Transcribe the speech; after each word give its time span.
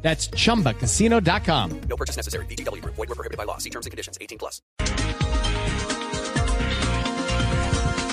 That's 0.00 0.30
chumbacasino.com. 0.30 1.80
No 1.88 1.96
purchase 1.96 2.16
necessary. 2.16 2.46
BGW. 2.46 2.82
Void 2.84 2.96
were 2.96 3.14
prohibited 3.14 3.36
by 3.36 3.44
law. 3.44 3.58
See 3.58 3.70
terms 3.70 3.86
and 3.86 3.90
conditions. 3.90 4.16
18 4.20 4.38
plus. 4.38 4.62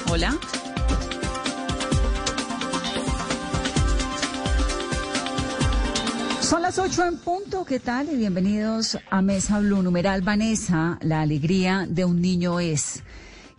Hola. 0.07 0.37
Son 6.41 6.61
las 6.61 6.77
8 6.77 7.05
en 7.05 7.17
punto, 7.17 7.65
¿qué 7.65 7.79
tal? 7.79 8.07
Y 8.11 8.17
bienvenidos 8.17 8.99
a 9.09 9.23
Mesa 9.23 9.59
Blue. 9.59 9.81
Numeral 9.81 10.21
Vanessa, 10.21 10.99
la 11.01 11.21
alegría 11.21 11.87
de 11.89 12.05
un 12.05 12.21
niño 12.21 12.59
es. 12.59 13.01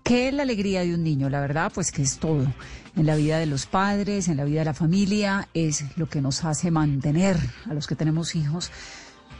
¿Qué 0.05 0.29
es 0.29 0.35
la 0.35 0.45
alegría 0.45 0.83
de 0.83 0.95
un 0.95 1.03
niño? 1.03 1.29
La 1.29 1.41
verdad, 1.41 1.73
pues 1.75 1.91
que 1.91 2.03
es 2.03 2.19
todo. 2.19 2.47
En 2.97 3.05
la 3.05 3.15
vida 3.15 3.39
de 3.39 3.45
los 3.45 3.67
padres, 3.67 4.27
en 4.29 4.39
la 4.39 4.45
vida 4.45 4.61
de 4.61 4.65
la 4.65 4.73
familia, 4.75 5.49
es 5.53 5.85
lo 5.99 6.09
que 6.09 6.23
nos 6.23 6.45
hace 6.45 6.71
mantener 6.71 7.37
a 7.69 7.75
los 7.75 7.87
que 7.87 7.95
tenemos 7.95 8.35
hijos, 8.35 8.71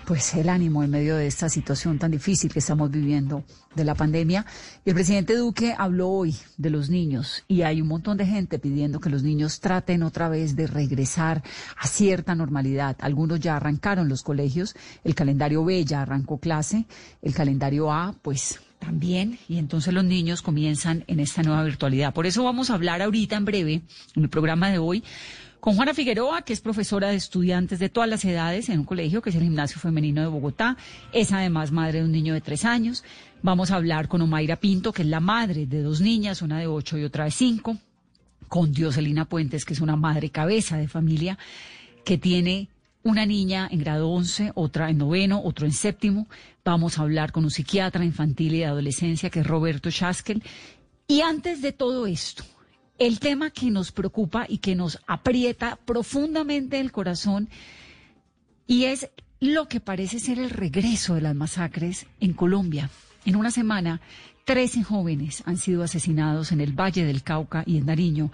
pues 0.05 0.35
el 0.35 0.51
ánimo 0.51 0.85
en 0.85 0.91
medio 0.91 1.17
de 1.17 1.27
esta 1.27 1.49
situación 1.49 1.99
tan 1.99 2.11
difícil 2.11 2.53
que 2.53 2.59
estamos 2.59 2.91
viviendo 2.91 3.45
de 3.75 3.85
la 3.85 3.95
pandemia. 3.95 4.45
Y 4.85 4.91
el 4.91 4.95
presidente 4.95 5.35
Duque 5.35 5.75
habló 5.77 6.11
hoy 6.11 6.37
de 6.59 6.69
los 6.69 6.91
niños 6.91 7.45
y 7.49 7.63
hay 7.63 7.81
un 7.81 7.89
montón 7.89 8.19
de 8.19 8.27
gente 8.27 8.59
pidiendo 8.59 9.01
que 9.01 9.09
los 9.09 9.23
niños 9.23 9.59
traten 9.59 10.03
otra 10.03 10.29
vez 10.29 10.55
de 10.55 10.67
regresar 10.67 11.43
a 11.79 11.87
cierta 11.87 12.35
normalidad. 12.35 12.97
Algunos 13.01 13.41
ya 13.41 13.57
arrancaron 13.57 14.11
los 14.11 14.23
colegios, 14.23 14.77
el 15.03 15.15
calendario 15.15 15.65
B 15.65 15.83
ya 15.87 16.03
arrancó 16.03 16.39
clase, 16.39 16.85
el 17.23 17.33
calendario 17.33 17.91
A, 17.91 18.15
pues 18.21 18.61
también, 18.87 19.41
y 19.49 19.59
entonces 19.59 19.93
los 19.93 20.05
niños 20.05 20.43
comienzan 20.43 21.03
en 21.09 21.19
esta 21.19 21.43
nueva 21.43 21.65
virtualidad. 21.65 22.15
Por 22.15 22.25
eso 22.25 22.45
vamos 22.45 22.71
a 22.71 22.75
hablar 22.75 23.03
ahorita 23.03 23.35
en 23.35 23.45
breve, 23.45 23.83
en 24.15 24.23
el 24.23 24.29
programa 24.29 24.71
de 24.71 24.79
hoy, 24.79 25.03
con 25.59 25.75
Juana 25.75 25.93
Figueroa, 25.93 26.43
que 26.43 26.53
es 26.53 26.61
profesora 26.61 27.09
de 27.09 27.17
estudiantes 27.17 27.81
de 27.81 27.89
todas 27.89 28.09
las 28.09 28.25
edades 28.25 28.69
en 28.69 28.79
un 28.79 28.85
colegio 28.85 29.23
que 29.23 29.31
es 29.31 29.37
el 29.37 29.43
Gimnasio 29.43 29.81
Femenino 29.81 30.21
de 30.21 30.29
Bogotá. 30.29 30.77
Es 31.13 31.33
además 31.33 31.73
madre 31.73 31.99
de 31.99 32.05
un 32.05 32.13
niño 32.13 32.33
de 32.33 32.41
tres 32.41 32.65
años. 32.65 33.03
Vamos 33.43 33.73
a 33.73 33.77
hablar 33.77 34.07
con 34.07 34.23
Omaira 34.23 34.55
Pinto, 34.55 34.93
que 34.93 35.03
es 35.03 35.09
la 35.09 35.19
madre 35.19 35.67
de 35.67 35.83
dos 35.83 36.01
niñas, 36.01 36.41
una 36.41 36.61
de 36.61 36.69
ocho 36.69 36.97
y 36.97 37.03
otra 37.03 37.25
de 37.25 37.33
cinco. 37.33 37.79
Con 38.47 38.71
Dioselina 38.71 39.25
Puentes, 39.25 39.65
que 39.65 39.75
es 39.75 39.81
una 39.81 39.97
madre 39.97 40.31
cabeza 40.31 40.77
de 40.77 40.87
familia, 40.87 41.37
que 42.05 42.19
tiene 42.19 42.69
una 43.03 43.27
niña 43.27 43.69
en 43.69 43.81
grado 43.81 44.11
11, 44.11 44.53
otra 44.55 44.91
en 44.91 44.99
noveno, 44.99 45.43
otro 45.43 45.67
en 45.67 45.73
séptimo. 45.73 46.29
Vamos 46.67 46.99
a 46.99 47.03
hablar 47.03 47.31
con 47.31 47.45
un 47.45 47.53
psiquiatra 47.53 48.05
infantil 48.05 48.57
y 48.57 48.59
de 48.59 48.67
adolescencia 48.67 49.31
que 49.31 49.39
es 49.39 49.47
Roberto 49.47 49.89
Chaskel. 49.89 50.43
Y 51.07 51.21
antes 51.21 51.63
de 51.63 51.71
todo 51.71 52.09
esto, 52.09 52.43
el 52.99 53.21
tema 53.21 53.51
que 53.51 53.71
nos 53.71 53.93
preocupa 53.93 54.47
y 54.49 54.59
que 54.59 54.75
nos 54.75 54.99
aprieta 55.07 55.77
profundamente 55.77 56.81
el 56.81 56.91
corazón 56.91 57.49
y 58.67 58.87
es 58.87 59.09
lo 59.39 59.69
que 59.69 59.79
parece 59.79 60.19
ser 60.19 60.41
el 60.41 60.51
regreso 60.51 61.15
de 61.15 61.21
las 61.21 61.37
masacres 61.37 62.09
en 62.19 62.33
Colombia. 62.33 62.91
En 63.25 63.37
una 63.37 63.53
semana, 63.53 64.01
13 64.45 64.83
jóvenes 64.83 65.45
han 65.47 65.59
sido 65.59 65.85
asesinados 65.85 66.51
en 66.51 66.61
el 66.61 66.73
Valle 66.73 67.05
del 67.05 67.23
Cauca 67.23 67.63
y 67.65 67.77
en 67.79 67.87
Nariño. 67.87 68.33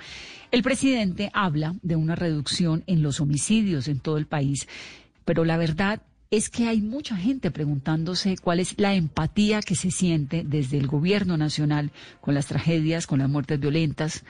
El 0.51 0.63
presidente 0.63 1.31
habla 1.35 1.75
de 1.83 1.97
una 1.97 2.15
reducción 2.15 2.83
en 2.87 3.03
los 3.03 3.21
homicidios 3.21 3.89
en 3.89 4.01
todo 4.01 4.17
el 4.17 4.25
país, 4.25 4.69
pero 5.27 5.45
la 5.45 5.59
verdad 5.59 6.01
es 6.33 6.49
que 6.49 6.67
hay 6.67 6.81
mucha 6.81 7.15
gente 7.15 7.51
preguntándose 7.51 8.39
cuál 8.39 8.59
es 8.59 8.75
la 8.79 8.95
empatía 8.95 9.61
que 9.61 9.75
se 9.75 9.91
siente 9.91 10.45
desde 10.47 10.79
el 10.79 10.87
gobierno 10.87 11.37
nacional 11.37 11.93
con 12.23 12.33
las 12.33 12.47
tragedias, 12.47 13.07
con 13.07 13.19
las 13.19 13.29
muertes 13.29 13.61
violentas, 13.61 14.25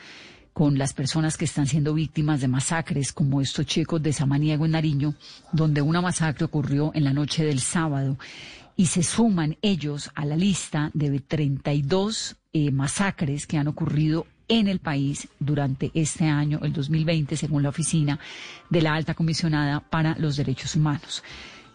con 0.53 0.79
las 0.79 0.95
personas 0.95 1.37
que 1.37 1.45
están 1.45 1.69
siendo 1.69 1.95
víctimas 1.95 2.41
de 2.41 2.49
masacres, 2.49 3.13
como 3.13 3.41
estos 3.41 3.67
chicos 3.67 4.03
de 4.03 4.13
Samaniego 4.13 4.65
en 4.65 4.73
Nariño, 4.73 5.15
donde 5.53 5.81
una 5.81 6.01
masacre 6.01 6.45
ocurrió 6.45 6.91
en 6.93 7.05
la 7.05 7.13
noche 7.13 7.45
del 7.45 7.61
sábado. 7.61 8.19
Y 8.75 8.87
se 8.87 9.05
suman 9.05 9.57
ellos 9.63 10.11
a 10.17 10.25
la 10.25 10.35
lista 10.35 10.91
de 10.95 11.21
32 11.21 12.35
eh, 12.53 12.73
masacres 12.73 13.47
que 13.47 13.59
han 13.59 13.69
ocurrido 13.69 14.27
en 14.49 14.67
el 14.67 14.81
país 14.81 15.29
durante 15.39 15.93
este 15.95 16.25
año, 16.25 16.59
el 16.65 16.73
2020, 16.73 17.37
según 17.37 17.63
la 17.63 17.69
oficina 17.69 18.19
de 18.71 18.83
la 18.83 18.93
alta 18.95 19.15
comisionada 19.15 19.79
para 19.79 20.17
los 20.19 20.35
derechos 20.35 20.75
humanos. 20.75 21.23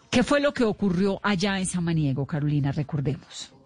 ¿Qué 0.09 0.23
fue 0.23 0.40
lo 0.40 0.53
que 0.53 0.63
ocurrió 0.63 1.19
allá 1.23 1.59
en 1.59 1.66
Samaniego, 1.66 2.25
Carolina? 2.25 2.72
Recordemos. 2.72 3.56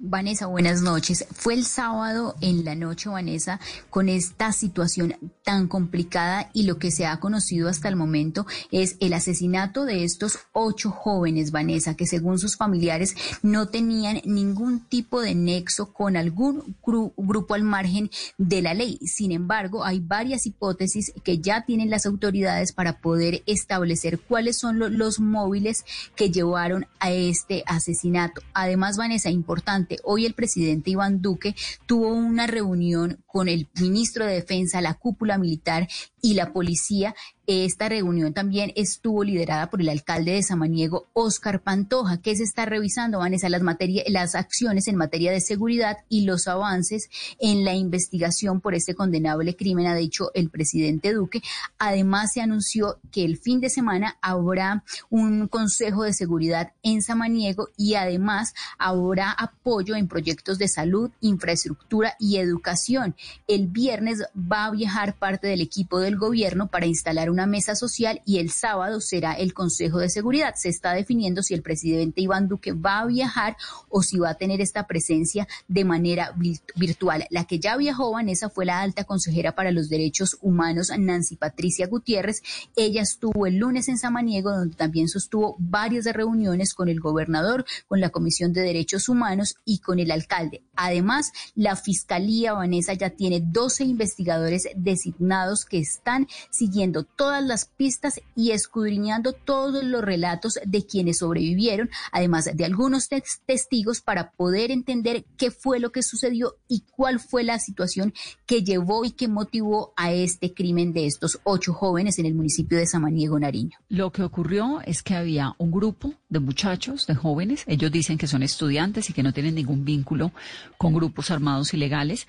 Vanessa, 0.00 0.46
buenas 0.46 0.82
noches. 0.82 1.26
Fue 1.32 1.54
el 1.54 1.64
sábado 1.64 2.36
en 2.40 2.64
la 2.64 2.74
noche, 2.76 3.08
Vanessa, 3.08 3.58
con 3.90 4.08
esta 4.08 4.52
situación 4.52 5.16
tan 5.42 5.66
complicada 5.66 6.50
y 6.52 6.64
lo 6.64 6.78
que 6.78 6.90
se 6.90 7.06
ha 7.06 7.18
conocido 7.18 7.68
hasta 7.68 7.88
el 7.88 7.96
momento 7.96 8.46
es 8.70 8.96
el 9.00 9.12
asesinato 9.12 9.84
de 9.84 10.04
estos 10.04 10.38
ocho 10.52 10.90
jóvenes, 10.90 11.50
Vanessa, 11.50 11.94
que 11.94 12.06
según 12.06 12.38
sus 12.38 12.56
familiares 12.56 13.16
no 13.42 13.68
tenían 13.68 14.20
ningún 14.24 14.86
tipo 14.88 15.20
de 15.20 15.34
nexo 15.34 15.92
con 15.92 16.16
algún 16.16 16.76
gru 16.84 17.12
grupo 17.16 17.54
al 17.54 17.64
margen 17.64 18.10
de 18.36 18.62
la 18.62 18.74
ley. 18.74 18.98
Sin 18.98 19.32
embargo, 19.32 19.84
hay 19.84 19.98
varias 19.98 20.46
hipótesis 20.46 21.12
que 21.24 21.38
ya 21.38 21.64
tienen 21.64 21.90
las 21.90 22.06
autoridades 22.06 22.72
para 22.72 23.00
poder 23.00 23.42
establecer 23.46 24.20
cuáles 24.20 24.58
son 24.58 24.78
lo 24.78 24.88
los 24.88 25.20
móviles 25.20 25.84
que 26.14 26.30
llevaron 26.30 26.86
a 26.98 27.10
este 27.10 27.62
asesinato. 27.66 28.42
Además, 28.52 28.96
Vanessa, 28.96 29.30
importante 29.30 29.87
Hoy 30.04 30.26
el 30.26 30.34
presidente 30.34 30.90
Iván 30.90 31.22
Duque 31.22 31.54
tuvo 31.86 32.08
una 32.08 32.46
reunión 32.46 33.22
con 33.26 33.48
el 33.48 33.68
ministro 33.80 34.26
de 34.26 34.34
Defensa, 34.34 34.80
la 34.80 34.94
cúpula 34.94 35.38
militar 35.38 35.88
y 36.20 36.34
la 36.34 36.52
policía. 36.52 37.14
Esta 37.50 37.88
reunión 37.88 38.34
también 38.34 38.72
estuvo 38.76 39.24
liderada 39.24 39.70
por 39.70 39.80
el 39.80 39.88
alcalde 39.88 40.32
de 40.32 40.42
Samaniego, 40.42 41.06
Óscar 41.14 41.62
Pantoja, 41.62 42.20
que 42.20 42.36
se 42.36 42.42
está 42.42 42.66
revisando, 42.66 43.20
Vanessa, 43.20 43.48
las, 43.48 43.62
las 44.08 44.34
acciones 44.34 44.86
en 44.86 44.96
materia 44.96 45.32
de 45.32 45.40
seguridad 45.40 45.96
y 46.10 46.26
los 46.26 46.46
avances 46.46 47.08
en 47.40 47.64
la 47.64 47.72
investigación 47.72 48.60
por 48.60 48.74
este 48.74 48.94
condenable 48.94 49.56
crimen, 49.56 49.86
ha 49.86 49.94
dicho 49.94 50.30
el 50.34 50.50
presidente 50.50 51.14
Duque. 51.14 51.40
Además, 51.78 52.34
se 52.34 52.42
anunció 52.42 52.98
que 53.10 53.24
el 53.24 53.38
fin 53.38 53.60
de 53.60 53.70
semana 53.70 54.18
habrá 54.20 54.84
un 55.08 55.48
consejo 55.48 56.02
de 56.02 56.12
seguridad 56.12 56.74
en 56.82 57.00
Samaniego 57.00 57.70
y 57.78 57.94
además 57.94 58.52
habrá 58.76 59.32
apoyo 59.32 59.96
en 59.96 60.06
proyectos 60.06 60.58
de 60.58 60.68
salud, 60.68 61.10
infraestructura 61.22 62.14
y 62.18 62.36
educación. 62.36 63.16
El 63.46 63.68
viernes 63.68 64.22
va 64.36 64.66
a 64.66 64.70
viajar 64.70 65.16
parte 65.16 65.46
del 65.46 65.62
equipo 65.62 65.98
del 65.98 66.18
gobierno 66.18 66.66
para 66.66 66.84
instalar 66.84 67.30
una 67.38 67.46
mesa 67.46 67.76
social 67.76 68.20
y 68.24 68.38
el 68.38 68.50
sábado 68.50 69.00
será 69.00 69.34
el 69.34 69.54
Consejo 69.54 69.98
de 69.98 70.10
Seguridad. 70.10 70.54
Se 70.56 70.68
está 70.68 70.92
definiendo 70.92 71.44
si 71.44 71.54
el 71.54 71.62
presidente 71.62 72.20
Iván 72.20 72.48
Duque 72.48 72.72
va 72.72 72.98
a 72.98 73.06
viajar 73.06 73.56
o 73.88 74.02
si 74.02 74.18
va 74.18 74.30
a 74.30 74.34
tener 74.34 74.60
esta 74.60 74.88
presencia 74.88 75.46
de 75.68 75.84
manera 75.84 76.34
virtual. 76.74 77.26
La 77.30 77.44
que 77.44 77.60
ya 77.60 77.76
viajó, 77.76 78.10
Vanessa, 78.10 78.50
fue 78.50 78.66
la 78.66 78.80
alta 78.80 79.04
consejera 79.04 79.54
para 79.54 79.70
los 79.70 79.88
derechos 79.88 80.36
humanos, 80.40 80.90
Nancy 80.98 81.36
Patricia 81.36 81.86
Gutiérrez. 81.86 82.42
Ella 82.74 83.02
estuvo 83.02 83.46
el 83.46 83.58
lunes 83.58 83.86
en 83.86 83.98
Samaniego, 83.98 84.50
donde 84.50 84.74
también 84.74 85.08
sostuvo 85.08 85.54
varias 85.60 86.06
reuniones 86.06 86.74
con 86.74 86.88
el 86.88 86.98
gobernador, 86.98 87.64
con 87.86 88.00
la 88.00 88.10
Comisión 88.10 88.52
de 88.52 88.62
Derechos 88.62 89.08
Humanos 89.08 89.54
y 89.64 89.78
con 89.78 90.00
el 90.00 90.10
alcalde. 90.10 90.64
Además, 90.74 91.30
la 91.54 91.76
Fiscalía 91.76 92.54
Vanessa 92.54 92.94
ya 92.94 93.10
tiene 93.10 93.40
12 93.40 93.84
investigadores 93.84 94.64
designados 94.74 95.64
que 95.64 95.78
están 95.78 96.26
siguiendo 96.50 97.04
todas 97.28 97.44
las 97.44 97.66
pistas 97.66 98.22
y 98.34 98.52
escudriñando 98.52 99.34
todos 99.34 99.84
los 99.84 100.00
relatos 100.00 100.58
de 100.64 100.86
quienes 100.86 101.18
sobrevivieron, 101.18 101.90
además 102.10 102.48
de 102.54 102.64
algunos 102.64 103.10
testigos 103.44 104.00
para 104.00 104.30
poder 104.30 104.70
entender 104.70 105.26
qué 105.36 105.50
fue 105.50 105.78
lo 105.78 105.92
que 105.92 106.02
sucedió 106.02 106.54
y 106.68 106.84
cuál 106.90 107.20
fue 107.20 107.44
la 107.44 107.58
situación 107.58 108.14
que 108.46 108.64
llevó 108.64 109.04
y 109.04 109.10
que 109.10 109.28
motivó 109.28 109.92
a 109.94 110.10
este 110.10 110.54
crimen 110.54 110.94
de 110.94 111.04
estos 111.04 111.38
ocho 111.44 111.74
jóvenes 111.74 112.18
en 112.18 112.24
el 112.24 112.34
municipio 112.34 112.78
de 112.78 112.86
Samaniego, 112.86 113.38
Nariño. 113.38 113.76
Lo 113.90 114.10
que 114.10 114.22
ocurrió 114.22 114.80
es 114.86 115.02
que 115.02 115.14
había 115.14 115.54
un 115.58 115.70
grupo 115.70 116.14
de 116.30 116.40
muchachos, 116.40 117.06
de 117.06 117.14
jóvenes, 117.14 117.64
ellos 117.66 117.92
dicen 117.92 118.16
que 118.16 118.26
son 118.26 118.42
estudiantes 118.42 119.10
y 119.10 119.12
que 119.12 119.22
no 119.22 119.34
tienen 119.34 119.54
ningún 119.54 119.84
vínculo 119.84 120.32
con 120.78 120.94
grupos 120.94 121.30
armados 121.30 121.74
ilegales, 121.74 122.26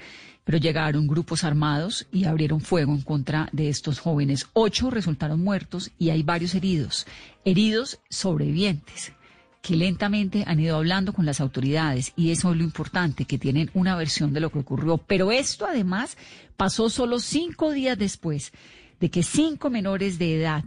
pero 0.49 0.57
llegaron 0.57 1.05
grupos 1.05 1.43
armados 1.43 2.07
y 2.11 2.25
abrieron 2.25 2.59
fuego 2.59 2.91
en 2.95 3.01
contra 3.01 3.49
de 3.51 3.69
estos 3.69 3.99
jóvenes. 3.99 4.47
Ocho 4.53 4.89
resultaron 4.89 5.43
muertos 5.43 5.91
y 5.99 6.09
hay 6.09 6.23
varios 6.23 6.55
heridos, 6.55 7.05
heridos 7.45 7.99
sobrevivientes. 8.09 9.13
que 9.61 9.75
lentamente 9.75 10.45
han 10.47 10.59
ido 10.59 10.75
hablando 10.75 11.13
con 11.13 11.27
las 11.27 11.39
autoridades 11.39 12.13
y 12.15 12.31
eso 12.31 12.49
es 12.49 12.57
lo 12.57 12.63
importante, 12.63 13.25
que 13.25 13.37
tienen 13.37 13.69
una 13.75 13.95
versión 13.95 14.33
de 14.33 14.39
lo 14.39 14.49
que 14.49 14.57
ocurrió. 14.57 14.97
Pero 14.97 15.31
esto 15.31 15.67
además 15.67 16.17
pasó 16.57 16.89
solo 16.89 17.19
cinco 17.19 17.71
días 17.71 17.99
después 17.99 18.51
de 18.99 19.11
que 19.11 19.21
cinco 19.21 19.69
menores 19.69 20.17
de 20.17 20.35
edad 20.35 20.63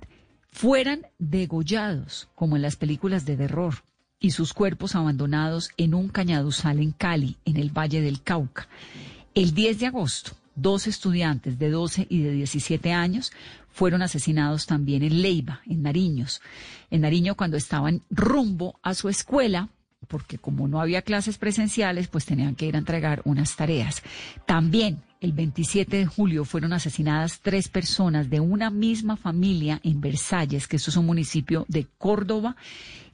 fueran 0.53 1.09
degollados, 1.19 2.29
como 2.37 2.55
en 2.55 2.63
las 2.63 2.77
películas 2.77 3.25
de 3.25 3.37
terror, 3.37 3.83
y 4.21 4.31
sus 4.31 4.53
cuerpos 4.53 4.95
abandonados 4.95 5.71
en 5.77 5.95
un 5.95 6.09
cañaduzal 6.09 6.79
en 6.79 6.93
Cali, 6.93 7.39
en 7.45 7.57
el 7.57 7.77
Valle 7.77 8.01
del 8.01 8.23
Cauca. 8.23 8.69
El 9.35 9.55
10 9.55 9.79
de 9.79 9.87
agosto, 9.87 10.33
dos 10.55 10.87
estudiantes 10.87 11.59
de 11.59 11.71
12 11.71 12.07
y 12.11 12.21
de 12.21 12.33
17 12.33 12.93
años 12.93 13.33
fueron 13.71 14.03
asesinados 14.03 14.67
también 14.67 15.03
en 15.03 15.23
Leiva, 15.23 15.63
en 15.67 15.83
Nariños. 15.83 16.43
En 16.91 17.01
Nariño 17.01 17.35
cuando 17.35 17.57
estaban 17.57 18.03
rumbo 18.11 18.79
a 18.83 18.93
su 18.93 19.09
escuela, 19.09 19.71
porque 20.09 20.37
como 20.37 20.69
no 20.69 20.81
había 20.81 21.01
clases 21.01 21.39
presenciales, 21.39 22.09
pues 22.09 22.27
tenían 22.27 22.55
que 22.55 22.67
ir 22.67 22.75
a 22.75 22.81
entregar 22.81 23.23
unas 23.25 23.57
tareas. 23.57 24.03
También 24.45 25.03
el 25.23 25.33
27 25.33 25.97
de 25.97 26.07
julio 26.07 26.45
fueron 26.45 26.75
asesinadas 26.75 27.41
tres 27.41 27.69
personas 27.69 28.29
de 28.29 28.41
una 28.41 28.69
misma 28.69 29.17
familia 29.17 29.81
en 29.83 30.03
Versalles, 30.03 30.69
que 30.69 30.77
es 30.77 30.97
un 30.97 31.07
municipio 31.07 31.65
de 31.69 31.87
Córdoba, 31.97 32.57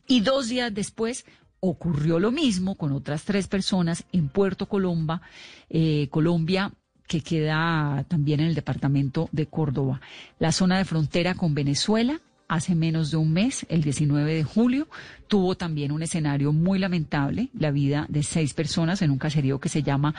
y 0.08 0.20
dos 0.20 0.48
días 0.48 0.74
después 0.74 1.26
ocurrió 1.60 2.18
lo 2.18 2.30
mismo 2.30 2.76
con 2.76 2.92
otras 2.92 3.24
tres 3.24 3.48
personas 3.48 4.04
en 4.12 4.28
Puerto 4.28 4.66
Colomba, 4.66 5.22
eh, 5.68 6.08
Colombia, 6.10 6.72
que 7.06 7.22
queda 7.22 8.04
también 8.08 8.40
en 8.40 8.46
el 8.46 8.54
departamento 8.54 9.28
de 9.32 9.46
Córdoba. 9.46 10.00
La 10.38 10.52
zona 10.52 10.78
de 10.78 10.84
frontera 10.84 11.34
con 11.34 11.54
Venezuela, 11.54 12.20
hace 12.48 12.74
menos 12.74 13.10
de 13.10 13.16
un 13.16 13.32
mes, 13.32 13.66
el 13.68 13.82
19 13.82 14.34
de 14.34 14.44
julio, 14.44 14.88
tuvo 15.26 15.56
también 15.56 15.90
un 15.90 16.02
escenario 16.02 16.52
muy 16.52 16.78
lamentable, 16.78 17.48
la 17.58 17.70
vida 17.70 18.06
de 18.08 18.22
seis 18.22 18.54
personas 18.54 19.02
en 19.02 19.10
un 19.10 19.18
caserío 19.18 19.58
que 19.58 19.68
se 19.68 19.82
llama 19.82 20.14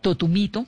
Totumito, 0.00 0.66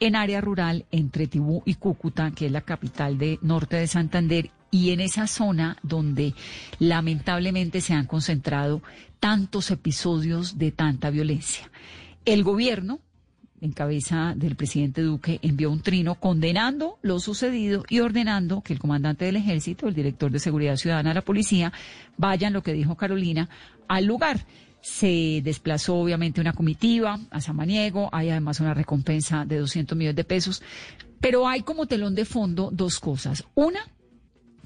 en 0.00 0.16
área 0.16 0.40
rural 0.40 0.86
entre 0.90 1.28
Tibú 1.28 1.62
y 1.64 1.74
Cúcuta, 1.74 2.32
que 2.32 2.46
es 2.46 2.52
la 2.52 2.62
capital 2.62 3.18
de 3.18 3.38
norte 3.42 3.76
de 3.76 3.86
Santander, 3.86 4.50
y 4.72 4.90
en 4.90 5.00
esa 5.00 5.28
zona 5.28 5.76
donde 5.84 6.34
lamentablemente 6.80 7.80
se 7.80 7.94
han 7.94 8.06
concentrado 8.06 8.82
tantos 9.20 9.70
episodios 9.70 10.58
de 10.58 10.72
tanta 10.72 11.10
violencia. 11.10 11.70
El 12.24 12.42
gobierno 12.42 12.98
en 13.62 13.70
cabeza 13.70 14.34
del 14.36 14.56
presidente 14.56 15.02
Duque, 15.02 15.38
envió 15.40 15.70
un 15.70 15.82
trino 15.82 16.16
condenando 16.16 16.98
lo 17.00 17.20
sucedido 17.20 17.84
y 17.88 18.00
ordenando 18.00 18.60
que 18.60 18.72
el 18.72 18.80
comandante 18.80 19.24
del 19.24 19.36
ejército, 19.36 19.86
el 19.86 19.94
director 19.94 20.32
de 20.32 20.40
seguridad 20.40 20.74
ciudadana, 20.74 21.14
la 21.14 21.22
policía, 21.22 21.72
vayan, 22.16 22.52
lo 22.52 22.64
que 22.64 22.72
dijo 22.72 22.96
Carolina, 22.96 23.48
al 23.86 24.04
lugar. 24.04 24.44
Se 24.80 25.40
desplazó 25.44 25.94
obviamente 25.94 26.40
una 26.40 26.54
comitiva 26.54 27.20
a 27.30 27.40
Samaniego, 27.40 28.08
hay 28.10 28.30
además 28.30 28.58
una 28.58 28.74
recompensa 28.74 29.44
de 29.44 29.58
200 29.58 29.96
millones 29.96 30.16
de 30.16 30.24
pesos, 30.24 30.60
pero 31.20 31.46
hay 31.46 31.62
como 31.62 31.86
telón 31.86 32.16
de 32.16 32.24
fondo 32.24 32.68
dos 32.72 32.98
cosas. 32.98 33.44
Una, 33.54 33.78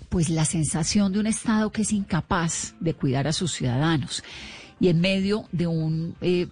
pues 0.08 0.28
la 0.28 0.44
sensación 0.44 1.12
de 1.12 1.20
un 1.20 1.26
Estado 1.26 1.70
que 1.70 1.82
es 1.82 1.92
incapaz 1.92 2.74
de 2.80 2.94
cuidar 2.94 3.26
a 3.26 3.32
sus 3.32 3.52
ciudadanos. 3.52 4.22
Y 4.78 4.88
en 4.88 5.00
medio 5.00 5.48
de 5.52 5.66
un 5.66 6.16
eh, 6.20 6.48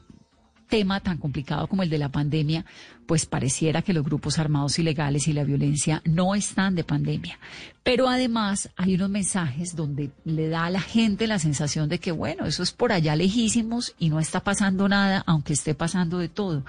tema 0.69 1.01
tan 1.01 1.19
complicado 1.19 1.67
como 1.67 1.83
el 1.83 1.91
de 1.91 1.99
la 1.99 2.09
pandemia, 2.09 2.65
pues 3.07 3.27
pareciera 3.27 3.83
que 3.83 3.93
los 3.93 4.05
grupos 4.05 4.39
armados 4.39 4.79
ilegales 4.79 5.29
y 5.29 5.33
la 5.33 5.45
violencia 5.45 6.03
no 6.05 6.35
están 6.35 6.75
de 6.75 6.85
pandemia. 6.85 7.39
Pero 7.83 8.09
además 8.09 8.71
hay 8.77 8.95
unos 8.95 9.11
mensajes 9.11 9.77
donde 9.77 10.11
le 10.25 10.49
da 10.49 10.65
a 10.65 10.71
la 10.71 10.81
gente 10.81 11.27
la 11.27 11.39
sensación 11.39 11.89
de 11.89 11.99
que, 11.99 12.13
bueno, 12.13 12.47
eso 12.47 12.63
es 12.63 12.73
por 12.73 12.93
allá 12.93 13.15
lejísimos 13.15 13.95
y 13.99 14.09
no 14.09 14.21
está 14.21 14.41
pasando 14.41 14.89
nada, 14.89 15.23
aunque 15.27 15.53
esté 15.53 15.75
pasando 15.75 16.19
de 16.19 16.29
todo. 16.29 16.65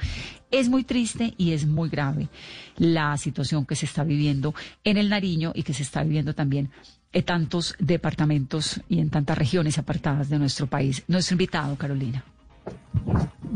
Es 0.51 0.69
muy 0.69 0.83
triste 0.83 1.33
y 1.37 1.53
es 1.53 1.65
muy 1.65 1.89
grave 1.89 2.27
la 2.77 3.17
situación 3.17 3.65
que 3.65 3.75
se 3.75 3.85
está 3.85 4.03
viviendo 4.03 4.53
en 4.83 4.97
el 4.97 5.09
Nariño 5.09 5.53
y 5.55 5.63
que 5.63 5.73
se 5.73 5.83
está 5.83 6.03
viviendo 6.03 6.33
también 6.33 6.69
en 7.13 7.23
tantos 7.23 7.75
departamentos 7.79 8.81
y 8.89 8.99
en 8.99 9.09
tantas 9.09 9.37
regiones 9.37 9.77
apartadas 9.77 10.29
de 10.29 10.37
nuestro 10.37 10.67
país. 10.67 11.03
Nuestro 11.07 11.35
invitado, 11.35 11.77
Carolina. 11.77 12.25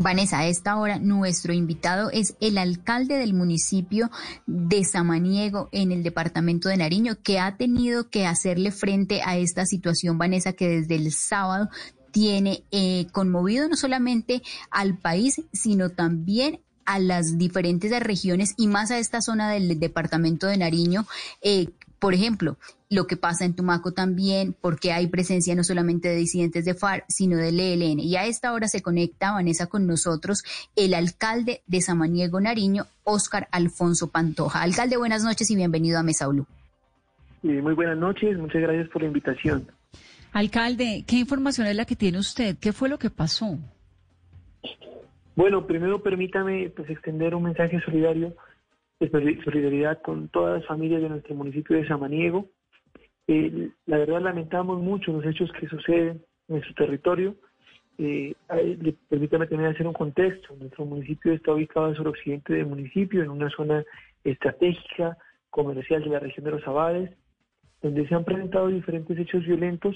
Vanessa, 0.02 0.40
a 0.40 0.48
esta 0.48 0.78
hora 0.78 0.98
nuestro 0.98 1.52
invitado 1.52 2.10
es 2.12 2.36
el 2.40 2.58
alcalde 2.58 3.18
del 3.18 3.34
municipio 3.34 4.10
de 4.48 4.86
Samaniego 4.86 5.68
en 5.74 5.92
el 5.92 6.04
departamento 6.04 6.70
de 6.70 6.78
Nariño, 6.78 7.18
que 7.22 7.40
ha 7.40 7.58
tenido 7.58 8.10
que 8.10 8.26
hacerle 8.26 8.72
frente 8.72 9.22
a 9.26 9.38
esta 9.38 9.66
situación, 9.66 10.18
Vanessa, 10.18 10.54
que 10.54 10.70
desde 10.70 10.96
el 10.96 11.12
sábado 11.12 11.70
tiene 12.12 12.64
eh, 12.72 13.08
conmovido 13.12 13.68
no 13.68 13.76
solamente 13.76 14.42
al 14.72 14.98
país, 14.98 15.42
sino 15.52 15.90
también 15.90 16.62
a 16.86 16.98
las 16.98 17.38
diferentes 17.38 17.92
regiones 18.00 18.56
y 18.58 18.68
más 18.68 18.90
a 18.90 18.98
esta 18.98 19.22
zona 19.22 19.52
del 19.52 19.80
departamento 19.80 20.48
de 20.48 20.58
Nariño, 20.58 21.06
eh, 21.42 21.68
por 22.00 22.13
ejemplo, 22.13 22.57
lo 22.90 23.07
que 23.07 23.18
pasa 23.18 23.46
en 23.46 23.56
Tumaco 23.56 23.92
también, 23.92 24.56
porque 24.60 24.92
hay 24.92 25.07
presencia 25.07 25.54
no 25.54 25.63
solamente 25.63 26.07
de 26.07 26.16
disidentes 26.16 26.66
de 26.66 26.74
FARC, 26.74 27.06
sino 27.10 27.38
del 27.38 27.60
ELN. 27.60 28.00
Y 28.00 28.16
a 28.16 28.25
esta 28.25 28.54
hora 28.54 28.68
se 28.68 28.81
conecta, 28.81 29.34
Vanessa, 29.34 29.68
con 29.68 29.86
nosotros 29.86 30.44
el 30.75 30.94
alcalde 30.94 31.62
de 31.68 31.81
Samaniego 31.81 32.40
Nariño, 32.40 32.86
Óscar 33.04 33.48
Alfonso 33.51 34.10
Pantoja. 34.10 34.62
Alcalde, 34.62 34.98
buenas 34.98 35.24
noches 35.24 35.51
y 35.51 35.56
bienvenido 35.56 36.00
a 36.00 36.04
Mesa 36.04 36.28
Blue. 36.28 36.48
muy 37.44 37.74
buenas 37.74 37.98
noches, 37.98 38.38
muchas 38.38 38.62
gracias 38.62 38.88
por 38.90 39.01
la 39.01 39.07
invitación. 39.07 39.68
Alcalde, 40.31 41.04
¿qué 41.07 41.18
información 41.18 41.68
es 41.68 41.75
la 41.75 41.86
que 41.86 41.96
tiene 41.96 42.19
usted? 42.19 42.57
¿Qué 42.60 42.72
fue 42.72 42.88
lo 42.88 42.98
que 42.98 43.10
pasó? 43.10 43.57
Bueno, 45.36 45.66
primero 45.66 46.01
permítame 46.04 46.69
pues, 46.75 46.90
extender 46.90 47.34
un 47.34 47.44
mensaje 47.44 47.80
solidario 47.81 48.36
de 49.00 49.42
solidaridad 49.44 50.01
con 50.01 50.28
todas 50.30 50.60
las 50.60 50.68
familias 50.68 51.01
de 51.01 51.10
nuestro 51.10 51.36
municipio 51.36 51.78
de 51.78 51.88
Samaniego. 51.88 52.48
Eh, 53.28 53.69
la 53.86 53.98
verdad 53.98 54.22
lamentamos 54.22 54.81
mucho 54.81 55.12
los 55.13 55.25
hechos 55.25 55.51
que 55.54 55.68
suceden 55.68 56.22
en 56.48 56.56
nuestro 56.56 56.74
territorio. 56.74 57.36
Eh, 57.98 58.34
permítame 59.10 59.48
también 59.48 59.72
hacer 59.72 59.88
un 59.88 59.94
contexto. 59.94 60.56
Nuestro 60.56 60.86
municipio 60.86 61.34
está 61.34 61.54
ubicado 61.54 61.88
al 61.88 61.96
suroccidente 61.96 62.54
del 62.54 62.66
municipio, 62.66 63.24
en 63.24 63.30
una 63.30 63.50
zona 63.50 63.84
estratégica, 64.24 65.18
comercial 65.50 66.04
de 66.04 66.10
la 66.10 66.19
región 66.19 66.46
de 66.46 66.51
los 66.51 66.68
Abades, 66.68 67.12
donde 67.81 68.07
se 68.07 68.16
han 68.16 68.25
presentado 68.25 68.68
diferentes 68.68 69.18
hechos 69.18 69.46
violentos. 69.46 69.96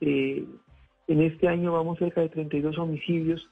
Eh, 0.00 0.44
en 1.06 1.22
este 1.22 1.48
año 1.48 1.72
vamos 1.72 1.98
cerca 1.98 2.20
de 2.20 2.28
32 2.28 2.78
homicidios, 2.78 3.48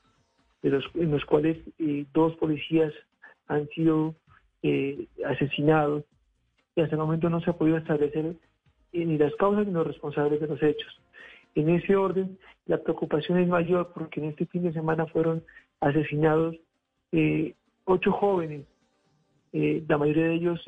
de 0.63 0.71
los, 0.71 0.85
en 0.95 1.11
los 1.11 1.25
cuales 1.25 1.59
eh, 1.79 2.05
dos 2.13 2.35
policías 2.37 2.93
han 3.49 3.69
sido 3.71 4.15
eh, 4.63 5.07
asesinados 5.27 6.05
y 6.77 6.81
hasta 6.81 6.95
el 6.95 7.01
momento 7.01 7.29
no 7.29 7.41
se 7.41 7.51
ha 7.51 7.55
podido 7.55 7.77
establecer 7.77 8.37
eh, 8.93 9.05
ni 9.05 9.19
las 9.19 9.35
causas 9.37 9.67
ni 9.67 9.73
los 9.73 9.87
responsables 9.87 10.41
de 10.41 10.47
los 10.47 10.63
hechos. 10.63 11.01
En 11.55 11.69
ese 11.69 11.97
orden, 11.97 12.39
la 12.67 12.79
preocupación 12.79 13.39
es 13.39 13.49
mayor 13.49 13.93
porque 13.93 14.21
en 14.21 14.31
este 14.31 14.47
fin 14.47 14.63
de 14.63 14.73
semana 14.73 15.07
fueron 15.07 15.43
asesinados 15.81 16.57
eh, 17.13 17.55
ocho 17.85 18.13
jóvenes, 18.13 18.67
la 19.53 19.99
mayoría 19.99 20.29
de 20.29 20.35
ellos 20.35 20.65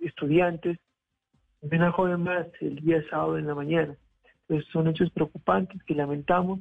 estudiantes, 0.00 0.78
y 1.62 1.74
una 1.74 1.92
joven 1.92 2.22
más 2.22 2.46
el 2.60 2.76
día 2.76 3.02
sábado 3.08 3.38
en 3.38 3.46
la 3.46 3.54
mañana. 3.54 3.96
Entonces 4.42 4.70
son 4.72 4.88
hechos 4.88 5.10
preocupantes 5.12 5.82
que 5.84 5.94
lamentamos 5.94 6.60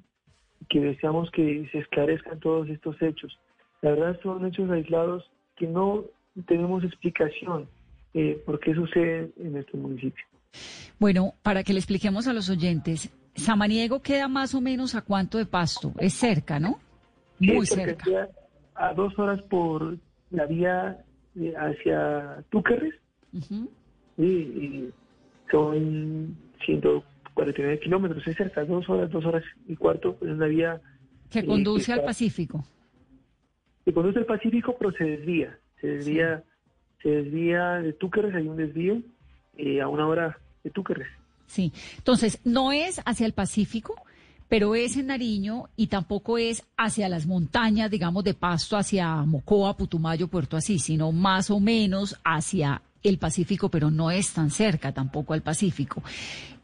y 0.61 0.65
que 0.65 0.79
deseamos 0.79 1.29
que 1.31 1.67
se 1.71 1.79
esclarezcan 1.79 2.39
todos 2.39 2.69
estos 2.69 3.01
hechos. 3.01 3.37
La 3.81 3.91
verdad 3.91 4.19
son 4.21 4.45
hechos 4.45 4.69
aislados 4.69 5.29
que 5.55 5.67
no 5.67 6.05
tenemos 6.45 6.83
explicación 6.83 7.67
eh, 8.13 8.41
por 8.45 8.59
qué 8.59 8.73
sucede 8.73 9.31
en 9.37 9.53
nuestro 9.53 9.77
municipio. 9.77 10.23
Bueno, 10.99 11.33
para 11.41 11.63
que 11.63 11.73
le 11.73 11.79
expliquemos 11.79 12.27
a 12.27 12.33
los 12.33 12.49
oyentes, 12.49 13.11
Samaniego 13.35 14.01
queda 14.01 14.27
más 14.27 14.53
o 14.53 14.61
menos 14.61 14.95
a 14.95 15.01
cuánto 15.01 15.37
de 15.37 15.45
pasto, 15.45 15.93
es 15.97 16.13
cerca, 16.13 16.59
¿no? 16.59 16.79
Muy 17.39 17.65
cerca. 17.65 18.05
A 18.75 18.93
dos 18.93 19.17
horas 19.17 19.41
por 19.43 19.97
la 20.29 20.45
vía 20.45 21.03
eh, 21.35 21.53
hacia 21.57 22.43
Túquerres. 22.49 22.93
y, 24.17 24.89
son 25.49 26.37
149 26.65 27.79
kilómetros, 27.79 28.25
es 28.25 28.37
cerca, 28.37 28.63
dos 28.63 28.87
horas, 28.89 29.11
dos 29.11 29.25
horas 29.25 29.43
y 29.67 29.75
cuarto, 29.75 30.17
es 30.21 30.29
una 30.29 30.45
vía... 30.47 30.81
Que 31.29 31.39
eh, 31.39 31.45
conduce 31.45 31.91
al 31.91 32.03
Pacífico. 32.03 32.63
Que 33.83 33.93
conduce 33.93 34.19
al 34.19 34.25
Pacífico, 34.25 34.77
pero 34.79 34.91
se 34.93 35.03
desvía 35.03 35.57
se 35.81 35.87
desvía, 35.87 36.43
se 37.01 37.09
desvía 37.09 37.81
de 37.81 37.93
Túquerres, 37.93 38.35
hay 38.35 38.47
un 38.47 38.55
desvío 38.55 39.01
eh, 39.57 39.81
a 39.81 39.87
una 39.87 40.07
hora 40.07 40.37
de 40.63 40.69
Túquerres. 40.69 41.07
Sí, 41.47 41.73
entonces 41.97 42.39
no 42.45 42.71
es 42.71 43.01
hacia 43.03 43.25
el 43.25 43.33
Pacífico, 43.33 43.95
pero 44.47 44.75
es 44.75 44.95
en 44.95 45.07
Nariño 45.07 45.69
y 45.75 45.87
tampoco 45.87 46.37
es 46.37 46.63
hacia 46.77 47.09
las 47.09 47.25
montañas, 47.25 47.91
digamos, 47.91 48.23
de 48.23 48.33
Pasto, 48.33 48.77
hacia 48.77 49.15
Mocoa, 49.23 49.75
Putumayo, 49.75 50.27
Puerto 50.27 50.55
Asís, 50.55 50.83
sino 50.83 51.11
más 51.11 51.49
o 51.49 51.59
menos 51.59 52.17
hacia 52.23 52.81
el 53.03 53.17
Pacífico, 53.17 53.69
pero 53.69 53.89
no 53.89 54.11
es 54.11 54.33
tan 54.33 54.49
cerca 54.49 54.91
tampoco 54.91 55.33
al 55.33 55.41
Pacífico. 55.41 56.03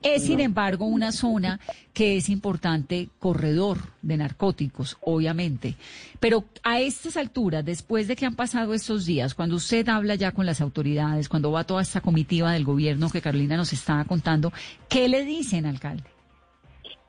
Es, 0.03 0.25
sin 0.25 0.39
embargo, 0.39 0.86
una 0.86 1.12
zona 1.12 1.60
que 1.94 2.17
es 2.17 2.29
importante, 2.29 3.10
corredor 3.17 3.77
de 4.03 4.17
narcóticos, 4.17 4.98
obviamente. 5.01 5.75
Pero 6.20 6.46
a 6.63 6.79
estas 6.79 7.17
alturas, 7.17 7.65
después 7.65 8.08
de 8.08 8.15
que 8.15 8.25
han 8.25 8.36
pasado 8.36 8.74
estos 8.74 9.06
días, 9.06 9.34
cuando 9.34 9.56
usted 9.56 9.88
habla 9.89 10.13
ya 10.15 10.32
con 10.32 10.46
las 10.46 10.62
autoridades, 10.62 11.29
cuando 11.29 11.51
va 11.51 11.63
toda 11.63 11.82
esta 11.82 12.01
comitiva 12.01 12.51
del 12.51 12.63
gobierno 12.63 13.10
que 13.10 13.22
Carolina 13.22 13.58
nos 13.58 13.74
estaba 13.74 14.06
contando, 14.06 14.53
¿qué 14.88 15.10
le 15.10 15.25
dicen, 15.25 15.65
alcalde? 15.65 16.03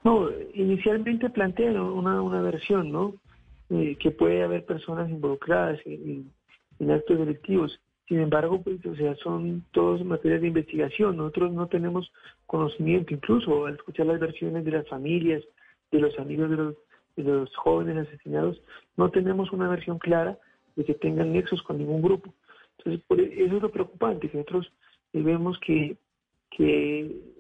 No, 0.03 0.29
inicialmente 0.55 1.29
plantean 1.29 1.79
una, 1.79 2.23
una 2.23 2.41
versión, 2.41 2.91
¿no? 2.91 3.15
Eh, 3.71 3.97
que 4.01 4.11
puede 4.11 4.43
haber 4.43 4.65
personas 4.65 5.11
involucradas 5.11 5.79
en, 5.85 6.33
en 6.79 6.91
actos 6.91 7.19
delictivos 7.19 7.79
sin 8.09 8.21
embargo, 8.21 8.63
pues, 8.63 8.85
o 8.87 8.97
sea, 8.97 9.15
son 9.17 9.65
todos 9.71 10.03
materias 10.03 10.41
de 10.41 10.49
investigación. 10.49 11.19
Nosotros 11.19 11.53
no 11.53 11.67
tenemos 11.69 12.11
conocimiento, 12.47 13.13
incluso 13.13 13.67
al 13.67 13.75
escuchar 13.75 14.07
las 14.07 14.19
versiones 14.19 14.65
de 14.65 14.71
las 14.71 14.89
familias, 14.89 15.45
de 15.91 16.01
los 16.01 16.19
amigos 16.19 16.49
de 16.49 16.57
los, 16.57 16.75
de 17.17 17.23
los 17.23 17.55
jóvenes 17.57 18.09
asesinados, 18.09 18.61
no 18.97 19.11
tenemos 19.11 19.53
una 19.53 19.69
versión 19.69 19.99
clara 19.99 20.39
de 20.75 20.85
que 20.85 20.95
tengan 20.95 21.33
nexos 21.33 21.63
con 21.63 21.77
ningún 21.77 22.01
grupo. 22.01 22.33
Entonces, 22.79 23.05
e, 23.11 23.45
eso 23.45 23.57
es 23.57 23.63
lo 23.63 23.71
preocupante, 23.71 24.31
que 24.31 24.39
nosotros 24.39 24.73
eh, 25.13 25.23
vemos 25.23 25.59
que, 25.61 25.97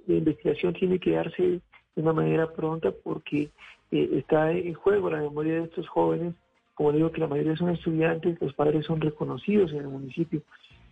la 0.06 0.14
investigación 0.14 0.74
tiene 0.74 0.98
que 1.00 1.12
darse 1.12 1.42
de 1.42 1.60
una 1.96 2.12
manera 2.12 2.52
pronta 2.52 2.92
porque 2.92 3.50
eh, 3.90 4.10
está 4.12 4.52
en 4.52 4.74
juego 4.74 5.10
la 5.10 5.20
memoria 5.20 5.54
de 5.54 5.64
estos 5.64 5.88
jóvenes 5.88 6.34
como 6.78 6.92
digo 6.92 7.10
que 7.10 7.20
la 7.20 7.26
mayoría 7.26 7.56
son 7.56 7.70
estudiantes, 7.70 8.40
los 8.40 8.54
padres 8.54 8.86
son 8.86 9.00
reconocidos 9.00 9.72
en 9.72 9.78
el 9.78 9.88
municipio, 9.88 10.40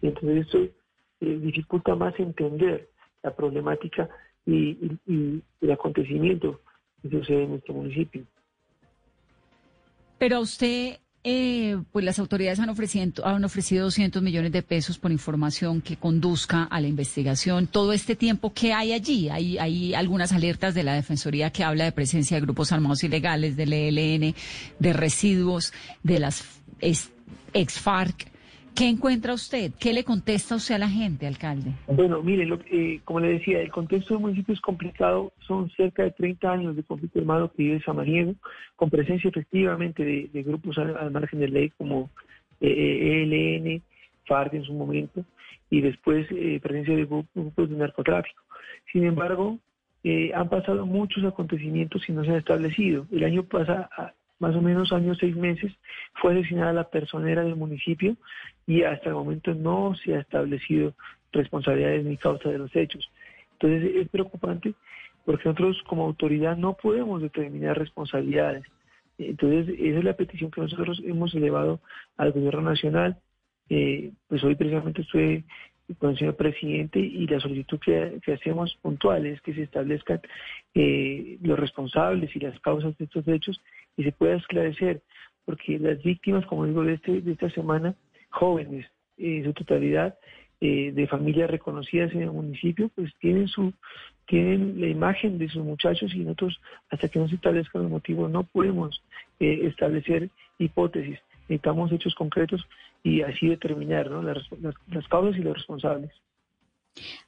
entonces 0.02 0.44
esto 0.44 0.58
eh, 0.58 1.38
dificulta 1.40 1.94
más 1.94 2.18
entender 2.18 2.88
la 3.22 3.32
problemática 3.32 4.08
y, 4.44 4.98
el 5.06 5.70
acontecimiento 5.70 6.60
que 7.00 7.10
sucede 7.10 7.44
en 7.44 7.50
nuestro 7.50 7.74
municipio. 7.74 8.24
Pero 10.18 10.40
usted 10.40 10.98
eh, 11.28 11.76
pues 11.90 12.04
las 12.04 12.20
autoridades 12.20 12.60
han 12.60 12.68
ofrecido, 12.68 13.26
han 13.26 13.44
ofrecido 13.44 13.86
200 13.86 14.22
millones 14.22 14.52
de 14.52 14.62
pesos 14.62 14.96
por 14.96 15.10
información 15.10 15.80
que 15.80 15.96
conduzca 15.96 16.62
a 16.62 16.80
la 16.80 16.86
investigación. 16.86 17.66
Todo 17.66 17.92
este 17.92 18.14
tiempo, 18.14 18.52
¿qué 18.54 18.72
hay 18.72 18.92
allí? 18.92 19.28
Hay, 19.28 19.58
hay 19.58 19.92
algunas 19.92 20.30
alertas 20.30 20.72
de 20.74 20.84
la 20.84 20.94
Defensoría 20.94 21.50
que 21.50 21.64
habla 21.64 21.82
de 21.82 21.90
presencia 21.90 22.36
de 22.36 22.42
grupos 22.42 22.70
armados 22.70 23.02
ilegales, 23.02 23.56
del 23.56 23.72
ELN, 23.72 24.36
de 24.78 24.92
residuos, 24.92 25.72
de 26.04 26.20
las 26.20 26.44
ex-FARC. 26.80 28.28
¿Qué 28.76 28.88
encuentra 28.88 29.32
usted? 29.32 29.72
¿Qué 29.80 29.94
le 29.94 30.04
contesta 30.04 30.54
usted 30.54 30.74
a 30.74 30.78
la 30.78 30.88
gente, 30.88 31.26
alcalde? 31.26 31.72
Bueno, 31.86 32.22
mire, 32.22 32.46
eh, 32.70 33.00
como 33.04 33.20
le 33.20 33.28
decía, 33.28 33.62
el 33.62 33.70
contexto 33.70 34.12
del 34.12 34.20
municipio 34.20 34.52
es 34.52 34.60
complicado. 34.60 35.32
Son 35.46 35.70
cerca 35.70 36.02
de 36.02 36.10
30 36.10 36.52
años 36.52 36.76
de 36.76 36.82
conflicto 36.82 37.18
armado 37.18 37.50
que 37.50 37.62
vive 37.62 37.82
Samaniego, 37.82 38.34
con 38.76 38.90
presencia 38.90 39.30
efectivamente 39.30 40.04
de, 40.04 40.42
grupos 40.42 40.76
al, 40.76 41.10
margen 41.10 41.40
de 41.40 41.48
ley 41.48 41.70
como 41.70 42.10
eh, 42.60 43.22
ELN, 43.22 43.82
FARC 44.26 44.52
en 44.52 44.64
su 44.64 44.74
momento, 44.74 45.24
y 45.70 45.80
después 45.80 46.26
eh, 46.30 46.60
presencia 46.62 46.94
de 46.94 47.06
grupos 47.06 47.70
de 47.70 47.76
narcotráfico. 47.76 48.42
Sin 48.92 49.04
embargo, 49.04 49.58
eh, 50.04 50.32
han 50.34 50.50
pasado 50.50 50.84
muchos 50.84 51.24
acontecimientos 51.24 52.06
y 52.10 52.12
no 52.12 52.24
se 52.24 52.30
han 52.30 52.36
establecido. 52.36 53.06
El 53.10 53.24
año 53.24 53.42
pasado, 53.42 53.88
más 54.38 54.54
o 54.54 54.62
menos 54.62 54.92
años, 54.92 55.18
seis 55.20 55.36
meses, 55.36 55.72
fue 56.14 56.32
asesinada 56.32 56.72
la 56.72 56.90
personera 56.90 57.42
del 57.42 57.56
municipio 57.56 58.16
y 58.66 58.82
hasta 58.82 59.08
el 59.08 59.14
momento 59.14 59.54
no 59.54 59.94
se 59.96 60.14
ha 60.14 60.20
establecido 60.20 60.94
responsabilidades 61.32 62.04
ni 62.04 62.16
causa 62.16 62.50
de 62.50 62.58
los 62.58 62.74
hechos. 62.74 63.10
Entonces 63.52 63.96
es 63.96 64.08
preocupante 64.08 64.74
porque 65.24 65.48
nosotros 65.48 65.82
como 65.86 66.04
autoridad 66.04 66.56
no 66.56 66.74
podemos 66.74 67.22
determinar 67.22 67.78
responsabilidades. 67.78 68.64
Entonces 69.18 69.74
esa 69.78 69.98
es 69.98 70.04
la 70.04 70.16
petición 70.16 70.50
que 70.50 70.60
nosotros 70.60 71.00
hemos 71.04 71.34
elevado 71.34 71.80
al 72.16 72.32
gobierno 72.32 72.62
nacional. 72.62 73.18
Eh, 73.68 74.12
pues 74.28 74.44
hoy 74.44 74.54
precisamente 74.54 75.02
estoy 75.02 75.44
con 75.98 76.10
el 76.10 76.18
señor 76.18 76.36
presidente 76.36 76.98
y 76.98 77.26
la 77.26 77.40
solicitud 77.40 77.78
que, 77.78 78.20
hacemos 78.32 78.76
puntual 78.82 79.26
es 79.26 79.40
que 79.40 79.54
se 79.54 79.62
establezcan 79.62 80.20
eh, 80.74 81.38
los 81.42 81.58
responsables 81.58 82.34
y 82.34 82.40
las 82.40 82.58
causas 82.60 82.96
de 82.98 83.04
estos 83.04 83.26
hechos 83.28 83.60
y 83.96 84.04
se 84.04 84.12
pueda 84.12 84.36
esclarecer, 84.36 85.02
porque 85.44 85.78
las 85.78 86.02
víctimas, 86.02 86.44
como 86.46 86.66
digo, 86.66 86.82
de, 86.84 86.94
este, 86.94 87.20
de 87.20 87.32
esta 87.32 87.50
semana, 87.50 87.94
jóvenes 88.30 88.86
en 89.16 89.44
su 89.44 89.52
totalidad, 89.52 90.18
eh, 90.60 90.90
de 90.92 91.06
familias 91.06 91.50
reconocidas 91.50 92.12
en 92.14 92.22
el 92.22 92.32
municipio, 92.32 92.90
pues 92.94 93.12
tienen 93.20 93.46
su 93.46 93.72
tienen 94.26 94.80
la 94.80 94.88
imagen 94.88 95.38
de 95.38 95.48
sus 95.48 95.62
muchachos 95.64 96.12
y 96.14 96.20
nosotros, 96.20 96.60
hasta 96.90 97.08
que 97.08 97.18
no 97.18 97.28
se 97.28 97.36
establezcan 97.36 97.82
los 97.82 97.90
motivos, 97.90 98.30
no 98.30 98.42
podemos 98.42 99.02
eh, 99.38 99.60
establecer 99.64 100.30
hipótesis. 100.58 101.18
Necesitamos 101.42 101.92
hechos 101.92 102.14
concretos 102.14 102.66
y 103.06 103.22
así 103.22 103.46
determinar 103.46 104.10
las 104.10 105.08
causas 105.08 105.38
y 105.38 105.42
los 105.42 105.54
responsables. 105.54 106.10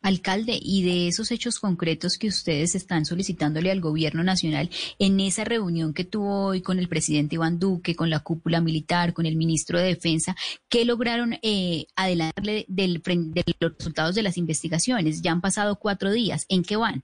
Alcalde, 0.02 0.58
y 0.60 0.82
de 0.82 1.08
esos 1.08 1.30
hechos 1.30 1.60
concretos 1.60 2.18
que 2.18 2.26
ustedes 2.26 2.74
están 2.74 3.04
solicitándole 3.04 3.70
al 3.70 3.80
gobierno 3.80 4.24
nacional 4.24 4.70
en 4.98 5.20
esa 5.20 5.44
reunión 5.44 5.92
que 5.94 6.04
tuvo 6.04 6.46
hoy 6.46 6.62
con 6.62 6.78
el 6.78 6.88
presidente 6.88 7.36
Iván 7.36 7.58
Duque, 7.60 7.94
con 7.94 8.10
la 8.10 8.20
cúpula 8.20 8.60
militar, 8.60 9.12
con 9.12 9.26
el 9.26 9.36
ministro 9.36 9.78
de 9.78 9.88
Defensa, 9.88 10.34
¿qué 10.68 10.84
lograron 10.84 11.34
eh, 11.42 11.84
adelantarle 11.94 12.64
del, 12.66 13.02
de 13.04 13.44
los 13.60 13.76
resultados 13.76 14.14
de 14.14 14.22
las 14.22 14.38
investigaciones? 14.38 15.22
Ya 15.22 15.30
han 15.32 15.42
pasado 15.42 15.78
cuatro 15.78 16.10
días, 16.10 16.46
¿en 16.48 16.62
qué 16.64 16.76
van? 16.76 17.02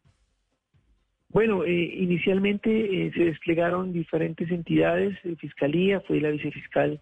Bueno, 1.28 1.64
eh, 1.64 1.94
inicialmente 1.98 2.70
eh, 2.70 3.12
se 3.12 3.24
desplegaron 3.24 3.92
diferentes 3.92 4.50
entidades, 4.50 5.18
Fiscalía, 5.38 6.00
fue 6.00 6.20
la 6.20 6.30
vicefiscal 6.30 7.00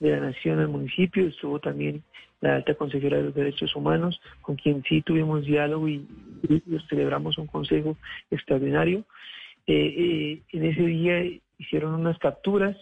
de 0.00 0.10
la 0.10 0.20
Nación 0.20 0.60
al 0.60 0.68
municipio, 0.68 1.26
estuvo 1.26 1.58
también 1.58 2.02
la 2.40 2.56
alta 2.56 2.74
consejera 2.74 3.16
de 3.16 3.24
los 3.24 3.34
derechos 3.34 3.74
humanos, 3.74 4.20
con 4.42 4.56
quien 4.56 4.82
sí 4.84 5.02
tuvimos 5.02 5.44
diálogo 5.44 5.88
y, 5.88 6.06
celebramos 6.88 7.36
un 7.38 7.46
consejo 7.46 7.96
extraordinario. 8.30 9.04
Eh, 9.66 9.74
eh, 9.74 10.42
en 10.52 10.64
ese 10.64 10.82
día 10.82 11.24
hicieron 11.58 11.94
unas 11.94 12.18
capturas, 12.18 12.76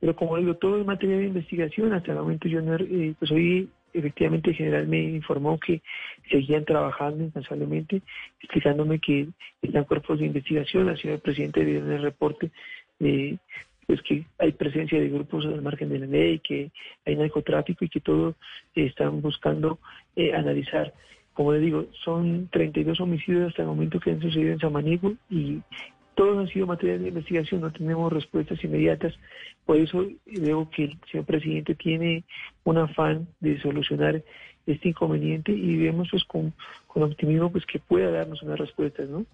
pero 0.00 0.16
como 0.16 0.38
digo, 0.38 0.54
todo 0.56 0.80
es 0.80 0.86
materia 0.86 1.18
de 1.18 1.26
investigación. 1.26 1.92
Hasta 1.92 2.12
el 2.12 2.18
momento 2.18 2.48
yo 2.48 2.62
no, 2.62 2.74
eh, 2.76 3.14
pues 3.18 3.30
hoy 3.30 3.68
efectivamente 3.92 4.50
el 4.50 4.56
general 4.56 4.86
me 4.86 5.02
informó 5.02 5.58
que 5.58 5.82
seguían 6.30 6.64
trabajando 6.64 7.24
incansablemente, 7.24 8.02
explicándome 8.40 8.98
que 8.98 9.28
están 9.62 9.84
cuerpos 9.84 10.18
de 10.18 10.26
investigación, 10.26 10.86
la 10.86 10.96
señora 10.96 11.20
presidente 11.20 11.64
dio 11.64 11.78
en 11.78 11.92
el 11.92 12.02
reporte 12.02 12.50
eh, 13.00 13.36
pues 13.86 14.02
que 14.02 14.24
hay 14.38 14.52
presencia 14.52 15.00
de 15.00 15.08
grupos 15.08 15.46
al 15.46 15.62
margen 15.62 15.88
de 15.88 16.00
la 16.00 16.06
ley, 16.06 16.40
que 16.40 16.70
hay 17.04 17.16
narcotráfico 17.16 17.84
y 17.84 17.88
que 17.88 18.00
todos 18.00 18.34
están 18.74 19.20
buscando 19.22 19.78
eh, 20.16 20.34
analizar. 20.34 20.92
Como 21.32 21.52
le 21.52 21.60
digo, 21.60 21.86
son 22.04 22.48
32 22.50 23.00
homicidios 23.00 23.48
hasta 23.48 23.62
el 23.62 23.68
momento 23.68 24.00
que 24.00 24.10
han 24.10 24.20
sucedido 24.20 24.52
en 24.52 24.58
Samaniego 24.58 25.14
y 25.30 25.60
todos 26.14 26.38
han 26.38 26.48
sido 26.48 26.66
materia 26.66 26.98
de 26.98 27.08
investigación, 27.08 27.60
no 27.60 27.70
tenemos 27.70 28.12
respuestas 28.12 28.62
inmediatas. 28.64 29.14
Por 29.66 29.76
eso 29.76 30.08
veo 30.24 30.68
que 30.70 30.84
el 30.84 30.98
señor 31.10 31.26
presidente 31.26 31.74
tiene 31.74 32.24
un 32.64 32.78
afán 32.78 33.28
de 33.40 33.60
solucionar 33.60 34.22
este 34.66 34.88
inconveniente 34.88 35.52
y 35.52 35.76
vemos 35.76 36.08
pues 36.10 36.24
con, 36.24 36.54
con 36.86 37.02
optimismo 37.02 37.52
pues 37.52 37.66
que 37.66 37.78
pueda 37.78 38.10
darnos 38.10 38.42
unas 38.42 38.58
respuestas, 38.58 39.08
¿no? 39.08 39.26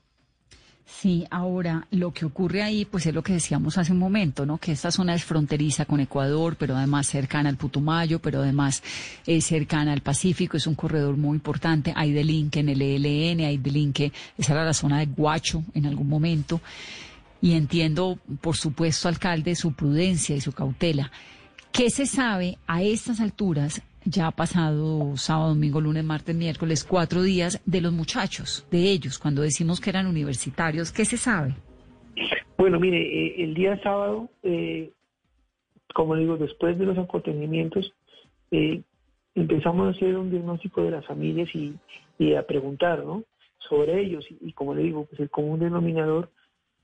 Sí, 0.84 1.24
ahora 1.30 1.86
lo 1.90 2.12
que 2.12 2.24
ocurre 2.24 2.62
ahí, 2.62 2.84
pues 2.84 3.06
es 3.06 3.14
lo 3.14 3.22
que 3.22 3.34
decíamos 3.34 3.78
hace 3.78 3.92
un 3.92 3.98
momento, 3.98 4.44
¿no? 4.44 4.58
Que 4.58 4.72
esta 4.72 4.90
zona 4.90 5.14
es 5.14 5.24
fronteriza 5.24 5.84
con 5.84 6.00
Ecuador, 6.00 6.56
pero 6.58 6.76
además 6.76 7.06
cercana 7.06 7.48
al 7.48 7.56
Putumayo, 7.56 8.18
pero 8.18 8.40
además 8.40 8.82
es 9.26 9.46
cercana 9.46 9.92
al 9.92 10.00
Pacífico, 10.00 10.56
es 10.56 10.66
un 10.66 10.74
corredor 10.74 11.16
muy 11.16 11.36
importante. 11.36 11.92
Hay 11.96 12.12
delinque 12.12 12.60
en 12.60 12.68
el 12.68 12.82
ELN, 12.82 13.40
hay 13.40 13.58
delinque, 13.58 14.12
esa 14.36 14.52
era 14.52 14.64
la 14.64 14.74
zona 14.74 14.98
de 14.98 15.06
Guacho 15.06 15.64
en 15.74 15.86
algún 15.86 16.08
momento. 16.08 16.60
Y 17.40 17.52
entiendo, 17.52 18.18
por 18.40 18.56
supuesto, 18.56 19.08
alcalde, 19.08 19.54
su 19.54 19.72
prudencia 19.72 20.36
y 20.36 20.40
su 20.40 20.52
cautela. 20.52 21.10
¿Qué 21.72 21.90
se 21.90 22.06
sabe 22.06 22.58
a 22.66 22.82
estas 22.82 23.20
alturas 23.20 23.80
ya 24.04 24.26
ha 24.28 24.30
pasado 24.30 25.16
sábado, 25.16 25.50
domingo, 25.50 25.80
lunes, 25.80 26.04
martes, 26.04 26.34
miércoles, 26.34 26.84
cuatro 26.84 27.22
días 27.22 27.62
de 27.66 27.80
los 27.80 27.92
muchachos, 27.92 28.66
de 28.70 28.90
ellos, 28.90 29.18
cuando 29.18 29.42
decimos 29.42 29.80
que 29.80 29.90
eran 29.90 30.06
universitarios, 30.06 30.92
¿qué 30.92 31.04
se 31.04 31.16
sabe? 31.16 31.54
Bueno, 32.56 32.78
mire, 32.78 33.00
eh, 33.00 33.44
el 33.44 33.54
día 33.54 33.80
sábado, 33.82 34.28
eh, 34.42 34.90
como 35.94 36.16
digo, 36.16 36.36
después 36.36 36.78
de 36.78 36.86
los 36.86 36.98
acontecimientos, 36.98 37.92
eh, 38.50 38.82
empezamos 39.34 39.86
a 39.86 39.96
hacer 39.96 40.16
un 40.16 40.30
diagnóstico 40.30 40.82
de 40.82 40.90
las 40.90 41.06
familias 41.06 41.48
y, 41.54 41.74
a 42.34 42.46
preguntar, 42.46 43.04
¿no? 43.04 43.24
Sobre 43.68 44.00
ellos 44.00 44.24
y, 44.40 44.52
como 44.52 44.76
le 44.76 44.84
digo, 44.84 45.06
pues 45.06 45.18
el 45.20 45.28
común 45.28 45.58
denominador 45.58 46.30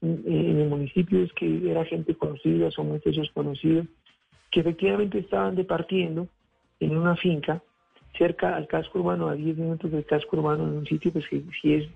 en 0.02 0.58
el 0.60 0.68
municipio 0.68 1.22
es 1.22 1.32
que 1.34 1.70
era 1.70 1.84
gente 1.84 2.16
conocida, 2.16 2.72
son 2.72 2.88
muchachos 2.88 3.30
conocidos, 3.32 3.86
que 4.50 4.60
efectivamente 4.60 5.20
estaban 5.20 5.54
departiendo 5.54 6.26
en 6.80 6.96
una 6.96 7.16
finca 7.16 7.62
cerca 8.16 8.56
al 8.56 8.66
casco 8.66 8.98
urbano, 8.98 9.28
a 9.28 9.34
10 9.34 9.56
minutos 9.56 9.90
del 9.90 10.04
casco 10.04 10.36
urbano, 10.36 10.64
en 10.64 10.78
un 10.78 10.86
sitio 10.86 11.12
pues 11.12 11.26
que 11.28 11.42
si 11.60 11.74
es 11.74 11.88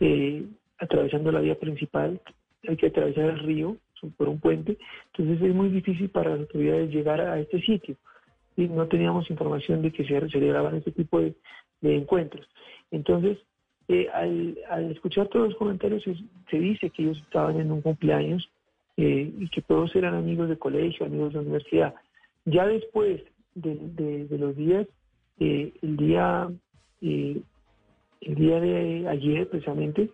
eh, 0.00 0.44
atravesando 0.78 1.30
la 1.30 1.40
vía 1.40 1.58
principal, 1.58 2.20
hay 2.66 2.76
que 2.76 2.86
atravesar 2.86 3.24
el 3.26 3.38
río 3.40 3.76
por 4.16 4.28
un 4.28 4.40
puente, 4.40 4.78
entonces 5.12 5.46
es 5.46 5.54
muy 5.54 5.68
difícil 5.68 6.08
para 6.08 6.30
las 6.30 6.40
autoridades 6.40 6.90
llegar 6.90 7.20
a 7.20 7.38
este 7.38 7.60
sitio. 7.60 7.96
Y 8.56 8.66
no 8.66 8.86
teníamos 8.88 9.30
información 9.30 9.82
de 9.82 9.92
que 9.92 10.04
se 10.04 10.28
celebraban 10.28 10.76
este 10.76 10.90
tipo 10.90 11.20
de, 11.20 11.34
encuentros. 11.82 12.46
Entonces, 12.90 13.38
eh, 13.88 14.08
al, 14.12 14.90
escuchar 14.90 15.28
todos 15.28 15.50
los 15.50 15.56
comentarios 15.56 16.02
se, 16.02 16.58
dice 16.58 16.90
que 16.90 17.02
ellos 17.02 17.18
estaban 17.18 17.60
en 17.60 17.70
un 17.70 17.80
cumpleaños 17.80 18.50
eh, 18.96 19.32
y 19.38 19.48
que 19.48 19.62
todos 19.62 19.94
eran 19.94 20.14
amigos 20.14 20.48
de 20.48 20.58
colegio, 20.58 21.06
amigos 21.06 21.32
de 21.32 21.40
universidad. 21.40 21.94
Ya 22.44 22.66
después 22.66 23.22
de, 23.54 24.26
los 24.30 24.56
días, 24.56 24.86
eh, 25.38 25.72
el 25.82 25.96
día 25.96 26.48
el 27.00 28.34
día 28.34 28.60
de 28.60 29.08
ayer 29.08 29.48
precisamente 29.48 30.10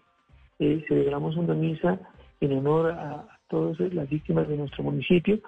celebramos 0.59 1.37
una 1.37 1.55
misa 1.55 1.99
en 2.41 2.53
honor 2.53 2.93
a, 2.93 3.37
todas 3.49 3.79
las 3.93 4.09
víctimas 4.09 4.49
de 4.49 4.57
nuestro 4.57 4.85
municipio. 4.85 5.41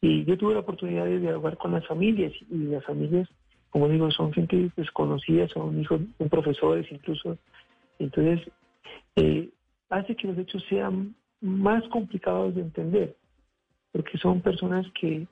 Y 0.00 0.24
yo 0.24 0.36
tuve 0.38 0.54
la 0.54 0.60
oportunidad 0.60 1.04
de 1.04 1.18
dialogar 1.18 1.56
con 1.56 1.72
las 1.72 1.86
familias 1.86 2.32
y 2.50 2.56
las 2.56 2.84
familias, 2.84 3.28
como 3.70 3.88
digo, 3.88 4.10
son 4.10 4.32
gente 4.32 4.70
desconocida, 4.76 5.48
son 5.48 5.80
hijos 5.80 6.00
de 6.18 6.28
profesores 6.28 6.86
incluso. 6.90 7.36
Entonces, 7.98 8.48
eh, 9.16 9.48
hace 9.90 10.14
que 10.14 10.28
los 10.28 10.38
hechos 10.38 10.64
sean 10.68 11.14
más 11.40 11.82
complicados 11.88 12.54
de 12.54 12.62
entender, 12.62 13.16
porque 13.92 14.18
son 14.18 14.40
personas 14.40 14.86
que, 14.92 15.26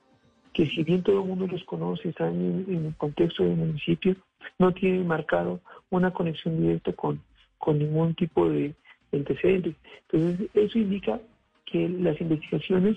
que 0.57 0.65
si 0.65 0.83
bien 0.85 1.03
todo 1.03 1.21
el 1.21 1.29
mundo 1.29 1.47
los 1.47 1.63
conoce, 1.65 2.09
están 2.09 2.33
en, 2.67 2.87
el 2.87 2.97
contexto 2.97 3.45
del 3.45 3.57
municipio, 3.57 4.17
no 4.59 4.73
tienen 4.73 5.07
marcado 5.07 5.61
una 5.91 6.11
conexión 6.13 6.63
directa 6.63 6.95
con, 6.95 7.21
con 7.59 7.79
ningún 7.79 8.15
tipo 8.15 8.49
de 8.49 8.75
antecedentes. 9.13 9.75
Entonces, 10.11 10.49
eso 10.55 10.79
indica 10.79 11.21
que 11.67 11.91
las 11.91 12.19
investigaciones 12.23 12.97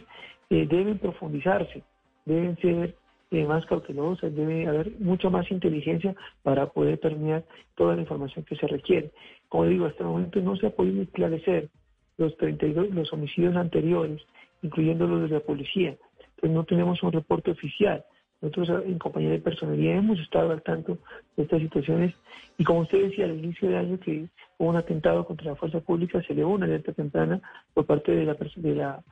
eh, 0.49 0.65
deben 0.69 0.99
profundizarse, 0.99 1.83
deben 2.23 2.55
ser 2.59 2.95
eh, 3.31 3.43
más 3.43 3.65
cautelosas, 3.65 4.33
debe 4.33 4.65
haber 4.65 4.93
mucha 4.97 5.29
más 5.29 5.51
inteligencia 5.51 6.15
para 6.43 6.67
poder 6.67 6.97
permear 6.97 7.43
toda 7.75 7.93
la 7.95 8.03
información 8.03 8.45
que 8.45 8.55
se 8.55 8.67
requiere. 8.67 9.11
Como 9.49 9.65
digo, 9.65 9.85
hasta 9.85 10.03
el 10.03 10.11
momento 10.11 10.39
no 10.39 10.55
se 10.55 10.67
ha 10.67 10.69
podido 10.69 11.01
esclarecer 11.01 11.67
los 12.15 12.37
32, 12.37 12.91
los 12.91 13.11
homicidios 13.11 13.57
anteriores, 13.57 14.21
incluyendo 14.61 15.07
los 15.07 15.29
de 15.29 15.35
la 15.35 15.41
policía. 15.41 15.97
Entonces 16.41 16.55
no 16.55 16.63
tenemos 16.63 17.03
un 17.03 17.11
reporte 17.11 17.51
oficial. 17.51 18.05
Nosotros 18.41 18.85
en 18.85 18.97
compañía 18.97 19.31
de 19.31 19.39
personalidad 19.39 19.97
hemos 19.97 20.19
estado 20.19 20.51
al 20.51 20.61
tanto 20.61 20.97
de 21.35 21.43
estas 21.43 21.59
situaciones 21.59 22.15
y 22.57 22.63
como 22.63 22.81
usted 22.81 23.09
decía 23.09 23.25
al 23.25 23.37
inicio 23.37 23.69
de 23.69 23.77
año 23.77 23.99
que 23.99 24.29
hubo 24.57 24.69
un 24.69 24.77
atentado 24.77 25.25
contra 25.25 25.47
la 25.47 25.55
fuerza 25.57 25.81
pública, 25.81 26.21
se 26.23 26.31
elevó 26.31 26.53
una 26.53 26.65
alerta 26.65 26.93
temprana 26.93 27.41
por 27.73 27.85
parte 27.85 28.13
de 28.13 28.23
la 28.23 28.37
de 28.55 28.75
la 28.75 29.03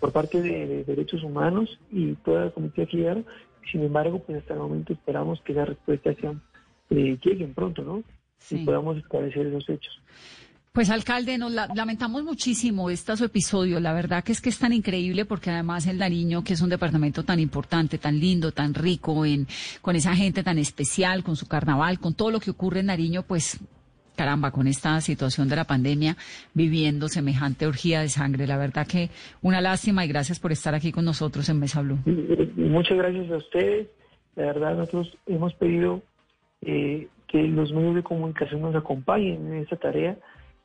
por 0.00 0.12
parte 0.12 0.42
de, 0.42 0.84
derechos 0.84 1.22
humanos 1.22 1.80
y 1.90 2.12
toda 2.16 2.46
la 2.46 2.50
comité 2.50 2.86
que 2.86 3.24
Sin 3.72 3.82
embargo, 3.82 4.20
pues 4.20 4.38
hasta 4.38 4.54
el 4.54 4.60
momento 4.60 4.92
esperamos 4.92 5.40
que 5.42 5.54
la 5.54 5.64
respuesta 5.64 6.14
sea, 6.14 6.34
eh, 6.90 7.18
lleguen 7.22 7.54
pronto, 7.54 7.82
¿no? 7.82 8.02
Y 8.50 8.64
podamos 8.64 8.98
esclarecer 8.98 9.46
los 9.46 9.68
hechos. 9.68 10.00
Pues 10.78 10.90
alcalde, 10.90 11.38
nos 11.38 11.50
lamentamos 11.74 12.22
muchísimo 12.22 12.88
este 12.88 13.16
su 13.16 13.24
episodio. 13.24 13.80
La 13.80 13.92
verdad 13.92 14.22
que 14.22 14.30
es 14.30 14.40
que 14.40 14.48
es 14.48 14.60
tan 14.60 14.72
increíble 14.72 15.24
porque 15.24 15.50
además 15.50 15.88
el 15.88 15.98
Nariño, 15.98 16.44
que 16.44 16.52
es 16.52 16.62
un 16.62 16.70
departamento 16.70 17.24
tan 17.24 17.40
importante, 17.40 17.98
tan 17.98 18.20
lindo, 18.20 18.52
tan 18.52 18.74
rico, 18.74 19.26
en, 19.26 19.48
con 19.82 19.96
esa 19.96 20.14
gente 20.14 20.44
tan 20.44 20.56
especial, 20.56 21.24
con 21.24 21.34
su 21.34 21.48
carnaval, 21.48 21.98
con 21.98 22.14
todo 22.14 22.30
lo 22.30 22.38
que 22.38 22.52
ocurre 22.52 22.78
en 22.78 22.86
Nariño, 22.86 23.24
pues 23.24 23.58
caramba, 24.14 24.52
con 24.52 24.68
esta 24.68 25.00
situación 25.00 25.48
de 25.48 25.56
la 25.56 25.64
pandemia, 25.64 26.16
viviendo 26.54 27.08
semejante 27.08 27.66
orgía 27.66 28.00
de 28.00 28.08
sangre. 28.08 28.46
La 28.46 28.56
verdad 28.56 28.86
que 28.86 29.10
una 29.42 29.60
lástima 29.60 30.04
y 30.04 30.08
gracias 30.08 30.38
por 30.38 30.52
estar 30.52 30.76
aquí 30.76 30.92
con 30.92 31.04
nosotros 31.04 31.48
en 31.48 31.58
Mesa 31.58 31.82
Blue. 31.82 31.98
Muchas 32.54 32.96
gracias 32.96 33.28
a 33.32 33.36
ustedes. 33.38 33.88
La 34.36 34.44
verdad, 34.44 34.76
nosotros 34.76 35.18
hemos 35.26 35.52
pedido 35.54 36.02
eh, 36.62 37.08
que 37.26 37.42
los 37.42 37.72
medios 37.72 37.96
de 37.96 38.04
comunicación 38.04 38.60
nos 38.60 38.76
acompañen 38.76 39.44
en 39.48 39.54
esta 39.54 39.74
tarea 39.74 40.16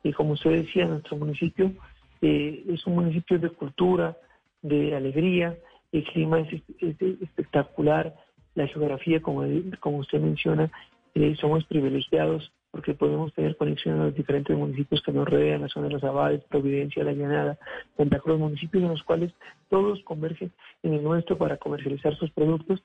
y 0.04 0.12
como 0.12 0.34
usted 0.34 0.50
decía, 0.50 0.84
nuestro 0.84 1.16
municipio 1.16 1.72
eh, 2.20 2.62
es 2.68 2.86
un 2.86 2.94
municipio 2.94 3.38
de 3.38 3.50
cultura, 3.50 4.16
de 4.62 4.94
alegría, 4.94 5.56
el 5.92 6.04
clima 6.04 6.40
es, 6.40 6.62
espectacular, 6.78 8.14
la 8.54 8.68
geografía, 8.68 9.20
como, 9.20 9.42
como 9.80 9.98
usted 9.98 10.20
menciona, 10.20 10.70
eh, 11.14 11.34
somos 11.40 11.64
privilegiados 11.64 12.52
porque 12.70 12.92
podemos 12.92 13.32
tener 13.32 13.56
conexión 13.56 14.00
a 14.00 14.04
los 14.06 14.14
diferentes 14.14 14.56
municipios 14.56 15.00
que 15.00 15.12
nos 15.12 15.28
rodean, 15.28 15.62
la 15.62 15.68
zona 15.68 15.86
de 15.86 15.94
los 15.94 16.04
Abades, 16.04 16.42
Providencia, 16.44 17.04
La 17.04 17.12
Llanada, 17.12 17.56
Santa 17.96 18.18
Cruz, 18.18 18.38
municipios 18.38 18.82
en 18.82 18.90
los 18.90 19.02
cuales 19.04 19.32
todos 19.70 20.02
convergen 20.02 20.50
en 20.82 20.94
el 20.94 21.02
nuestro 21.02 21.38
para 21.38 21.56
comercializar 21.56 22.16
sus 22.16 22.30
productos. 22.32 22.82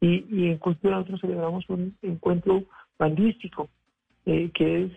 Y, 0.00 0.48
en 0.48 0.58
cultura 0.58 0.96
nosotros 0.96 1.20
celebramos 1.20 1.68
un 1.68 1.96
encuentro 2.02 2.64
bandístico, 2.98 3.68
eh, 4.26 4.50
que 4.52 4.84
es 4.84 4.92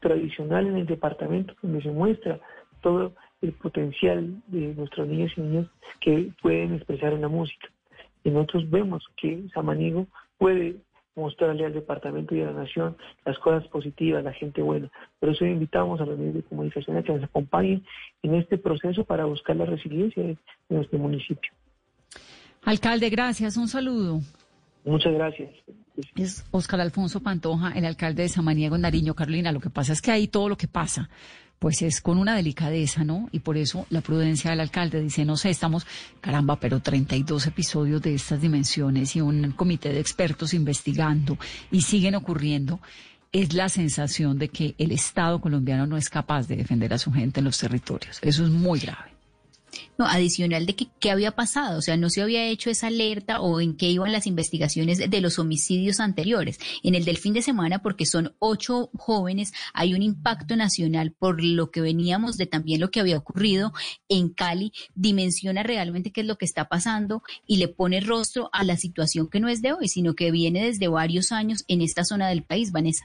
tradicional 0.00 0.66
en 0.66 0.76
el 0.76 0.86
departamento 0.86 1.54
donde 1.62 1.82
se 1.82 1.90
muestra 1.90 2.40
todo 2.80 3.12
el 3.42 3.52
potencial 3.52 4.42
de 4.46 4.74
nuestros 4.74 5.08
niños 5.08 5.32
y 5.36 5.40
niñas 5.40 5.66
que 6.00 6.32
pueden 6.42 6.74
expresar 6.74 7.12
en 7.12 7.22
la 7.22 7.28
música. 7.28 7.68
Y 8.24 8.30
nosotros 8.30 8.68
vemos 8.70 9.04
que 9.16 9.48
Samaniego 9.54 10.06
puede 10.38 10.76
mostrarle 11.18 11.66
al 11.66 11.72
departamento 11.72 12.34
y 12.34 12.42
a 12.42 12.46
la 12.46 12.52
nación 12.52 12.96
las 13.24 13.38
cosas 13.38 13.66
positivas, 13.68 14.22
la 14.22 14.32
gente 14.32 14.62
buena. 14.62 14.90
Por 15.18 15.30
eso 15.30 15.44
invitamos 15.44 16.00
a 16.00 16.06
los 16.06 16.18
medios 16.18 16.36
de 16.36 16.42
comunicación 16.42 16.96
a 16.96 17.02
que 17.02 17.12
nos 17.12 17.24
acompañen 17.24 17.84
en 18.22 18.34
este 18.34 18.56
proceso 18.56 19.04
para 19.04 19.24
buscar 19.24 19.56
la 19.56 19.66
resiliencia 19.66 20.22
de 20.22 20.36
nuestro 20.68 20.98
municipio. 20.98 21.52
Alcalde, 22.62 23.10
gracias. 23.10 23.56
Un 23.56 23.68
saludo. 23.68 24.20
Muchas 24.88 25.12
gracias. 25.12 25.50
Es 26.16 26.44
Óscar 26.50 26.80
Alfonso 26.80 27.20
Pantoja, 27.20 27.72
el 27.72 27.84
alcalde 27.84 28.22
de 28.22 28.28
Samaniego, 28.28 28.78
Nariño, 28.78 29.14
Carolina. 29.14 29.52
Lo 29.52 29.60
que 29.60 29.70
pasa 29.70 29.92
es 29.92 30.00
que 30.00 30.10
ahí 30.10 30.28
todo 30.28 30.48
lo 30.48 30.56
que 30.56 30.68
pasa, 30.68 31.10
pues 31.58 31.82
es 31.82 32.00
con 32.00 32.18
una 32.18 32.34
delicadeza, 32.34 33.04
¿no? 33.04 33.28
Y 33.32 33.40
por 33.40 33.58
eso 33.58 33.86
la 33.90 34.00
prudencia 34.00 34.50
del 34.50 34.60
alcalde 34.60 35.02
dice, 35.02 35.24
no 35.24 35.36
sé, 35.36 35.50
estamos, 35.50 35.86
caramba, 36.20 36.58
pero 36.58 36.80
32 36.80 37.48
episodios 37.48 38.00
de 38.00 38.14
estas 38.14 38.40
dimensiones 38.40 39.14
y 39.16 39.20
un 39.20 39.52
comité 39.52 39.92
de 39.92 40.00
expertos 40.00 40.54
investigando 40.54 41.36
y 41.70 41.82
siguen 41.82 42.14
ocurriendo. 42.14 42.80
Es 43.30 43.52
la 43.52 43.68
sensación 43.68 44.38
de 44.38 44.48
que 44.48 44.74
el 44.78 44.90
Estado 44.90 45.38
colombiano 45.40 45.86
no 45.86 45.98
es 45.98 46.08
capaz 46.08 46.48
de 46.48 46.56
defender 46.56 46.94
a 46.94 46.98
su 46.98 47.12
gente 47.12 47.40
en 47.40 47.44
los 47.44 47.58
territorios. 47.58 48.20
Eso 48.22 48.44
es 48.44 48.50
muy 48.50 48.80
grave. 48.80 49.17
No, 49.98 50.06
adicional 50.06 50.64
de 50.64 50.76
qué 50.76 51.10
había 51.10 51.32
pasado, 51.32 51.78
o 51.78 51.82
sea, 51.82 51.96
no 51.96 52.08
se 52.08 52.22
había 52.22 52.46
hecho 52.46 52.70
esa 52.70 52.86
alerta 52.86 53.40
o 53.40 53.60
en 53.60 53.76
qué 53.76 53.90
iban 53.90 54.12
las 54.12 54.26
investigaciones 54.26 54.98
de 54.98 55.20
los 55.20 55.38
homicidios 55.38 55.98
anteriores. 55.98 56.58
En 56.82 56.94
el 56.94 57.04
del 57.04 57.18
fin 57.18 57.34
de 57.34 57.42
semana, 57.42 57.82
porque 57.82 58.06
son 58.06 58.34
ocho 58.38 58.90
jóvenes, 58.96 59.52
hay 59.74 59.94
un 59.94 60.02
impacto 60.02 60.56
nacional 60.56 61.12
por 61.12 61.42
lo 61.42 61.70
que 61.70 61.80
veníamos 61.80 62.36
de 62.36 62.46
también 62.46 62.80
lo 62.80 62.90
que 62.90 63.00
había 63.00 63.18
ocurrido 63.18 63.72
en 64.08 64.28
Cali, 64.28 64.72
dimensiona 64.94 65.64
realmente 65.64 66.12
qué 66.12 66.20
es 66.20 66.26
lo 66.26 66.38
que 66.38 66.44
está 66.44 66.68
pasando 66.68 67.22
y 67.46 67.56
le 67.56 67.68
pone 67.68 68.00
rostro 68.00 68.50
a 68.52 68.62
la 68.64 68.76
situación 68.76 69.28
que 69.28 69.40
no 69.40 69.48
es 69.48 69.62
de 69.62 69.72
hoy, 69.72 69.88
sino 69.88 70.14
que 70.14 70.30
viene 70.30 70.64
desde 70.64 70.88
varios 70.88 71.32
años 71.32 71.64
en 71.66 71.82
esta 71.82 72.04
zona 72.04 72.28
del 72.28 72.44
país, 72.44 72.70
Vanessa. 72.70 73.04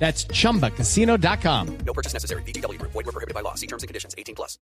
That's 0.00 0.26
chumbacasino.com. 0.26 1.66
No 1.86 1.92
purchase 1.92 2.14
necessary. 2.14 2.42
BGW. 2.42 2.80
Void 2.82 3.04
were 3.06 3.12
prohibited 3.12 3.34
by 3.34 3.42
law. 3.42 3.54
See 3.54 3.68
terms 3.68 3.84
and 3.84 3.88
conditions 3.88 4.14
18 4.18 4.34
plus. 4.34 4.58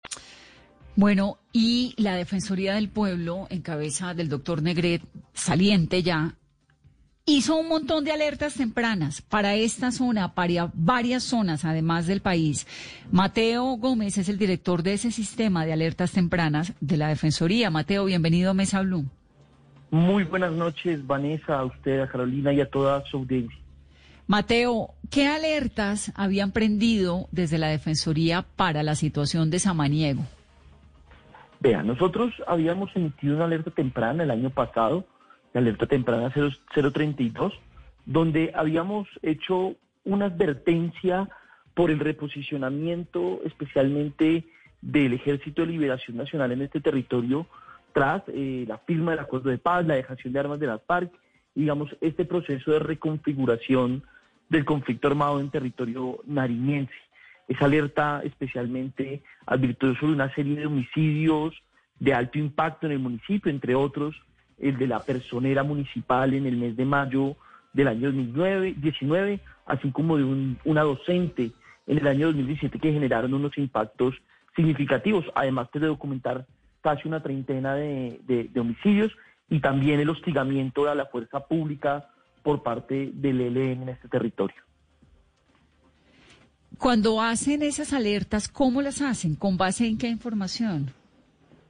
Bueno, 0.95 1.39
y 1.51 1.95
la 1.97 2.15
Defensoría 2.15 2.75
del 2.75 2.87
Pueblo, 2.87 3.47
en 3.49 3.63
cabeza 3.63 4.13
del 4.13 4.29
doctor 4.29 4.61
Negret, 4.61 5.01
saliente 5.33 6.03
ya, 6.03 6.35
hizo 7.25 7.55
un 7.55 7.67
montón 7.67 8.03
de 8.03 8.11
alertas 8.11 8.53
tempranas 8.53 9.23
para 9.23 9.55
esta 9.55 9.91
zona, 9.91 10.35
para 10.35 10.69
varias 10.75 11.23
zonas, 11.23 11.65
además 11.65 12.05
del 12.05 12.21
país. 12.21 12.67
Mateo 13.11 13.77
Gómez 13.77 14.19
es 14.19 14.29
el 14.29 14.37
director 14.37 14.83
de 14.83 14.93
ese 14.93 15.09
sistema 15.11 15.65
de 15.65 15.73
alertas 15.73 16.11
tempranas 16.11 16.73
de 16.79 16.97
la 16.97 17.07
Defensoría. 17.07 17.71
Mateo, 17.71 18.05
bienvenido 18.05 18.51
a 18.51 18.53
Mesa 18.53 18.81
Blue. 18.81 19.05
Muy 19.89 20.25
buenas 20.25 20.51
noches, 20.51 21.05
Vanessa, 21.07 21.57
a 21.57 21.65
usted, 21.65 22.01
a 22.01 22.07
Carolina 22.07 22.53
y 22.53 22.61
a 22.61 22.69
toda 22.69 23.03
su 23.05 23.17
audiencia. 23.17 23.62
Mateo, 24.27 24.93
¿qué 25.11 25.27
alertas 25.27 26.13
habían 26.15 26.51
prendido 26.51 27.27
desde 27.31 27.57
la 27.57 27.67
Defensoría 27.67 28.45
para 28.55 28.81
la 28.81 28.95
situación 28.95 29.49
de 29.49 29.59
Samaniego? 29.59 30.23
Vea, 31.59 31.83
nosotros 31.83 32.33
habíamos 32.47 32.95
emitido 32.95 33.35
una 33.35 33.45
alerta 33.45 33.71
temprana 33.71 34.23
el 34.23 34.31
año 34.31 34.49
pasado, 34.49 35.05
la 35.53 35.61
alerta 35.61 35.87
temprana 35.87 36.33
032, 36.73 37.53
donde 38.05 38.51
habíamos 38.55 39.07
hecho 39.21 39.75
una 40.05 40.25
advertencia 40.25 41.29
por 41.73 41.91
el 41.91 41.99
reposicionamiento 41.99 43.41
especialmente 43.45 44.45
del 44.81 45.13
Ejército 45.13 45.61
de 45.61 45.69
Liberación 45.69 46.17
Nacional 46.17 46.51
en 46.51 46.61
este 46.61 46.81
territorio 46.81 47.47
tras 47.93 48.23
eh, 48.27 48.65
la 48.67 48.77
firma 48.79 49.11
del 49.11 49.19
acuerdo 49.19 49.49
de 49.49 49.57
paz, 49.57 49.85
la 49.85 49.95
dejación 49.95 50.33
de 50.33 50.39
armas 50.39 50.59
de 50.59 50.67
las 50.67 50.81
FARC, 50.83 51.11
digamos, 51.55 51.95
este 52.01 52.25
proceso 52.25 52.71
de 52.71 52.79
reconfiguración 52.79 54.03
del 54.49 54.65
conflicto 54.65 55.07
armado 55.07 55.39
en 55.39 55.49
territorio 55.49 56.19
nariñense. 56.25 56.93
Esa 57.47 57.65
alerta 57.65 58.21
especialmente 58.23 59.21
advirtió 59.45 59.93
sobre 59.95 60.13
una 60.13 60.33
serie 60.33 60.55
de 60.55 60.65
homicidios 60.65 61.53
de 61.99 62.13
alto 62.13 62.39
impacto 62.39 62.85
en 62.85 62.93
el 62.93 62.99
municipio, 62.99 63.51
entre 63.51 63.75
otros 63.75 64.15
el 64.59 64.77
de 64.77 64.87
la 64.87 64.99
personera 64.99 65.63
municipal 65.63 66.33
en 66.33 66.45
el 66.45 66.57
mes 66.57 66.77
de 66.77 66.85
mayo 66.85 67.35
del 67.73 67.87
año 67.87 68.11
2019, 68.11 69.39
así 69.65 69.91
como 69.91 70.17
de 70.17 70.55
una 70.63 70.81
docente 70.83 71.51
en 71.87 71.97
el 71.97 72.07
año 72.07 72.27
2017 72.27 72.79
que 72.79 72.93
generaron 72.93 73.33
unos 73.33 73.57
impactos 73.57 74.15
significativos, 74.55 75.25
además 75.35 75.69
de 75.73 75.87
documentar 75.87 76.45
casi 76.81 77.07
una 77.07 77.23
treintena 77.23 77.75
de, 77.75 78.19
de 78.25 78.59
homicidios 78.59 79.11
y 79.53 79.59
también 79.59 79.99
el 79.99 80.09
hostigamiento 80.09 80.89
a 80.89 80.95
la 80.95 81.05
fuerza 81.05 81.41
pública 81.41 82.09
por 82.41 82.63
parte 82.63 83.11
del 83.13 83.39
ELN 83.39 83.83
en 83.83 83.89
este 83.89 84.07
territorio. 84.07 84.55
Cuando 86.79 87.21
hacen 87.21 87.61
esas 87.61 87.93
alertas, 87.93 88.47
¿cómo 88.47 88.81
las 88.81 88.99
hacen? 89.03 89.35
¿Con 89.35 89.55
base 89.55 89.85
en 89.85 89.99
qué 89.99 90.07
información? 90.07 90.89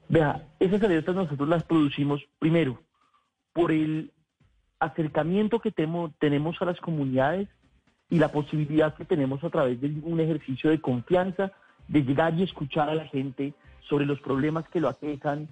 Vea, 0.08 0.48
esas 0.62 0.82
alertas 0.82 1.14
nosotros 1.14 1.50
las 1.50 1.66
producimos 1.66 2.22
primero 2.40 2.82
por 3.52 3.74
el 3.74 4.14
acercamiento 4.80 5.60
que 5.60 5.72
tenemos 5.74 6.62
a 6.62 6.66
las 6.66 6.80
comunidades 6.80 7.50
y 8.10 8.18
la 8.18 8.32
posibilidad 8.32 8.96
que 8.96 9.04
tenemos 9.04 9.44
a 9.44 9.50
través 9.50 9.82
de 9.82 9.88
un 10.04 10.22
ejercicio 10.22 10.70
de 10.70 10.80
confianza 10.80 11.52
de 11.90 12.02
llegar 12.02 12.34
y 12.36 12.44
escuchar 12.44 12.90
a 12.90 12.96
la 12.96 13.08
gente 13.08 13.54
sobre 13.90 14.06
los 14.06 14.22
problemas 14.22 14.70
que 14.70 14.80
lo 14.80 14.88
aquejan, 14.88 15.50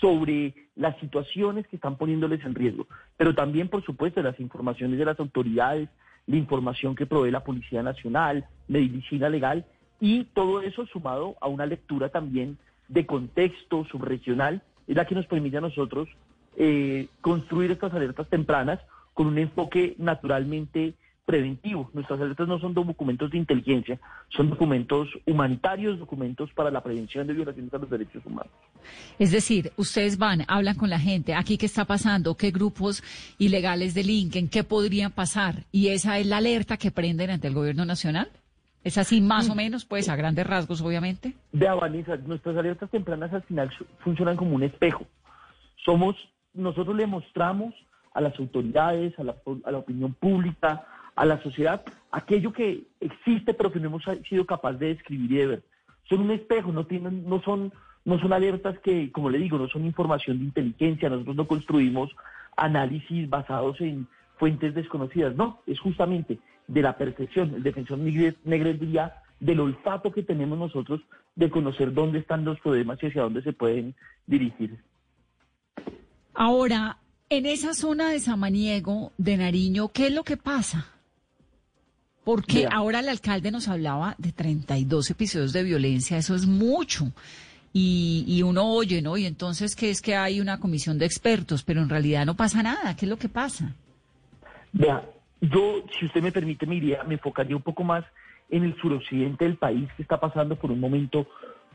sobre 0.00 0.54
las 0.76 0.98
situaciones 0.98 1.66
que 1.66 1.76
están 1.76 1.96
poniéndoles 1.96 2.44
en 2.44 2.54
riesgo, 2.54 2.86
pero 3.16 3.34
también, 3.34 3.68
por 3.68 3.84
supuesto, 3.84 4.22
las 4.22 4.38
informaciones 4.40 4.98
de 4.98 5.04
las 5.04 5.18
autoridades, 5.20 5.88
la 6.26 6.36
información 6.36 6.94
que 6.94 7.06
provee 7.06 7.30
la 7.30 7.44
Policía 7.44 7.82
Nacional, 7.82 8.46
medicina 8.68 9.28
legal, 9.28 9.64
y 10.00 10.24
todo 10.24 10.62
eso 10.62 10.86
sumado 10.86 11.36
a 11.40 11.48
una 11.48 11.66
lectura 11.66 12.08
también 12.08 12.58
de 12.88 13.06
contexto 13.06 13.84
subregional, 13.84 14.62
es 14.86 14.96
la 14.96 15.06
que 15.06 15.14
nos 15.14 15.26
permite 15.26 15.58
a 15.58 15.60
nosotros 15.60 16.08
eh, 16.56 17.08
construir 17.20 17.70
estas 17.70 17.94
alertas 17.94 18.28
tempranas 18.28 18.80
con 19.14 19.26
un 19.26 19.38
enfoque 19.38 19.94
naturalmente 19.98 20.94
preventivo. 21.24 21.90
Nuestras 21.92 22.20
alertas 22.20 22.48
no 22.48 22.58
son 22.58 22.74
documentos 22.74 23.30
de 23.30 23.38
inteligencia, 23.38 23.98
son 24.28 24.50
documentos 24.50 25.08
humanitarios, 25.26 25.98
documentos 25.98 26.52
para 26.52 26.70
la 26.70 26.82
prevención 26.82 27.26
de 27.26 27.34
violaciones 27.34 27.72
a 27.72 27.78
los 27.78 27.90
derechos 27.90 28.24
humanos. 28.26 28.52
Es 29.18 29.30
decir, 29.30 29.72
ustedes 29.76 30.18
van, 30.18 30.44
hablan 30.48 30.76
con 30.76 30.90
la 30.90 30.98
gente, 30.98 31.34
aquí 31.34 31.58
qué 31.58 31.66
está 31.66 31.84
pasando, 31.84 32.36
qué 32.36 32.50
grupos 32.50 33.02
ilegales 33.38 33.94
delinquen, 33.94 34.48
qué 34.48 34.64
podrían 34.64 35.12
pasar, 35.12 35.64
y 35.70 35.88
esa 35.88 36.18
es 36.18 36.26
la 36.26 36.38
alerta 36.38 36.76
que 36.76 36.90
prenden 36.90 37.30
ante 37.30 37.48
el 37.48 37.54
gobierno 37.54 37.84
nacional. 37.84 38.28
¿Es 38.84 38.98
así 38.98 39.20
más 39.20 39.48
o 39.48 39.54
menos, 39.54 39.84
pues, 39.84 40.08
a 40.08 40.16
grandes 40.16 40.44
rasgos, 40.44 40.80
obviamente? 40.80 41.34
Vea, 41.52 41.74
Vanessa, 41.74 42.16
nuestras 42.16 42.56
alertas 42.56 42.90
tempranas 42.90 43.32
al 43.32 43.42
final 43.44 43.70
funcionan 44.00 44.36
como 44.36 44.56
un 44.56 44.64
espejo. 44.64 45.06
Somos, 45.84 46.16
nosotros 46.52 46.96
le 46.96 47.06
mostramos 47.06 47.74
a 48.12 48.20
las 48.20 48.36
autoridades, 48.40 49.16
a 49.20 49.22
la, 49.22 49.36
a 49.64 49.70
la 49.70 49.78
opinión 49.78 50.14
pública, 50.14 50.84
a 51.14 51.24
la 51.24 51.42
sociedad 51.42 51.82
aquello 52.10 52.52
que 52.52 52.84
existe 53.00 53.54
pero 53.54 53.72
que 53.72 53.80
no 53.80 53.86
hemos 53.86 54.02
sido 54.28 54.46
capaces 54.46 54.78
de 54.80 54.88
describir 54.88 55.32
y 55.32 55.36
de 55.36 55.46
ver. 55.46 55.62
Son 56.08 56.20
un 56.20 56.30
espejo, 56.30 56.72
no, 56.72 56.86
tienen, 56.86 57.28
no, 57.28 57.42
son, 57.42 57.72
no 58.04 58.18
son 58.20 58.32
alertas 58.32 58.78
que, 58.80 59.10
como 59.12 59.30
le 59.30 59.38
digo, 59.38 59.58
no 59.58 59.68
son 59.68 59.84
información 59.84 60.38
de 60.38 60.44
inteligencia, 60.44 61.08
nosotros 61.08 61.36
no 61.36 61.46
construimos 61.46 62.10
análisis 62.56 63.28
basados 63.30 63.80
en 63.80 64.06
fuentes 64.36 64.74
desconocidas, 64.74 65.34
no, 65.36 65.60
es 65.66 65.78
justamente 65.80 66.38
de 66.66 66.82
la 66.82 66.96
percepción, 66.96 67.54
el 67.54 67.62
defensor 67.62 67.98
negrería 67.98 69.14
del 69.40 69.60
olfato 69.60 70.12
que 70.12 70.22
tenemos 70.22 70.58
nosotros 70.58 71.00
de 71.34 71.50
conocer 71.50 71.92
dónde 71.92 72.18
están 72.18 72.44
los 72.44 72.60
problemas 72.60 73.02
y 73.02 73.06
hacia 73.06 73.22
dónde 73.22 73.42
se 73.42 73.52
pueden 73.52 73.94
dirigir. 74.26 74.78
Ahora, 76.34 76.98
en 77.28 77.46
esa 77.46 77.74
zona 77.74 78.10
de 78.10 78.20
Samaniego, 78.20 79.12
de 79.18 79.36
Nariño, 79.36 79.88
¿qué 79.88 80.08
es 80.08 80.12
lo 80.12 80.22
que 80.22 80.36
pasa? 80.36 80.91
Porque 82.24 82.68
ahora 82.70 83.00
el 83.00 83.08
alcalde 83.08 83.50
nos 83.50 83.68
hablaba 83.68 84.14
de 84.18 84.32
32 84.32 85.10
episodios 85.10 85.52
de 85.52 85.64
violencia, 85.64 86.16
eso 86.16 86.34
es 86.34 86.46
mucho. 86.46 87.12
Y, 87.72 88.24
y, 88.28 88.42
uno 88.42 88.70
oye, 88.70 89.00
¿no? 89.00 89.16
Y 89.16 89.24
entonces, 89.24 89.74
¿qué 89.74 89.90
es 89.90 90.02
que 90.02 90.14
hay 90.14 90.40
una 90.40 90.60
comisión 90.60 90.98
de 90.98 91.06
expertos? 91.06 91.62
Pero 91.62 91.80
en 91.80 91.88
realidad 91.88 92.26
no 92.26 92.36
pasa 92.36 92.62
nada. 92.62 92.94
¿Qué 92.94 93.06
es 93.06 93.10
lo 93.10 93.16
que 93.16 93.30
pasa? 93.30 93.74
Vea, 94.72 95.02
yo, 95.40 95.82
si 95.98 96.06
usted 96.06 96.22
me 96.22 96.30
permite, 96.30 96.66
me, 96.66 96.80
me 96.80 97.14
enfocaría 97.14 97.56
un 97.56 97.62
poco 97.62 97.82
más 97.82 98.04
en 98.50 98.64
el 98.64 98.76
suroccidente 98.76 99.46
del 99.46 99.56
país 99.56 99.88
que 99.96 100.02
está 100.02 100.20
pasando 100.20 100.56
por 100.56 100.70
un 100.70 100.78
momento 100.78 101.26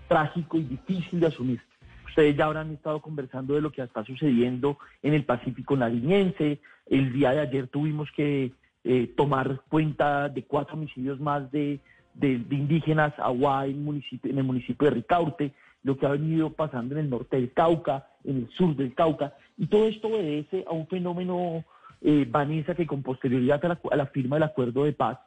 trágico 0.07 0.57
y 0.57 0.63
difícil 0.63 1.19
de 1.19 1.27
asumir. 1.27 1.61
Ustedes 2.07 2.37
ya 2.37 2.45
habrán 2.45 2.71
estado 2.71 3.01
conversando 3.01 3.55
de 3.55 3.61
lo 3.61 3.71
que 3.71 3.81
está 3.81 4.05
sucediendo 4.05 4.77
en 5.03 5.13
el 5.13 5.25
Pacífico 5.25 5.75
nariñense. 5.75 6.59
El 6.85 7.11
día 7.11 7.31
de 7.31 7.41
ayer 7.41 7.67
tuvimos 7.67 8.09
que 8.15 8.53
eh, 8.83 9.13
tomar 9.15 9.61
cuenta 9.69 10.29
de 10.29 10.43
cuatro 10.43 10.75
homicidios 10.75 11.19
más 11.19 11.51
de, 11.51 11.79
indígenas 12.21 13.13
agua 13.17 13.65
en, 13.65 13.83
municipio, 13.83 14.31
en 14.31 14.37
el 14.37 14.43
municipio 14.43 14.87
de 14.87 14.95
Ricaurte, 14.95 15.53
lo 15.83 15.97
que 15.97 16.05
ha 16.05 16.09
venido 16.09 16.51
pasando 16.51 16.95
en 16.95 17.01
el 17.01 17.09
norte 17.09 17.37
del 17.37 17.53
Cauca, 17.53 18.07
en 18.23 18.37
el 18.37 18.49
sur 18.49 18.75
del 18.75 18.93
Cauca, 18.93 19.33
y 19.57 19.67
todo 19.67 19.87
esto 19.87 20.07
obedece 20.07 20.65
a 20.67 20.71
un 20.71 20.87
fenómeno, 20.87 21.63
eh, 22.01 22.25
Vanessa, 22.29 22.75
que 22.75 22.85
con 22.85 23.03
posterioridad 23.03 23.63
a 23.65 23.95
la, 23.95 24.05
firma 24.07 24.35
del 24.35 24.43
acuerdo 24.43 24.83
de 24.83 24.93
paz, 24.93 25.19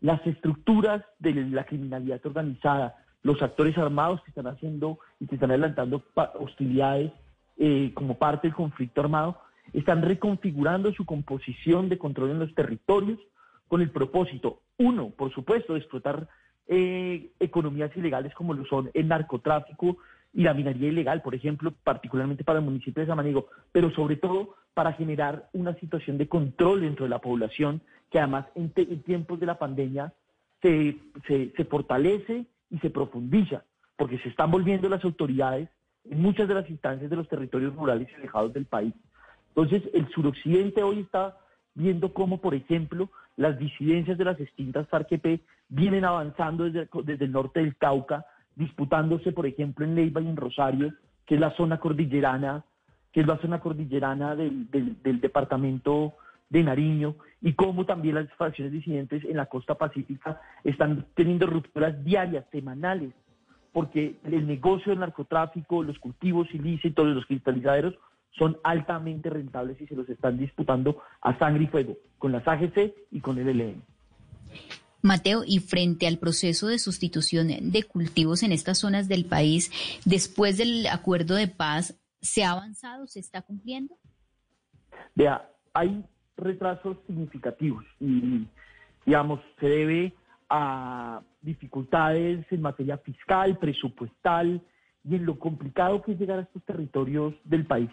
las 0.00 0.24
estructuras 0.26 1.02
de 1.18 1.34
la 1.34 1.64
criminalidad 1.64 2.20
organizada, 2.24 2.96
los 3.22 3.40
actores 3.42 3.76
armados 3.78 4.22
que 4.22 4.30
están 4.30 4.46
haciendo 4.46 4.98
y 5.18 5.26
que 5.26 5.36
están 5.36 5.50
adelantando 5.50 6.02
hostilidades 6.38 7.10
eh, 7.56 7.92
como 7.94 8.18
parte 8.18 8.48
del 8.48 8.54
conflicto 8.54 9.00
armado, 9.00 9.38
están 9.72 10.02
reconfigurando 10.02 10.92
su 10.92 11.04
composición 11.04 11.88
de 11.88 11.98
control 11.98 12.30
en 12.30 12.38
los 12.38 12.54
territorios 12.54 13.18
con 13.68 13.80
el 13.80 13.90
propósito, 13.90 14.60
uno, 14.78 15.10
por 15.10 15.32
supuesto, 15.32 15.72
de 15.72 15.80
explotar 15.80 16.28
eh, 16.66 17.30
economías 17.40 17.96
ilegales 17.96 18.34
como 18.34 18.54
lo 18.54 18.64
son 18.66 18.90
el 18.94 19.08
narcotráfico 19.08 19.98
y 20.32 20.42
la 20.42 20.54
minería 20.54 20.88
ilegal, 20.88 21.22
por 21.22 21.34
ejemplo, 21.34 21.72
particularmente 21.82 22.44
para 22.44 22.58
el 22.58 22.64
municipio 22.64 23.00
de 23.00 23.06
Samaniego, 23.06 23.48
pero 23.72 23.90
sobre 23.90 24.16
todo 24.16 24.56
para 24.74 24.92
generar 24.92 25.48
una 25.52 25.74
situación 25.74 26.18
de 26.18 26.28
control 26.28 26.80
dentro 26.80 27.04
de 27.04 27.10
la 27.10 27.20
población 27.20 27.80
que 28.10 28.18
además 28.18 28.46
en, 28.54 28.70
tiempos 29.02 29.38
de 29.40 29.46
la 29.46 29.58
pandemia 29.58 30.12
se, 30.60 30.96
se 31.26 31.64
fortalece 31.64 32.46
y 32.70 32.78
se 32.78 32.90
profundiza, 32.90 33.64
porque 33.96 34.18
se 34.18 34.28
están 34.28 34.50
volviendo 34.50 34.88
las 34.88 35.04
autoridades 35.04 35.68
en 36.04 36.20
muchas 36.20 36.48
de 36.48 36.54
las 36.54 36.68
instancias 36.68 37.10
de 37.10 37.16
los 37.16 37.28
territorios 37.28 37.74
rurales 37.74 38.08
y 38.10 38.14
alejados 38.14 38.52
del 38.52 38.66
país 38.66 38.94
entonces, 39.56 39.82
el 39.94 40.08
suroccidente 40.08 40.82
hoy 40.82 41.00
está 41.00 41.36
viendo 41.74 42.12
cómo, 42.12 42.38
por 42.38 42.54
ejemplo, 42.54 43.10
las 43.36 43.58
disidencias 43.58 44.18
de 44.18 44.24
las 44.24 44.40
extintas 44.40 44.88
farc 44.88 45.08
vienen 45.68 46.04
avanzando 46.04 46.64
desde, 46.64 47.24
el 47.24 47.32
norte 47.32 47.60
del 47.60 47.76
Cauca, 47.76 48.26
disputándose, 48.56 49.32
por 49.32 49.46
ejemplo, 49.46 49.84
en 49.84 49.94
Leiva 49.94 50.20
y 50.20 50.28
en 50.28 50.36
Rosario, 50.36 50.92
que 51.24 51.36
es 51.36 51.40
la 51.40 51.54
zona 51.56 51.78
cordillerana, 51.78 52.64
que 53.12 53.20
es 53.20 53.26
la 53.26 53.38
zona 53.38 53.60
cordillerana 53.60 54.34
del, 54.34 54.68
departamento 55.20 56.14
de 56.50 56.62
Nariño, 56.64 57.14
y 57.40 57.52
cómo 57.52 57.86
también 57.86 58.16
las 58.16 58.32
facciones 58.34 58.72
disidentes 58.72 59.24
en 59.24 59.36
la 59.36 59.46
costa 59.46 59.76
pacífica 59.76 60.40
están 60.64 61.06
teniendo 61.14 61.46
rupturas 61.46 62.04
diarias, 62.04 62.44
semanales, 62.50 63.12
porque 63.72 64.16
el 64.24 64.46
negocio 64.46 64.90
del 64.90 65.00
narcotráfico, 65.00 65.82
los 65.82 65.98
cultivos 65.98 66.52
ilícitos, 66.52 67.06
los 67.06 67.26
cristalizaderos, 67.26 67.94
son 68.38 68.58
altamente 68.64 69.30
rentables 69.30 69.80
y 69.80 69.86
se 69.86 69.94
los 69.94 70.08
están 70.08 70.38
disputando 70.38 71.02
a 71.20 71.38
sangre 71.38 71.64
y 71.64 71.66
fuego 71.68 71.96
con 72.18 72.32
las 72.32 72.46
AGC 72.46 72.94
y 73.10 73.20
con 73.20 73.38
el 73.38 73.48
ELN. 73.48 73.82
Mateo, 75.02 75.42
y 75.46 75.58
frente 75.58 76.06
al 76.06 76.18
proceso 76.18 76.66
de 76.66 76.78
sustitución 76.78 77.48
de 77.48 77.82
cultivos 77.82 78.42
en 78.42 78.52
estas 78.52 78.78
zonas 78.78 79.06
del 79.06 79.26
país, 79.26 79.70
después 80.06 80.56
del 80.56 80.86
acuerdo 80.86 81.34
de 81.34 81.46
paz, 81.46 82.00
¿se 82.22 82.42
ha 82.42 82.52
avanzado? 82.52 83.06
¿Se 83.06 83.20
está 83.20 83.42
cumpliendo? 83.42 83.94
Vea, 85.14 85.46
hay 85.74 86.02
retrasos 86.36 86.96
significativos 87.06 87.84
y 88.00 88.46
digamos, 89.04 89.40
se 89.60 89.66
debe 89.66 90.14
a 90.48 91.20
dificultades 91.42 92.46
en 92.50 92.62
materia 92.62 92.98
fiscal, 92.98 93.58
presupuestal 93.58 94.62
y 95.04 95.16
en 95.16 95.26
lo 95.26 95.38
complicado 95.38 96.02
que 96.02 96.12
es 96.12 96.18
llegar 96.18 96.38
a 96.38 96.42
estos 96.42 96.62
territorios 96.64 97.34
del 97.44 97.66
país. 97.66 97.90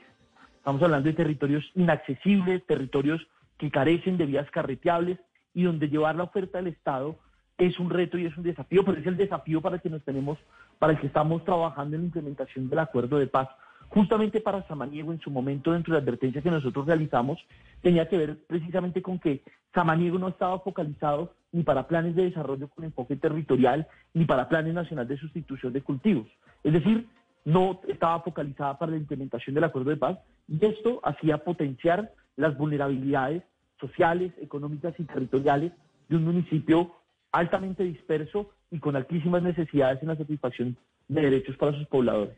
Estamos 0.61 0.83
hablando 0.83 1.09
de 1.09 1.15
territorios 1.15 1.71
inaccesibles, 1.73 2.63
territorios 2.67 3.25
que 3.57 3.71
carecen 3.71 4.17
de 4.17 4.27
vías 4.27 4.47
carreteables 4.51 5.17
y 5.55 5.63
donde 5.63 5.89
llevar 5.89 6.15
la 6.15 6.25
oferta 6.25 6.59
del 6.59 6.67
Estado 6.67 7.17
es 7.57 7.79
un 7.79 7.89
reto 7.89 8.19
y 8.19 8.27
es 8.27 8.37
un 8.37 8.43
desafío, 8.43 8.85
pero 8.85 8.99
es 8.99 9.07
el 9.07 9.17
desafío 9.17 9.59
para 9.59 9.77
el 9.77 9.81
que 9.81 9.89
nos 9.89 10.03
tenemos, 10.03 10.37
para 10.77 10.93
el 10.93 10.99
que 10.99 11.07
estamos 11.07 11.43
trabajando 11.45 11.95
en 11.95 12.03
la 12.03 12.05
implementación 12.05 12.69
del 12.69 12.77
acuerdo 12.77 13.17
de 13.17 13.25
paz. 13.25 13.49
Justamente 13.89 14.39
para 14.39 14.61
Samaniego, 14.67 15.11
en 15.11 15.19
su 15.19 15.31
momento, 15.31 15.71
dentro 15.71 15.95
de 15.95 15.99
la 15.99 16.03
advertencia 16.03 16.43
que 16.43 16.51
nosotros 16.51 16.85
realizamos, 16.85 17.43
tenía 17.81 18.07
que 18.07 18.19
ver 18.19 18.37
precisamente 18.45 19.01
con 19.01 19.17
que 19.17 19.41
Samaniego 19.73 20.19
no 20.19 20.27
estaba 20.27 20.59
focalizado 20.59 21.33
ni 21.51 21.63
para 21.63 21.87
planes 21.87 22.15
de 22.15 22.25
desarrollo 22.25 22.67
con 22.67 22.83
enfoque 22.83 23.15
territorial, 23.15 23.87
ni 24.13 24.25
para 24.25 24.47
planes 24.47 24.75
nacionales 24.75 25.09
de 25.09 25.17
sustitución 25.17 25.73
de 25.73 25.81
cultivos. 25.81 26.27
Es 26.63 26.73
decir, 26.73 27.07
no 27.45 27.81
estaba 27.87 28.21
focalizada 28.21 28.77
para 28.77 28.91
la 28.91 28.97
implementación 28.97 29.55
del 29.55 29.63
acuerdo 29.63 29.89
de 29.89 29.97
paz 29.97 30.19
y 30.47 30.63
esto 30.65 30.99
hacía 31.03 31.39
potenciar 31.39 32.11
las 32.35 32.57
vulnerabilidades 32.57 33.43
sociales, 33.79 34.31
económicas 34.39 34.93
y 34.99 35.03
territoriales 35.03 35.71
de 36.07 36.15
un 36.15 36.25
municipio 36.25 36.95
altamente 37.31 37.83
disperso 37.83 38.51
y 38.69 38.79
con 38.79 38.95
altísimas 38.95 39.41
necesidades 39.41 40.01
en 40.01 40.09
la 40.09 40.17
satisfacción 40.17 40.77
de 41.07 41.21
derechos 41.21 41.57
para 41.57 41.77
sus 41.77 41.87
pobladores. 41.87 42.37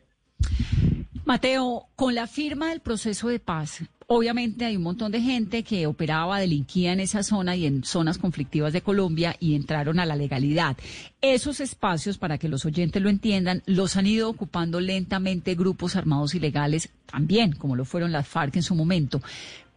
Mateo, 1.24 1.86
con 1.96 2.14
la 2.14 2.26
firma 2.26 2.68
del 2.68 2.80
proceso 2.80 3.28
de 3.28 3.40
paz, 3.40 3.82
obviamente 4.06 4.66
hay 4.66 4.76
un 4.76 4.82
montón 4.82 5.10
de 5.10 5.22
gente 5.22 5.62
que 5.62 5.86
operaba, 5.86 6.38
delinquía 6.38 6.92
en 6.92 7.00
esa 7.00 7.22
zona 7.22 7.56
y 7.56 7.64
en 7.64 7.82
zonas 7.82 8.18
conflictivas 8.18 8.74
de 8.74 8.82
Colombia 8.82 9.34
y 9.40 9.54
entraron 9.54 9.98
a 10.00 10.04
la 10.04 10.16
legalidad. 10.16 10.76
Esos 11.22 11.60
espacios, 11.60 12.18
para 12.18 12.36
que 12.36 12.50
los 12.50 12.66
oyentes 12.66 13.02
lo 13.02 13.08
entiendan, 13.08 13.62
los 13.64 13.96
han 13.96 14.06
ido 14.06 14.28
ocupando 14.28 14.80
lentamente 14.80 15.54
grupos 15.54 15.96
armados 15.96 16.34
ilegales 16.34 16.92
también, 17.06 17.52
como 17.52 17.74
lo 17.74 17.86
fueron 17.86 18.12
las 18.12 18.28
FARC 18.28 18.56
en 18.56 18.62
su 18.62 18.74
momento. 18.74 19.22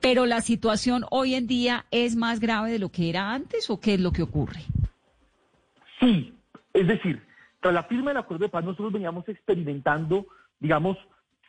Pero 0.02 0.26
la 0.26 0.42
situación 0.42 1.06
hoy 1.12 1.36
en 1.36 1.48
día 1.48 1.86
es 1.92 2.18
más 2.18 2.42
grave 2.42 2.72
de 2.72 2.80
lo 2.80 2.90
que 2.90 3.10
era 3.10 3.34
antes 3.34 3.70
o 3.70 3.80
qué 3.80 3.94
es 3.94 4.02
lo 4.02 4.12
que 4.12 4.22
ocurre? 4.22 4.64
Sí, 6.02 6.34
es 6.74 6.88
decir, 6.88 7.24
tras 7.62 7.74
la 7.74 7.84
firma 7.84 8.12
del 8.12 8.18
acuerdo 8.18 8.44
de 8.44 8.50
paz 8.50 8.66
nosotros 8.66 8.92
veníamos 8.92 9.28
experimentando, 9.30 10.28
digamos, 10.60 10.98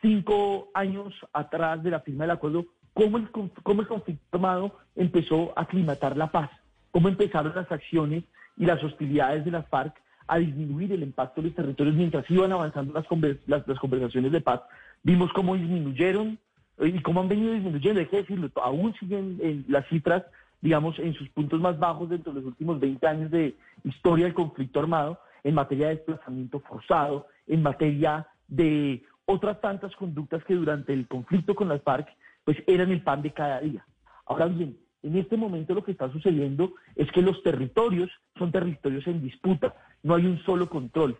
cinco 0.01 0.69
años 0.73 1.13
atrás 1.33 1.83
de 1.83 1.91
la 1.91 1.99
firma 2.01 2.23
del 2.23 2.31
acuerdo, 2.31 2.65
cómo 2.93 3.17
el, 3.17 3.29
cómo 3.29 3.81
el 3.81 3.87
conflicto 3.87 4.23
armado 4.31 4.77
empezó 4.95 5.53
a 5.55 5.61
aclimatar 5.61 6.17
la 6.17 6.31
paz, 6.31 6.49
cómo 6.91 7.07
empezaron 7.07 7.53
las 7.55 7.71
acciones 7.71 8.23
y 8.57 8.65
las 8.65 8.83
hostilidades 8.83 9.45
de 9.45 9.51
las 9.51 9.67
FARC 9.67 9.95
a 10.27 10.37
disminuir 10.37 10.91
el 10.91 11.03
impacto 11.03 11.41
de 11.41 11.47
los 11.47 11.55
territorios 11.55 11.95
mientras 11.95 12.29
iban 12.29 12.51
avanzando 12.51 12.93
las, 12.93 13.05
las, 13.47 13.67
las 13.67 13.79
conversaciones 13.79 14.31
de 14.31 14.41
paz. 14.41 14.61
Vimos 15.01 15.31
cómo 15.33 15.55
disminuyeron 15.55 16.37
eh, 16.77 16.93
y 16.95 17.01
cómo 17.01 17.21
han 17.21 17.27
venido 17.27 17.53
disminuyendo, 17.53 17.99
hay 17.99 18.05
que 18.05 18.17
decirlo, 18.17 18.49
aún 18.61 18.93
siguen 18.99 19.39
en 19.41 19.65
las 19.67 19.87
cifras, 19.87 20.23
digamos, 20.61 20.99
en 20.99 21.13
sus 21.13 21.29
puntos 21.29 21.59
más 21.59 21.79
bajos 21.79 22.09
dentro 22.09 22.31
de 22.31 22.41
los 22.41 22.47
últimos 22.47 22.79
20 22.79 23.07
años 23.07 23.31
de 23.31 23.55
historia 23.83 24.25
del 24.25 24.33
conflicto 24.33 24.79
armado, 24.79 25.19
en 25.43 25.55
materia 25.55 25.87
de 25.87 25.95
desplazamiento 25.95 26.59
forzado, 26.59 27.27
en 27.47 27.63
materia 27.63 28.27
de 28.47 29.03
otras 29.31 29.61
tantas 29.61 29.95
conductas 29.95 30.43
que 30.43 30.55
durante 30.55 30.91
el 30.91 31.07
conflicto 31.07 31.53
con 31.53 31.69
las 31.69 31.83
FARC 31.83 32.07
pues 32.43 32.57
eran 32.65 32.89
el 32.89 33.03
pan 33.03 33.21
de 33.21 33.31
cada 33.31 33.61
día. 33.61 33.85
Ahora 34.25 34.47
bien, 34.47 34.75
en 35.03 35.17
este 35.17 35.37
momento 35.37 35.75
lo 35.75 35.83
que 35.83 35.91
está 35.91 36.11
sucediendo 36.11 36.73
es 36.95 37.11
que 37.11 37.21
los 37.21 37.43
territorios 37.43 38.09
son 38.39 38.51
territorios 38.51 39.05
en 39.05 39.21
disputa, 39.21 39.75
no 40.01 40.15
hay 40.15 40.25
un 40.25 40.39
solo 40.39 40.67
control. 40.67 41.15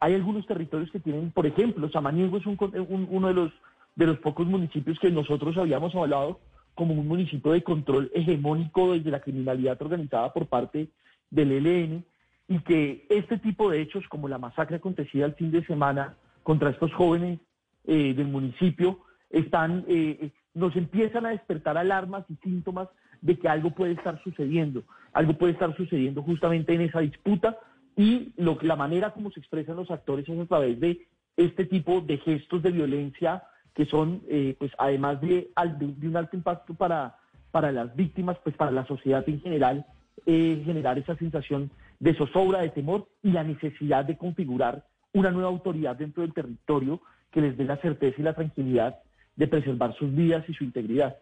Hay 0.00 0.14
algunos 0.14 0.44
territorios 0.46 0.90
que 0.90 0.98
tienen, 0.98 1.30
por 1.30 1.46
ejemplo, 1.46 1.88
Samaniego 1.90 2.38
es 2.38 2.44
uno 2.46 3.28
de 3.28 3.34
los, 3.34 3.52
de 3.94 4.06
los 4.06 4.18
pocos 4.18 4.48
municipios 4.48 4.98
que 4.98 5.12
nosotros 5.12 5.56
habíamos 5.56 5.94
hablado 5.94 6.40
como 6.74 6.94
un 6.94 7.06
municipio 7.06 7.52
de 7.52 7.62
control 7.62 8.10
hegemónico 8.14 8.94
desde 8.94 9.12
la 9.12 9.20
criminalidad 9.20 9.80
organizada 9.80 10.32
por 10.32 10.48
parte 10.48 10.88
del 11.30 11.52
ELN 11.52 12.04
y 12.48 12.58
que 12.58 13.06
este 13.10 13.38
tipo 13.38 13.70
de 13.70 13.80
hechos 13.80 14.02
como 14.08 14.26
la 14.26 14.38
masacre 14.38 14.76
acontecida 14.76 15.26
el 15.26 15.34
fin 15.34 15.52
de 15.52 15.64
semana 15.64 16.16
contra 16.44 16.70
estos 16.70 16.92
jóvenes 16.92 17.40
eh, 17.86 18.14
del 18.14 18.28
municipio, 18.28 19.00
están, 19.30 19.84
eh, 19.88 20.18
eh, 20.20 20.32
nos 20.52 20.76
empiezan 20.76 21.26
a 21.26 21.30
despertar 21.30 21.76
alarmas 21.76 22.24
y 22.28 22.36
síntomas 22.36 22.88
de 23.20 23.36
que 23.36 23.48
algo 23.48 23.70
puede 23.70 23.92
estar 23.92 24.22
sucediendo, 24.22 24.84
algo 25.12 25.36
puede 25.36 25.54
estar 25.54 25.74
sucediendo 25.76 26.22
justamente 26.22 26.74
en 26.74 26.82
esa 26.82 27.00
disputa 27.00 27.58
y 27.96 28.32
lo, 28.36 28.58
la 28.60 28.76
manera 28.76 29.12
como 29.12 29.32
se 29.32 29.40
expresan 29.40 29.76
los 29.76 29.90
actores 29.90 30.28
es 30.28 30.38
a 30.38 30.46
través 30.46 30.78
de 30.78 31.08
este 31.36 31.64
tipo 31.64 32.00
de 32.00 32.18
gestos 32.18 32.62
de 32.62 32.70
violencia 32.70 33.42
que 33.74 33.86
son, 33.86 34.22
pues 34.58 34.70
además 34.78 35.20
de, 35.20 35.50
de, 35.78 36.08
un 36.08 36.16
alto 36.16 36.36
impacto 36.36 36.74
para, 36.74 37.16
para 37.50 37.72
las 37.72 37.96
víctimas, 37.96 38.36
pues 38.44 38.54
para 38.54 38.70
la 38.70 38.86
sociedad 38.86 39.28
en 39.28 39.40
general, 39.40 39.84
generar 40.24 40.96
esa 40.96 41.16
sensación 41.16 41.72
de 41.98 42.14
zozobra, 42.14 42.60
de 42.60 42.68
temor 42.68 43.08
y 43.20 43.32
la 43.32 43.42
necesidad 43.42 44.04
de 44.04 44.16
configurar 44.16 44.84
una 45.14 45.30
nueva 45.30 45.48
autoridad 45.48 45.96
dentro 45.96 46.22
del 46.22 46.34
territorio 46.34 47.00
que 47.30 47.40
les 47.40 47.56
dé 47.56 47.64
la 47.64 47.80
certeza 47.80 48.16
y 48.18 48.22
la 48.22 48.34
tranquilidad 48.34 48.98
de 49.36 49.48
preservar 49.48 49.96
sus 49.96 50.14
vidas 50.14 50.44
y 50.48 50.54
su 50.54 50.64
integridad. 50.64 51.16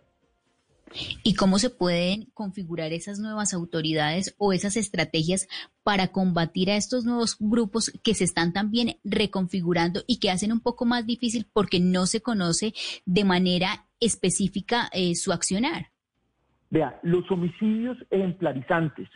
¿Y 1.22 1.34
cómo 1.34 1.58
se 1.58 1.70
pueden 1.70 2.26
configurar 2.34 2.92
esas 2.92 3.18
nuevas 3.18 3.54
autoridades 3.54 4.34
o 4.38 4.52
esas 4.52 4.76
estrategias 4.76 5.48
para 5.82 6.08
combatir 6.08 6.70
a 6.70 6.76
estos 6.76 7.04
nuevos 7.04 7.36
grupos 7.38 7.90
que 8.04 8.14
se 8.14 8.24
están 8.24 8.52
también 8.52 8.96
reconfigurando 9.04 10.02
y 10.06 10.18
que 10.18 10.30
hacen 10.30 10.52
un 10.52 10.60
poco 10.60 10.84
más 10.84 11.06
difícil 11.06 11.46
porque 11.52 11.80
no 11.80 12.06
se 12.06 12.20
conoce 12.20 12.74
de 13.06 13.24
manera 13.24 13.86
específica 14.00 14.90
eh, 14.92 15.14
su 15.14 15.32
accionar? 15.32 15.86
Vea, 16.70 16.98
los 17.02 17.30
homicidios 17.30 17.96
ejemplarizantes 18.10 19.08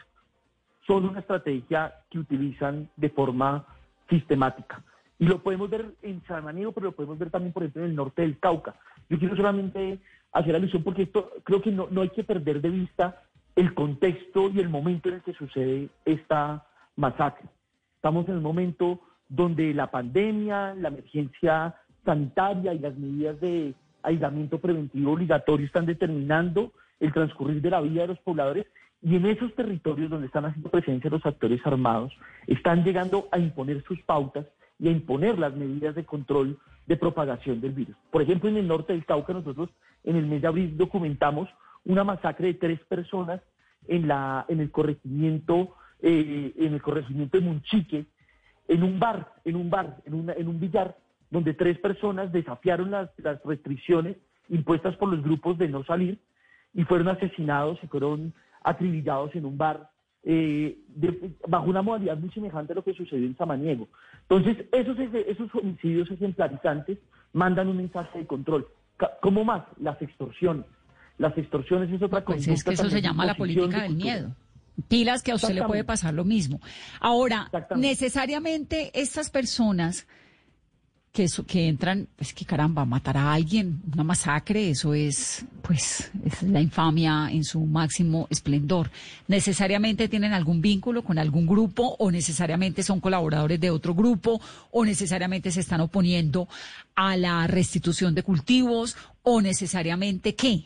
son 0.87 1.07
una 1.07 1.21
estrategia 1.21 1.95
que 2.11 2.19
utilizan 2.19 2.89
de 2.97 3.11
forma 3.11 3.67
sistemática. 4.09 4.83
Y 5.19 5.27
lo 5.27 5.43
podemos 5.43 5.71
ver 5.71 5.95
en 6.03 6.23
Samaniego, 6.25 6.73
pero 6.73 6.87
lo 6.87 6.93
podemos 6.93 7.19
ver 7.19 7.31
también, 7.31 7.53
por 7.53 7.63
ejemplo, 7.63 7.83
en 7.83 7.91
el 7.91 7.97
norte 7.97 8.23
del 8.23 8.39
Cauca. 8.39 8.75
Yo 9.09 9.19
quiero 9.19 9.37
solamente 9.37 9.99
hacer 10.33 10.55
alusión 10.55 10.83
porque 10.83 11.03
esto 11.03 11.31
creo 11.45 11.63
que 11.63 11.71
no, 11.71 11.89
no 11.91 12.03
hay 12.03 12.11
que 12.11 12.25
perder 12.25 12.61
de 12.61 12.71
vista 12.71 13.23
el 13.55 13.73
contexto 13.73 14.51
y 14.51 14.61
el 14.61 14.69
momento 14.69 15.09
en 15.09 15.17
el 15.17 15.23
que 15.23 15.33
sucede 15.33 15.89
esta 16.05 16.67
masacre. 16.97 17.49
Estamos 17.95 18.29
en 18.29 18.37
un 18.37 18.43
momento 18.43 19.01
donde 19.29 19.73
la 19.73 19.91
pandemia, 19.91 20.75
la 20.75 20.89
emergencia 20.89 21.75
sanitaria 22.05 22.75
y 22.75 22.79
las 22.79 22.97
medidas 22.97 23.41
de 23.41 23.75
aislamiento 24.03 24.59
preventivo 24.59 25.13
obligatorio 25.13 25.67
están 25.67 25.87
determinando 25.87 26.73
el 27.01 27.13
transcurrir 27.13 27.61
de 27.61 27.71
la 27.71 27.81
vida 27.81 28.03
de 28.03 28.09
los 28.09 28.19
pobladores 28.21 28.67
y 29.03 29.17
en 29.17 29.27
esos 29.27 29.55
territorios 29.55 30.11
donde 30.11 30.27
están 30.27 30.47
haciendo 30.47 30.71
presencia 30.71 31.11
los 31.11 31.25
actores 31.25 31.61
armados, 31.65 32.13
están 32.47 32.85
llegando 32.85 33.29
a 33.31 33.39
imponer 33.39 33.83
sus 33.85 34.01
pautas 34.03 34.47
y 34.79 34.89
a 34.89 34.91
imponer 34.91 35.39
las 35.39 35.55
medidas 35.55 35.95
de 35.95 36.05
control 36.05 36.59
de 36.87 36.97
propagación 36.97 37.61
del 37.61 37.73
virus. 37.73 37.97
Por 38.11 38.23
ejemplo, 38.23 38.49
en 38.49 38.57
el 38.57 38.69
norte 38.69 38.93
del 38.93 39.05
Cauca, 39.05 39.33
nosotros 39.33 39.71
en 40.05 40.17
el 40.17 40.27
mes 40.27 40.43
de 40.43 40.49
abril 40.49 40.77
documentamos 40.77 41.49
una 41.85 42.05
masacre 42.05 42.49
de 42.49 42.55
tres 42.55 42.81
personas 42.81 43.41
en, 43.89 44.09
la, 44.09 44.45
en 44.49 44.61
el 44.61 44.71
corregimiento, 44.71 45.75
eh, 46.01 46.53
en 46.57 46.75
el 46.75 46.83
corregimiento 46.83 47.39
de 47.39 47.45
Munchique, 47.45 48.07
en 48.69 48.83
un 48.83 48.99
bar, 48.99 49.33
en 49.45 49.57
un 49.57 49.71
bar, 49.71 49.99
en, 50.05 50.31
en 50.37 50.49
un 50.49 50.61
billar, 50.61 50.97
donde 51.31 51.55
tres 51.55 51.79
personas 51.79 52.33
desafiaron 52.33 52.91
las, 52.91 53.11
las 53.19 53.43
restricciones 53.45 54.17
impuestas 54.49 54.97
por 54.97 55.09
los 55.09 55.23
grupos 55.23 55.59
de 55.59 55.69
no 55.69 55.85
salir 55.85 56.19
y 56.73 56.85
fueron 56.85 57.09
asesinados 57.09 57.79
y 57.83 57.87
fueron 57.87 58.33
acribillados 58.67 59.35
en 59.35 59.45
un 59.45 59.57
bar 59.57 59.91
eh, 60.25 60.77
bajo 61.47 61.71
una 61.71 61.83
modalidad 61.83 62.19
muy 62.19 62.31
semejante 62.31 62.73
a 62.73 62.77
lo 62.77 62.83
que 62.83 62.93
sucedió 62.95 63.25
en 63.27 63.37
Samaniego. 63.37 63.89
Entonces, 64.29 64.67
esos, 64.73 64.99
esos 64.99 65.55
homicidios 65.55 66.11
ejemplarizantes 66.11 66.99
mandan 67.33 67.69
un 67.69 67.77
mensaje 67.77 68.19
de 68.19 68.27
control. 68.27 68.67
¿Cómo 69.23 69.45
más? 69.45 69.63
Las 69.79 70.03
extorsiones. 70.03 70.67
Las 71.19 71.39
extorsiones 71.39 71.91
es 71.93 72.03
otra 72.03 72.25
cosa. 72.25 72.39
Pues 72.39 72.49
es 72.49 72.65
que 72.65 72.75
eso 72.75 72.91
se 72.91 73.01
llama 73.01 73.25
la 73.25 73.37
política 73.37 73.83
del 73.83 73.95
miedo. 73.95 74.35
Pilas 74.89 75.23
que 75.23 75.31
a 75.31 75.37
usted 75.37 75.55
le 75.55 75.63
puede 75.63 75.85
pasar 75.85 76.13
lo 76.13 76.25
mismo. 76.25 76.61
Ahora, 77.01 77.49
necesariamente 77.77 78.91
estas 78.95 79.31
personas 79.31 80.09
que, 81.17 81.25
eso, 81.25 81.47
que 81.47 81.67
entran, 81.67 82.07
pues 82.15 82.35
que 82.35 82.45
caramba, 82.45 82.85
matar 82.85 83.17
a 83.17 83.33
alguien, 83.33 83.81
una 83.91 84.05
masacre, 84.05 84.69
eso 84.69 84.93
es, 84.93 85.47
pues, 85.63 86.13
es 86.23 86.43
la 86.43 86.61
infamia 86.61 87.31
en 87.33 87.43
su 87.43 87.65
máximo 87.65 88.27
esplendor. 88.29 88.91
¿Necesariamente 89.27 90.09
tienen 90.09 90.35
algún 90.35 90.61
vínculo 90.61 91.03
con 91.03 91.19
algún 91.19 91.47
grupo 91.47 91.97
o 91.99 92.11
necesariamente 92.11 92.83
son 92.83 93.01
colaboradores 93.01 93.59
de 93.59 93.71
otro 93.71 93.95
grupo 93.95 94.43
o 94.71 94.85
necesariamente 94.85 95.51
se 95.51 95.61
están 95.61 95.81
oponiendo 95.81 96.49
a 96.95 97.17
la 97.17 97.47
restitución 97.47 98.15
de 98.15 98.23
cultivos 98.23 98.95
o 99.23 99.41
necesariamente 99.41 100.35
qué? 100.35 100.65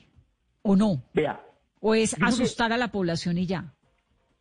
¿O 0.63 0.75
no? 0.75 1.01
Vea. 1.15 1.41
¿O 1.79 1.95
es 1.95 2.17
asustar 2.21 2.73
a 2.73 2.77
la 2.77 2.89
población 2.89 3.39
y 3.39 3.47
ya? 3.47 3.73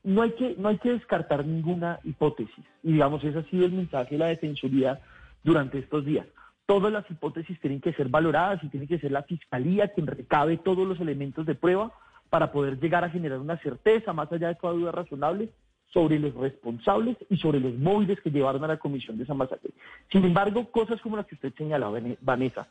no 0.03 0.23
hay 0.23 0.31
que, 0.31 0.55
no 0.57 0.69
hay 0.69 0.77
que 0.79 0.89
descartar 0.89 1.45
ninguna 1.45 1.99
hipótesis. 2.03 2.65
Y 2.81 2.93
digamos, 2.93 3.23
ese 3.23 3.37
ha 3.37 3.43
sido 3.43 3.65
el 3.65 3.73
mensaje 3.73 4.15
de 4.15 4.17
la 4.17 4.27
Defensoría 4.27 4.99
durante 5.43 5.79
estos 5.79 6.05
días. 6.05 6.27
Todas 6.65 6.91
las 6.91 7.09
hipótesis 7.09 7.59
tienen 7.59 7.81
que 7.81 7.93
ser 7.93 8.09
valoradas 8.09 8.63
y 8.63 8.69
tiene 8.69 8.87
que 8.87 8.99
ser 8.99 9.11
la 9.11 9.23
Fiscalía 9.23 9.87
quien 9.87 10.07
recabe 10.07 10.57
todos 10.57 10.87
los 10.87 10.99
elementos 10.99 11.45
de 11.45 11.55
prueba 11.55 11.91
para 12.29 12.51
poder 12.51 12.79
llegar 12.79 13.03
a 13.03 13.09
generar 13.09 13.39
una 13.39 13.57
certeza, 13.57 14.13
más 14.13 14.31
allá 14.31 14.49
de 14.49 14.55
toda 14.55 14.73
duda 14.73 14.91
razonable, 14.91 15.49
sobre 15.91 16.19
los 16.19 16.35
responsables 16.35 17.17
y 17.29 17.37
sobre 17.37 17.59
los 17.59 17.73
móviles 17.73 18.19
que 18.21 18.29
llevaron 18.29 18.63
a 18.63 18.67
la 18.67 18.77
comisión 18.77 19.17
de 19.17 19.23
esa 19.23 19.33
masacre. 19.33 19.71
Sin 20.11 20.23
embargo, 20.23 20.69
cosas 20.69 21.01
como 21.01 21.17
las 21.17 21.25
que 21.25 21.35
usted 21.35 21.53
señalaba, 21.57 21.99
Vanessa, 22.21 22.67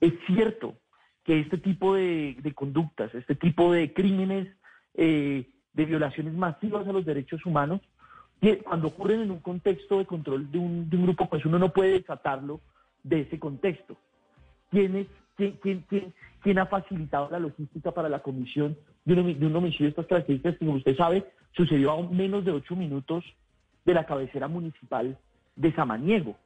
es 0.00 0.12
cierto 0.26 0.74
que 1.24 1.40
este 1.40 1.58
tipo 1.58 1.94
de, 1.94 2.36
conductas, 2.54 3.14
este 3.14 3.34
tipo 3.34 3.72
de 3.72 3.92
crímenes, 3.92 4.48
eh, 4.94 5.48
de 5.72 5.84
violaciones 5.84 6.34
masivas 6.34 6.86
a 6.86 6.92
los 6.92 7.04
derechos 7.04 7.44
humanos, 7.46 7.80
que 8.42 8.58
cuando 8.58 8.88
ocurren 8.88 9.20
en 9.20 9.30
un 9.30 9.38
contexto 9.38 9.98
de 9.98 10.04
control 10.04 10.50
de 10.50 10.58
un, 10.58 10.90
de 10.90 10.96
un 10.96 11.04
grupo, 11.04 11.28
pues 11.28 11.46
uno 11.46 11.60
no 11.60 11.72
puede 11.72 11.92
desatarlo 11.92 12.60
de 13.04 13.20
ese 13.20 13.38
contexto. 13.38 13.96
¿Quién, 14.68 14.96
es, 14.96 15.06
quién, 15.36 15.84
quién, 15.88 16.12
quién, 16.40 16.58
ha 16.58 16.66
facilitado 16.66 17.30
la 17.30 17.38
logística 17.38 17.92
para 17.92 18.08
la 18.08 18.18
comisión 18.18 18.76
de 19.04 19.14
un, 19.14 19.38
de 19.38 19.46
un 19.46 19.54
homicidio 19.54 19.86
de 19.86 19.90
estas 19.90 20.06
características? 20.06 20.58
Como 20.58 20.72
usted 20.72 20.96
sabe, 20.96 21.24
sucedió 21.52 21.92
a 21.92 22.02
menos 22.02 22.44
de 22.44 22.50
ocho 22.50 22.74
minutos 22.74 23.24
de 23.84 23.94
la 23.94 24.06
cabecera 24.06 24.48
municipal 24.48 25.16
de 25.54 25.72
Samaniego. 25.74 26.36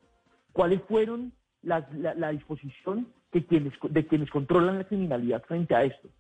¿Cuáles 0.53 0.83
fueron 0.83 1.33
la, 1.63 1.89
la 1.95 2.31
disposición 2.31 3.09
de 3.33 3.47
quienes, 3.47 3.73
de 3.89 4.07
quienes 4.07 4.29
controlan 4.29 4.77
la 4.77 4.85
criminalidad 4.85 5.43
frente 5.45 5.75
a 5.75 5.85
esto? 5.85 6.11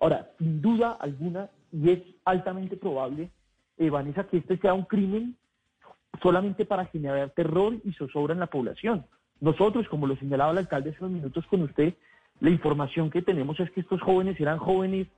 Ahora, 0.00 0.30
sin 0.38 0.62
duda 0.62 0.92
alguna, 0.92 1.50
y 1.72 1.90
es 1.90 2.00
altamente 2.24 2.78
probable, 2.78 3.30
eh, 3.78 3.90
Vanessa, 3.90 4.24
que 4.24 4.38
este 4.38 4.56
sea 4.58 4.74
un 4.74 4.84
crimen 4.84 5.36
solamente 6.22 6.64
para 6.64 6.86
generar 6.86 7.30
terror 7.30 7.74
y 7.84 7.92
zozobra 7.92 8.34
en 8.34 8.40
la 8.40 8.46
población. 8.46 9.04
Nosotros, 9.40 9.86
como 9.88 10.06
lo 10.06 10.16
señalaba 10.16 10.52
el 10.52 10.58
alcalde 10.58 10.90
hace 10.90 11.00
unos 11.00 11.12
minutos 11.12 11.46
con 11.46 11.62
usted, 11.62 11.94
la 12.40 12.50
información 12.50 13.10
que 13.10 13.22
tenemos 13.22 13.58
es 13.60 13.70
que 13.70 13.80
estos 13.80 14.00
jóvenes 14.00 14.38
eran 14.40 14.58
jóvenes, 14.58 15.08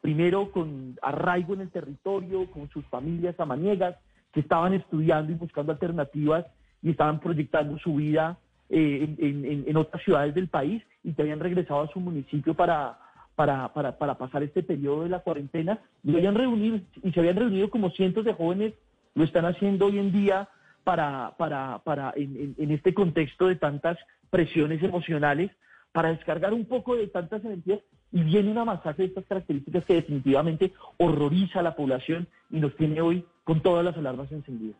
primero 0.00 0.50
con 0.50 0.96
arraigo 1.02 1.54
en 1.54 1.62
el 1.62 1.70
territorio, 1.70 2.50
con 2.50 2.68
sus 2.70 2.84
familias 2.86 3.38
amaniegas, 3.38 3.96
que 4.32 4.40
estaban 4.40 4.74
estudiando 4.74 5.32
y 5.32 5.34
buscando 5.34 5.72
alternativas 5.72 6.46
y 6.82 6.90
estaban 6.90 7.20
proyectando 7.20 7.78
su 7.78 7.94
vida 7.96 8.38
eh, 8.68 9.14
en, 9.18 9.64
en, 9.66 9.76
otras 9.76 10.02
ciudades 10.02 10.34
del 10.34 10.48
país 10.48 10.82
y 11.02 11.12
que 11.14 11.22
habían 11.22 11.40
regresado 11.40 11.82
a 11.82 11.88
su 11.88 12.00
municipio 12.00 12.52
para, 12.52 12.98
para, 13.36 13.72
para, 13.72 13.98
para 13.98 14.16
pasar 14.16 14.42
este 14.42 14.62
periodo 14.62 15.04
de 15.04 15.10
la 15.10 15.20
cuarentena 15.20 15.78
y, 16.02 16.16
habían 16.16 16.34
reunido, 16.34 16.80
y 17.02 17.12
se 17.12 17.20
habían 17.20 17.36
reunido 17.36 17.70
como 17.70 17.90
cientos 17.90 18.24
de 18.24 18.32
jóvenes, 18.32 18.72
lo 19.14 19.24
están 19.24 19.44
haciendo 19.44 19.86
hoy 19.86 19.98
en 19.98 20.10
día 20.10 20.48
para, 20.82 21.34
para, 21.36 21.80
para 21.84 22.12
en, 22.16 22.54
en, 22.58 22.70
este 22.70 22.94
contexto 22.94 23.46
de 23.46 23.56
tantas 23.56 23.98
presiones 24.30 24.82
emocionales, 24.82 25.50
para 25.92 26.10
descargar 26.10 26.52
un 26.52 26.64
poco 26.64 26.96
de 26.96 27.06
tantas 27.08 27.44
energías 27.44 27.80
y 28.12 28.22
viene 28.22 28.50
una 28.50 28.64
masacre 28.64 29.04
de 29.04 29.08
estas 29.08 29.26
características 29.26 29.84
que 29.84 29.94
definitivamente 29.94 30.72
horroriza 30.96 31.60
a 31.60 31.62
la 31.62 31.76
población 31.76 32.26
y 32.50 32.58
nos 32.58 32.74
tiene 32.76 33.00
hoy 33.00 33.24
con 33.44 33.60
todas 33.60 33.84
las 33.84 33.96
alarmas 33.96 34.30
encendidas. 34.32 34.76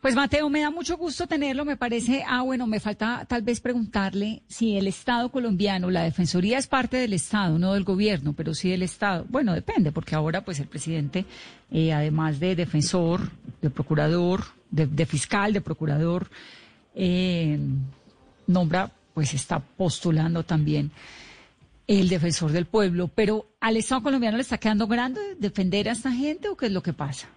Pues 0.00 0.14
Mateo, 0.14 0.48
me 0.48 0.62
da 0.62 0.70
mucho 0.70 0.96
gusto 0.96 1.26
tenerlo. 1.26 1.66
Me 1.66 1.76
parece, 1.76 2.24
ah, 2.26 2.40
bueno, 2.40 2.66
me 2.66 2.80
falta 2.80 3.26
tal 3.28 3.42
vez 3.42 3.60
preguntarle 3.60 4.42
si 4.48 4.78
el 4.78 4.86
Estado 4.86 5.28
colombiano, 5.28 5.90
la 5.90 6.04
Defensoría 6.04 6.56
es 6.56 6.66
parte 6.66 6.96
del 6.96 7.12
Estado, 7.12 7.58
no 7.58 7.74
del 7.74 7.84
gobierno, 7.84 8.32
pero 8.32 8.54
sí 8.54 8.70
del 8.70 8.82
Estado. 8.82 9.26
Bueno, 9.28 9.52
depende, 9.52 9.92
porque 9.92 10.14
ahora 10.14 10.42
pues 10.42 10.58
el 10.58 10.68
presidente, 10.68 11.26
eh, 11.70 11.92
además 11.92 12.40
de 12.40 12.56
defensor, 12.56 13.30
de 13.60 13.68
procurador, 13.68 14.44
de, 14.70 15.04
fiscal, 15.04 15.52
de 15.52 15.60
procurador, 15.60 16.30
eh, 16.94 17.58
nombra, 18.46 18.90
pues 19.12 19.34
está 19.34 19.60
postulando 19.60 20.44
también 20.44 20.92
el 21.86 22.08
defensor 22.08 22.52
del 22.52 22.64
pueblo. 22.64 23.08
Pero 23.08 23.50
al 23.60 23.76
Estado 23.76 24.02
colombiano 24.02 24.38
le 24.38 24.44
está 24.44 24.56
quedando 24.56 24.86
grande 24.86 25.20
defender 25.38 25.90
a 25.90 25.92
esta 25.92 26.10
gente 26.10 26.48
o 26.48 26.56
qué 26.56 26.66
es 26.66 26.72
lo 26.72 26.82
que 26.82 26.94
pasa? 26.94 27.28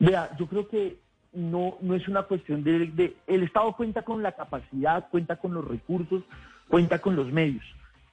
Vea, 0.00 0.36
yo 0.36 0.48
creo 0.48 0.66
que 0.66 1.07
no, 1.32 1.76
no 1.80 1.94
es 1.94 2.08
una 2.08 2.22
cuestión 2.22 2.64
de, 2.64 3.16
El 3.26 3.42
Estado 3.42 3.72
cuenta 3.74 4.02
con 4.02 4.22
la 4.22 4.32
capacidad, 4.32 5.08
cuenta 5.10 5.36
con 5.36 5.54
los 5.54 5.66
recursos, 5.66 6.22
cuenta 6.68 6.98
con 7.00 7.16
los 7.16 7.32
medios, 7.32 7.64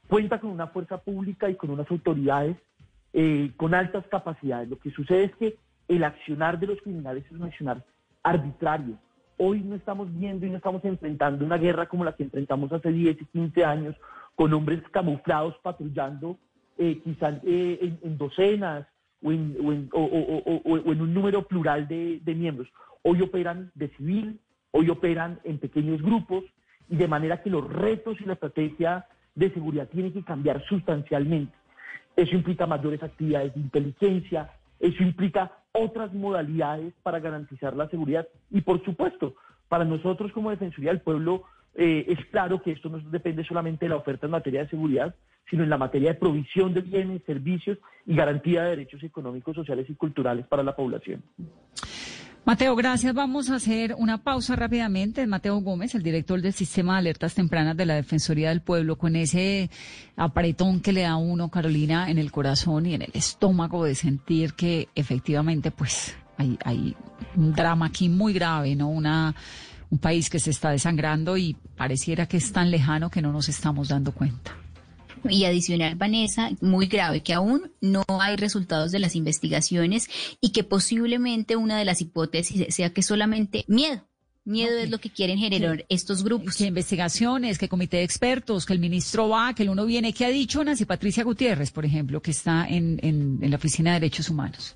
cuenta 0.08 0.40
con 0.40 0.52
una 0.52 0.68
fuerza 0.68 0.98
pública 0.98 1.50
y 1.50 1.56
con 1.56 1.70
unas 1.70 1.90
autoridades 1.90 2.58
eh, 3.14 3.52
con 3.56 3.74
altas 3.74 4.06
capacidades. 4.08 4.70
Lo 4.70 4.78
que 4.78 4.92
sucede 4.92 5.24
es 5.26 5.36
que 5.38 5.58
el 5.88 6.04
accionar 6.04 6.60
de 6.60 6.68
los 6.68 6.82
criminales 6.82 7.26
es 7.26 7.32
un 7.32 7.44
accionar 7.44 7.82
arbitrario. 8.24 8.98
Hoy 9.38 9.62
no 9.62 9.76
estamos 9.76 10.14
viendo 10.14 10.46
y 10.46 10.50
no 10.50 10.58
estamos 10.58 10.84
enfrentando 10.84 11.46
una 11.46 11.58
guerra 11.58 11.88
como 11.88 12.04
la 12.04 12.14
que 12.14 12.24
enfrentamos 12.24 12.74
hace 12.74 12.92
10 12.92 13.22
y 13.22 13.26
15 13.26 13.64
años, 13.64 13.96
con 14.36 14.54
hombres 14.54 14.82
camuflados 14.92 15.56
patrullando 15.64 16.38
eh, 16.78 17.00
quizás 17.04 17.36
eh, 17.46 17.98
en, 18.02 18.18
docenas 18.18 18.86
o 19.24 19.32
en, 19.32 19.56
un 19.94 21.14
número 21.14 21.48
plural 21.48 21.88
de 21.88 22.36
miembros. 22.36 22.68
Hoy 23.08 23.22
operan 23.22 23.70
de 23.76 23.90
civil, 23.90 24.40
hoy 24.72 24.90
operan 24.90 25.40
en 25.44 25.60
pequeños 25.60 26.02
grupos 26.02 26.44
y 26.90 26.96
de 26.96 27.08
manera 27.08 27.44
que 27.44 27.52
los 27.52 27.72
retos 27.72 28.20
y 28.20 28.26
la 28.26 28.34
estrategia 28.34 29.06
de 29.36 29.52
seguridad 29.52 29.88
tienen 29.90 30.12
que 30.12 30.24
cambiar 30.24 30.66
sustancialmente. 30.66 31.54
Eso 32.16 32.34
implica 32.34 32.66
mayores 32.66 33.04
actividades 33.04 33.54
de 33.54 33.60
inteligencia, 33.60 34.50
eso 34.80 35.04
implica 35.04 35.52
otras 35.72 36.16
modalidades 36.16 36.96
para 37.04 37.20
garantizar 37.20 37.76
la 37.76 37.88
seguridad 37.90 38.28
y 38.50 38.62
por 38.62 38.84
supuesto, 38.84 39.36
para 39.70 39.86
nosotros 39.86 40.32
como 40.32 40.50
Defensoría 40.50 40.90
del 40.90 41.02
Pueblo 41.02 41.44
eh, 41.76 42.06
es 42.08 42.26
claro 42.32 42.60
que 42.64 42.72
esto 42.72 42.90
no 42.90 42.98
depende 43.12 43.44
solamente 43.44 43.86
de 43.86 43.90
la 43.90 43.98
oferta 43.98 44.26
en 44.26 44.32
materia 44.32 44.64
de 44.64 44.70
seguridad, 44.70 45.14
sino 45.48 45.62
en 45.62 45.70
la 45.70 45.78
materia 45.78 46.14
de 46.14 46.20
provisión 46.20 46.74
de 46.74 46.82
bienes, 46.82 47.22
servicios 47.28 47.78
y 48.08 48.16
garantía 48.16 48.64
de 48.64 48.72
derechos 48.72 49.04
económicos, 49.04 49.56
sociales 49.56 49.88
y 49.92 49.94
culturales 49.94 50.48
para 50.48 50.64
la 50.64 50.76
población. 50.76 51.22
Mateo, 52.46 52.76
gracias. 52.76 53.12
Vamos 53.16 53.50
a 53.50 53.56
hacer 53.56 53.96
una 53.98 54.20
pausa 54.20 54.56
rápidamente. 54.56 55.26
Mateo 55.26 55.58
Gómez, 55.62 55.96
el 55.96 56.04
director 56.04 56.44
del 56.44 56.54
Sistema 56.54 56.94
de 56.94 57.00
Alertas 57.00 57.34
Tempranas 57.34 57.76
de 57.76 57.88
la 57.88 57.96
Defensoría 57.96 58.50
del 58.50 58.62
Pueblo, 58.62 59.00
con 59.00 59.16
ese 59.16 59.72
apretón 60.16 60.80
que 60.80 60.94
le 60.94 61.02
da 61.02 61.16
uno, 61.16 61.50
Carolina, 61.50 62.08
en 62.08 62.20
el 62.20 62.32
corazón 62.32 62.86
y 62.86 62.94
en 62.94 63.02
el 63.02 63.10
estómago 63.16 63.84
de 63.84 63.96
sentir 63.96 64.54
que 64.54 64.90
efectivamente, 64.94 65.72
pues, 65.72 66.16
hay, 66.38 66.56
hay 66.64 66.96
un 67.36 67.52
drama 67.52 67.88
aquí 67.88 68.10
muy 68.10 68.32
grave, 68.32 68.76
¿no? 68.76 68.90
Una, 68.90 69.34
un 69.90 69.98
país 69.98 70.30
que 70.30 70.40
se 70.40 70.52
está 70.52 70.70
desangrando 70.70 71.38
y 71.38 71.56
pareciera 71.76 72.28
que 72.28 72.38
es 72.38 72.52
tan 72.52 72.70
lejano 72.70 73.10
que 73.10 73.24
no 73.24 73.32
nos 73.32 73.50
estamos 73.50 73.88
dando 73.88 74.12
cuenta 74.12 74.56
y 75.30 75.46
adicional, 75.46 75.96
Vanessa, 75.96 76.52
muy 76.62 76.88
grave, 76.88 77.22
que 77.22 77.34
aún 77.34 77.72
no 77.82 78.04
hay 78.08 78.36
resultados 78.36 78.92
de 78.92 79.00
las 79.00 79.16
investigaciones 79.16 80.10
y 80.42 80.52
que 80.52 80.64
posiblemente 80.64 81.56
una 81.56 81.78
de 81.78 81.86
las 81.86 82.02
hipótesis 82.02 82.74
sea 82.74 82.92
que 82.92 83.02
solamente 83.02 83.66
miedo. 83.68 84.02
Miedo 84.46 84.78
es 84.78 84.92
lo 84.92 85.00
que 85.00 85.10
quieren 85.10 85.40
generar 85.40 85.86
estos 85.90 86.24
grupos. 86.24 86.56
Que 86.56 86.68
investigaciones, 86.68 87.58
que 87.58 87.68
comité 87.68 87.98
de 87.98 88.04
expertos, 88.04 88.68
que 88.68 88.74
el 88.74 88.80
ministro 88.80 89.28
va, 89.28 89.56
que 89.56 89.64
el 89.64 89.70
uno 89.70 89.88
viene. 89.88 90.14
¿Qué 90.14 90.24
ha 90.24 90.30
dicho 90.30 90.64
Nancy 90.64 90.86
Patricia 90.86 91.24
Gutiérrez, 91.24 91.72
por 91.72 91.84
ejemplo, 91.84 92.22
que 92.22 92.30
está 92.30 92.68
en, 92.68 93.00
en, 93.02 93.40
en 93.42 93.50
la 93.50 93.58
Oficina 93.58 93.94
de 93.94 94.02
Derechos 94.02 94.30
Humanos? 94.30 94.76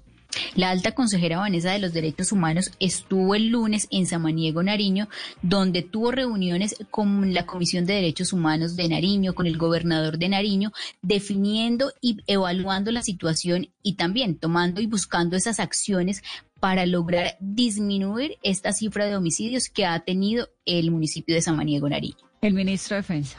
La 0.56 0.70
alta 0.70 0.94
consejera 0.94 1.40
Vanessa 1.40 1.72
de 1.72 1.80
los 1.80 1.94
Derechos 1.94 2.32
Humanos 2.32 2.72
estuvo 2.80 3.36
el 3.36 3.50
lunes 3.50 3.88
en 3.92 4.06
Samaniego, 4.06 4.64
Nariño, 4.64 5.10
donde 5.42 5.82
tuvo 5.82 6.12
reuniones 6.12 6.76
con 6.92 7.34
la 7.34 7.46
Comisión 7.46 7.86
de 7.86 7.96
Derechos 7.96 8.34
Humanos 8.34 8.76
de 8.76 8.90
Nariño, 8.90 9.34
con 9.34 9.48
el 9.48 9.58
gobernador 9.58 10.18
de 10.18 10.30
Nariño, 10.30 10.72
definiendo 11.02 11.92
y 12.02 12.18
evaluando 12.28 12.92
la 12.92 13.02
situación 13.02 13.70
y 13.84 13.94
también 13.94 14.36
tomando 14.36 14.82
y 14.82 14.88
buscando 14.88 15.36
esas 15.36 15.60
acciones 15.60 16.24
para 16.60 16.86
lograr 16.86 17.38
disminuir 17.40 18.38
esta 18.44 18.74
cifra 18.74 19.06
de 19.06 19.16
homicidios 19.16 19.70
que 19.70 19.86
ha 19.86 20.00
tenido 20.02 20.50
el 20.66 20.92
municipio 20.92 21.36
de 21.36 21.42
Samaniego, 21.42 21.88
Nariño. 21.90 22.18
El 22.42 22.54
ministro 22.54 22.96
de 22.96 23.02
Defensa 23.02 23.38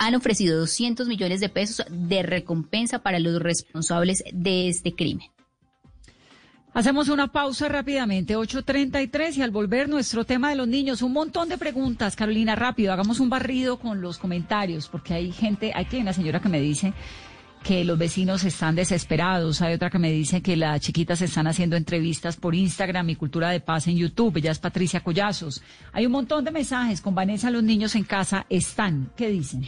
han 0.00 0.14
ofrecido 0.14 0.58
200 0.58 1.06
millones 1.08 1.40
de 1.40 1.50
pesos 1.50 1.84
de 1.90 2.22
recompensa 2.22 3.00
para 3.00 3.18
los 3.18 3.40
responsables 3.42 4.24
de 4.32 4.68
este 4.68 4.94
crimen. 4.94 5.28
Hacemos 6.72 7.08
una 7.08 7.26
pausa 7.26 7.68
rápidamente, 7.68 8.36
8.33 8.36 9.38
y 9.38 9.42
al 9.42 9.50
volver 9.50 9.88
nuestro 9.88 10.24
tema 10.24 10.50
de 10.50 10.54
los 10.54 10.68
niños, 10.68 11.02
un 11.02 11.12
montón 11.12 11.48
de 11.48 11.58
preguntas, 11.58 12.14
Carolina, 12.14 12.54
rápido, 12.54 12.92
hagamos 12.92 13.18
un 13.18 13.28
barrido 13.28 13.80
con 13.80 14.00
los 14.00 14.18
comentarios, 14.18 14.88
porque 14.88 15.14
hay 15.14 15.32
gente, 15.32 15.72
hay 15.74 15.86
una 16.00 16.12
señora 16.12 16.38
que 16.40 16.48
me 16.48 16.60
dice 16.60 16.92
que 17.64 17.84
los 17.84 17.98
vecinos 17.98 18.44
están 18.44 18.76
desesperados, 18.76 19.60
hay 19.62 19.74
otra 19.74 19.90
que 19.90 19.98
me 19.98 20.12
dice 20.12 20.42
que 20.42 20.56
las 20.56 20.80
chiquitas 20.80 21.20
están 21.22 21.48
haciendo 21.48 21.74
entrevistas 21.74 22.36
por 22.36 22.54
Instagram 22.54 23.10
y 23.10 23.16
Cultura 23.16 23.50
de 23.50 23.60
Paz 23.60 23.88
en 23.88 23.96
YouTube, 23.96 24.36
ella 24.36 24.52
es 24.52 24.60
Patricia 24.60 25.00
Collazos. 25.00 25.62
Hay 25.92 26.06
un 26.06 26.12
montón 26.12 26.44
de 26.44 26.52
mensajes 26.52 27.00
con 27.00 27.16
Vanessa, 27.16 27.50
los 27.50 27.64
niños 27.64 27.96
en 27.96 28.04
casa 28.04 28.46
están, 28.48 29.10
¿qué 29.16 29.28
dicen? 29.28 29.66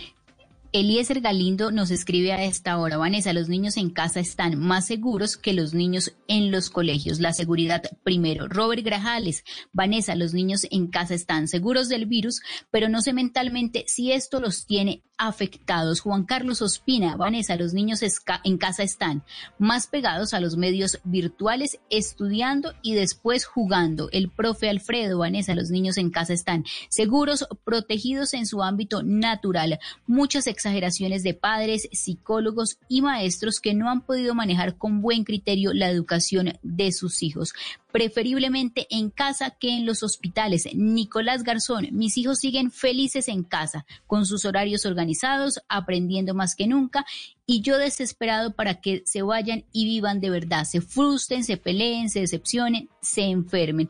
Eliezer 0.75 1.21
Galindo 1.21 1.71
nos 1.71 1.91
escribe 1.91 2.33
a 2.33 2.43
esta 2.45 2.79
hora, 2.79 2.97
Vanessa, 2.97 3.35
los 3.35 3.51
niños 3.51 3.77
en 3.77 3.91
casa 3.91 4.21
están 4.21 4.59
más 4.59 4.87
seguros 4.87 5.37
que 5.37 5.53
los 5.53 5.75
niños 5.75 6.15
en 6.29 6.51
los 6.51 6.71
colegios. 6.71 7.21
La 7.21 7.35
seguridad 7.35 7.83
primero. 8.03 8.49
Robert 8.49 8.83
Grajales, 8.83 9.45
Vanessa, 9.75 10.15
los 10.15 10.33
niños 10.33 10.67
en 10.71 10.87
casa 10.87 11.13
están 11.13 11.47
seguros 11.47 11.91
del 11.91 12.07
virus, 12.07 12.41
pero 12.71 12.89
no 12.89 13.03
sé 13.03 13.13
mentalmente 13.13 13.85
si 13.87 14.13
esto 14.13 14.41
los 14.41 14.65
tiene 14.65 15.03
afectados. 15.27 16.01
Juan 16.01 16.25
Carlos 16.25 16.63
Ospina, 16.63 17.17
Vanessa, 17.17 17.57
los 17.57 17.73
niños 17.75 18.01
en 18.45 18.59
casa 18.59 18.83
están 18.83 19.23
más 19.59 19.87
pegados 19.87 20.35
a 20.35 20.41
los 20.41 20.57
medios 20.57 20.99
virtuales, 21.05 21.79
estudiando 21.91 22.75
y 22.83 22.95
después 22.95 23.45
jugando. 23.45 24.09
El 24.11 24.31
profe 24.31 24.69
Alfredo, 24.69 25.19
Vanessa, 25.19 25.55
los 25.55 25.71
niños 25.71 25.97
en 25.97 26.11
casa 26.11 26.33
están 26.33 26.65
seguros, 26.89 27.47
protegidos 27.65 28.35
en 28.35 28.47
su 28.47 28.63
ámbito 28.63 29.03
natural. 29.05 29.79
Muchas 30.07 30.49
exageraciones 30.49 31.23
de 31.23 31.35
padres, 31.35 31.89
psicólogos 31.93 32.79
y 32.89 33.03
maestros 33.03 33.61
que 33.61 33.75
no 33.75 33.91
han 33.91 34.01
podido 34.01 34.35
manejar 34.35 34.77
con 34.77 35.03
buen 35.03 35.23
criterio 35.23 35.73
la 35.73 35.89
educación 35.89 36.59
de 36.63 36.91
sus 36.91 37.23
hijos 37.23 37.55
preferiblemente 37.93 38.87
en 38.91 39.11
casa 39.11 39.51
que 39.51 39.77
en 39.77 39.87
los 39.87 40.03
hospitales. 40.03 40.69
Nicolás 40.75 41.43
Garzón, 41.43 41.89
mis 41.93 42.17
hijos 42.19 42.41
siguen 42.41 42.71
felices 42.71 43.29
en 43.29 43.45
casa, 43.45 43.85
con 44.07 44.27
sus 44.27 44.45
horarios 44.45 44.87
organizados, 44.87 45.61
aprendiendo 45.69 46.35
más 46.35 46.57
que 46.57 46.67
nunca, 46.67 47.05
y 47.47 47.61
yo 47.61 47.79
desesperado 47.79 48.55
para 48.55 48.81
que 48.81 49.03
se 49.05 49.23
vayan 49.23 49.65
y 49.73 49.85
vivan 49.85 50.21
de 50.21 50.31
verdad, 50.31 50.65
se 50.65 50.81
frustren, 50.81 51.45
se 51.45 51.57
peleen, 51.57 52.09
se 52.09 52.21
decepcionen, 52.21 52.89
se 53.01 53.23
enfermen. 53.25 53.89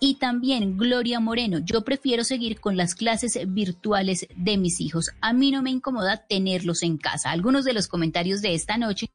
Y 0.00 0.16
también 0.16 0.76
Gloria 0.76 1.20
Moreno, 1.20 1.60
yo 1.60 1.82
prefiero 1.82 2.24
seguir 2.24 2.60
con 2.60 2.76
las 2.76 2.94
clases 2.94 3.38
virtuales 3.46 4.26
de 4.36 4.58
mis 4.58 4.80
hijos. 4.80 5.10
A 5.20 5.32
mí 5.32 5.50
no 5.50 5.62
me 5.62 5.70
incomoda 5.70 6.26
tenerlos 6.26 6.82
en 6.82 6.98
casa. 6.98 7.30
Algunos 7.30 7.64
de 7.64 7.72
los 7.72 7.88
comentarios 7.88 8.42
de 8.42 8.54
esta 8.54 8.76
noche. 8.76 9.10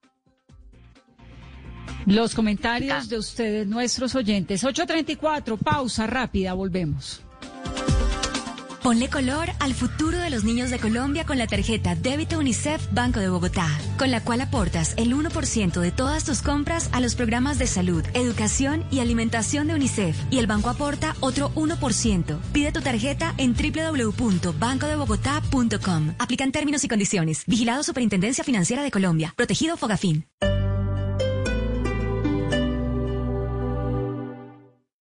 Los 2.09 2.33
comentarios 2.33 3.07
de 3.07 3.19
ustedes, 3.19 3.67
nuestros 3.67 4.15
oyentes. 4.15 4.63
834, 4.63 5.57
pausa 5.57 6.07
rápida, 6.07 6.53
volvemos. 6.53 7.21
Ponle 8.81 9.09
color 9.09 9.51
al 9.59 9.75
futuro 9.75 10.17
de 10.17 10.31
los 10.31 10.43
niños 10.43 10.71
de 10.71 10.79
Colombia 10.79 11.23
con 11.23 11.37
la 11.37 11.45
tarjeta 11.45 11.93
Débito 11.93 12.39
UNICEF 12.39 12.91
Banco 12.91 13.19
de 13.19 13.29
Bogotá, 13.29 13.67
con 13.99 14.09
la 14.09 14.23
cual 14.23 14.41
aportas 14.41 14.95
el 14.97 15.13
1% 15.13 15.79
de 15.79 15.91
todas 15.91 16.23
tus 16.23 16.41
compras 16.41 16.89
a 16.93 16.99
los 16.99 17.13
programas 17.13 17.59
de 17.59 17.67
salud, 17.67 18.03
educación 18.15 18.85
y 18.89 19.01
alimentación 19.01 19.67
de 19.67 19.75
UNICEF 19.75 20.17
y 20.31 20.39
el 20.39 20.47
banco 20.47 20.71
aporta 20.71 21.15
otro 21.19 21.51
1%. 21.53 22.39
Pide 22.51 22.71
tu 22.71 22.81
tarjeta 22.81 23.35
en 23.37 23.53
www.bancodebogotá.com. 23.53 26.15
Aplican 26.17 26.51
términos 26.51 26.83
y 26.83 26.87
condiciones. 26.87 27.43
Vigilado 27.45 27.83
Superintendencia 27.83 28.43
Financiera 28.43 28.81
de 28.81 28.89
Colombia. 28.89 29.31
Protegido 29.37 29.77
Fogafín. 29.77 30.25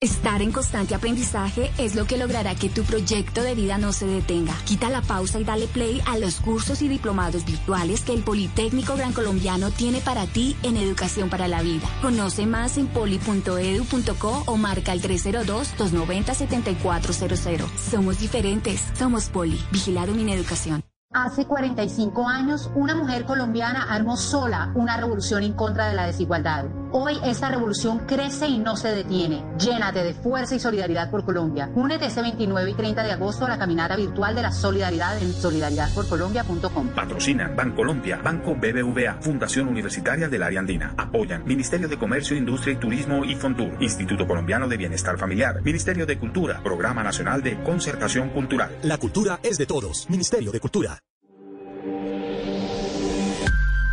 Estar 0.01 0.43
en 0.43 0.53
constante 0.53 0.95
aprendizaje 0.95 1.73
es 1.77 1.97
lo 1.97 2.05
que 2.05 2.19
logrará 2.19 2.55
que 2.55 2.69
tu 2.69 2.85
proyecto 2.85 3.43
de 3.43 3.57
vida 3.57 3.79
no 3.79 3.93
se 3.93 4.07
detenga. 4.07 4.55
Quita 4.65 4.91
la 4.91 5.03
pausa 5.03 5.41
y 5.41 5.45
dale 5.45 5.67
play 5.67 6.01
a 6.07 6.17
los 6.19 6.37
cursos 6.37 6.83
y 6.83 6.89
diplomados 6.89 7.45
virtuales 7.45 8.03
que 8.03 8.13
el 8.13 8.23
Politécnico 8.23 8.95
Gran 8.95 9.13
Colombiano 9.13 9.73
tiene 9.73 9.99
para 9.99 10.29
ti 10.29 10.57
en 10.63 10.77
Educación 10.77 11.29
para 11.29 11.49
la 11.49 11.63
Vida. 11.63 11.89
Conoce 12.01 12.47
más 12.47 12.79
en 12.79 12.87
poli.edu.co 12.87 14.45
o 14.47 14.57
marca 14.57 14.93
el 14.93 15.03
302-290-7400. 15.03 17.67
Somos 17.91 18.21
diferentes. 18.21 18.85
Somos 18.97 19.29
Poli. 19.31 19.61
Vigilado 19.73 20.13
en 20.13 20.29
Educación. 20.29 20.85
Hace 21.11 21.47
45 21.47 22.29
años, 22.29 22.71
una 22.75 22.95
mujer 22.95 23.25
colombiana 23.25 23.87
armó 23.89 24.19
sola 24.19 24.73
una 24.75 24.99
revolución 24.99 25.43
en 25.43 25.55
contra 25.55 25.89
de 25.89 25.95
la 25.95 26.07
desigualdad. 26.07 26.67
Hoy 26.93 27.19
esta 27.25 27.49
revolución 27.49 28.01
crece 28.07 28.47
y 28.47 28.59
no 28.59 28.77
se 28.77 28.89
detiene. 28.89 29.43
Llénate 29.59 30.05
de 30.05 30.13
fuerza 30.13 30.55
y 30.55 30.61
solidaridad 30.61 31.11
por 31.11 31.25
Colombia. 31.25 31.71
Únete 31.75 32.07
ese 32.07 32.21
29 32.21 32.71
y 32.71 32.75
30 32.75 33.03
de 33.05 33.13
agosto 33.13 33.47
a 33.47 33.49
la 33.49 33.59
caminata 33.59 33.97
virtual 33.97 34.35
de 34.35 34.43
la 34.43 34.53
solidaridad 34.53 35.17
en 35.23 35.33
solidaridadporcolombia.com. 35.33 36.89
Patrocina 36.89 37.49
Bancolombia, 37.57 38.19
Banco 38.23 38.55
BBVA, 38.55 39.15
Fundación 39.23 39.69
Universitaria 39.69 40.29
del 40.29 40.43
Área 40.43 40.61
Andina. 40.61 40.95
Apoyan 40.99 41.43
Ministerio 41.47 41.89
de 41.89 41.99
Comercio, 41.99 42.37
Industria 42.37 42.75
y 42.75 42.77
Turismo 42.77 43.25
y 43.25 43.35
Fontur, 43.35 43.73
Instituto 43.81 44.27
Colombiano 44.27 44.69
de 44.69 44.77
Bienestar 44.77 45.17
Familiar, 45.17 45.63
Ministerio 45.63 46.05
de 46.05 46.19
Cultura, 46.19 46.63
Programa 46.63 47.03
Nacional 47.03 47.43
de 47.43 47.63
Concertación 47.63 48.29
Cultural. 48.29 48.77
La 48.83 48.99
cultura 48.99 49.41
es 49.43 49.57
de 49.57 49.65
todos. 49.65 50.09
Ministerio 50.11 50.53
de 50.53 50.61
Cultura. 50.61 50.98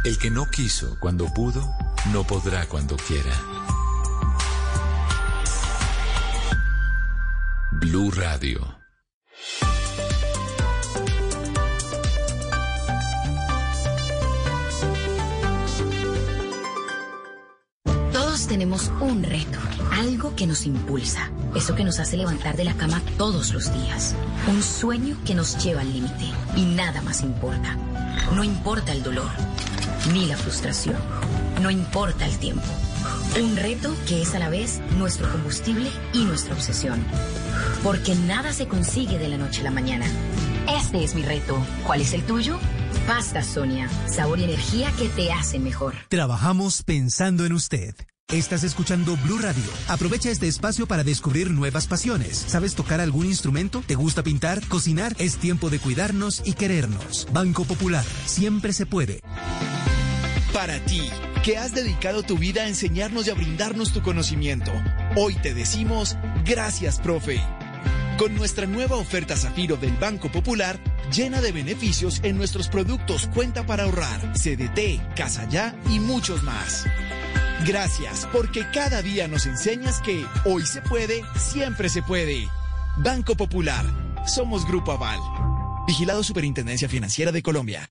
El 0.06 0.20
que 0.20 0.30
no 0.30 0.46
quiso 0.46 0.98
cuando 1.00 1.26
pudo, 1.34 1.68
no 2.14 2.24
podrá 2.28 2.68
cuando 2.68 2.96
quiera. 2.96 3.32
Blue 7.72 8.12
Radio. 8.12 8.60
Todos 18.14 18.46
tenemos 18.46 18.92
un 19.02 19.24
reto, 19.24 19.58
algo 19.92 20.36
que 20.36 20.46
nos 20.46 20.68
impulsa, 20.68 21.32
eso 21.56 21.74
que 21.74 21.84
nos 21.84 22.00
hace 22.00 22.16
levantar 22.16 22.56
de 22.56 22.66
la 22.66 22.76
cama 22.76 23.02
todos 23.18 23.52
los 23.56 23.74
días, 23.74 24.14
un 24.48 24.62
sueño 24.62 25.18
que 25.26 25.34
nos 25.34 25.58
lleva 25.64 25.82
al 25.82 25.92
límite 25.92 26.32
y 26.56 26.66
nada 26.66 27.02
más 27.02 27.24
importa. 27.24 27.76
No 28.36 28.44
importa 28.44 28.92
el 28.92 29.02
dolor 29.02 29.32
ni 30.14 30.26
la 30.26 30.38
frustración. 30.38 30.98
No 31.62 31.72
importa 31.72 32.26
el 32.26 32.38
tiempo. 32.38 32.66
Un 33.42 33.56
reto 33.56 33.96
que 34.08 34.22
es 34.22 34.34
a 34.36 34.40
la 34.40 34.50
vez 34.50 34.80
nuestro 34.98 35.30
combustible 35.32 35.90
y 36.14 36.24
nuestra 36.26 36.54
obsesión. 36.54 37.04
Porque 37.84 38.16
nada 38.16 38.54
se 38.54 38.68
consigue 38.68 39.18
de 39.18 39.28
la 39.28 39.38
noche 39.38 39.62
a 39.62 39.66
la 39.66 39.72
mañana. 39.72 40.06
Este 40.68 41.04
es 41.04 41.16
mi 41.16 41.22
reto. 41.22 41.58
¿Cuál 41.86 42.02
es 42.02 42.14
el 42.14 42.24
tuyo? 42.24 42.60
Pasta 43.08 43.44
Sonia. 43.44 43.90
Sabor 44.08 44.40
y 44.40 44.46
energía 44.46 44.92
que 44.98 45.10
te 45.10 45.32
hacen 45.32 45.64
mejor. 45.64 45.96
Trabajamos 46.10 46.84
pensando 46.84 47.46
en 47.46 47.54
usted. 47.54 47.96
Estás 48.32 48.64
escuchando 48.64 49.16
Blue 49.18 49.38
Radio. 49.38 49.64
Aprovecha 49.88 50.32
este 50.32 50.48
espacio 50.48 50.88
para 50.88 51.04
descubrir 51.04 51.52
nuevas 51.52 51.86
pasiones. 51.86 52.44
¿Sabes 52.48 52.74
tocar 52.74 53.00
algún 53.00 53.28
instrumento? 53.28 53.84
¿Te 53.86 53.94
gusta 53.94 54.24
pintar? 54.24 54.66
¿Cocinar? 54.68 55.16
Es 55.20 55.38
tiempo 55.38 55.70
de 55.70 55.78
cuidarnos 55.78 56.42
y 56.44 56.54
querernos. 56.54 57.28
Banco 57.32 57.66
Popular. 57.66 58.04
Siempre 58.26 58.74
se 58.74 58.88
puede. 58.88 59.22
Para 60.56 60.80
ti, 60.80 61.02
que 61.44 61.58
has 61.58 61.74
dedicado 61.74 62.24
tu 62.24 62.38
vida 62.38 62.62
a 62.62 62.68
enseñarnos 62.70 63.28
y 63.28 63.30
a 63.30 63.34
brindarnos 63.34 63.92
tu 63.92 64.02
conocimiento, 64.02 64.72
hoy 65.18 65.36
te 65.36 65.54
decimos 65.54 66.16
gracias, 66.46 66.98
profe. 67.02 67.42
Con 68.18 68.34
nuestra 68.36 68.66
nueva 68.66 68.96
oferta 68.96 69.36
Zafiro 69.36 69.76
del 69.76 69.92
Banco 69.98 70.32
Popular, 70.32 70.80
llena 71.14 71.42
de 71.42 71.52
beneficios 71.52 72.22
en 72.24 72.38
nuestros 72.38 72.70
productos 72.70 73.28
Cuenta 73.34 73.66
para 73.66 73.84
ahorrar, 73.84 74.32
CDT, 74.32 75.14
Casa 75.14 75.46
Ya 75.50 75.78
y 75.90 76.00
muchos 76.00 76.42
más. 76.44 76.86
Gracias, 77.68 78.26
porque 78.32 78.66
cada 78.74 79.02
día 79.02 79.28
nos 79.28 79.48
enseñas 79.48 80.00
que 80.00 80.26
hoy 80.46 80.66
se 80.66 80.82
puede, 80.82 81.22
siempre 81.36 81.90
se 81.90 82.02
puede. 82.02 82.48
Banco 83.00 83.36
Popular, 83.36 83.86
somos 84.26 84.66
Grupo 84.66 84.94
Aval. 84.94 85.20
Vigilado 85.86 86.24
Superintendencia 86.24 86.88
Financiera 86.88 87.34
de 87.34 87.44
Colombia. 87.44 87.90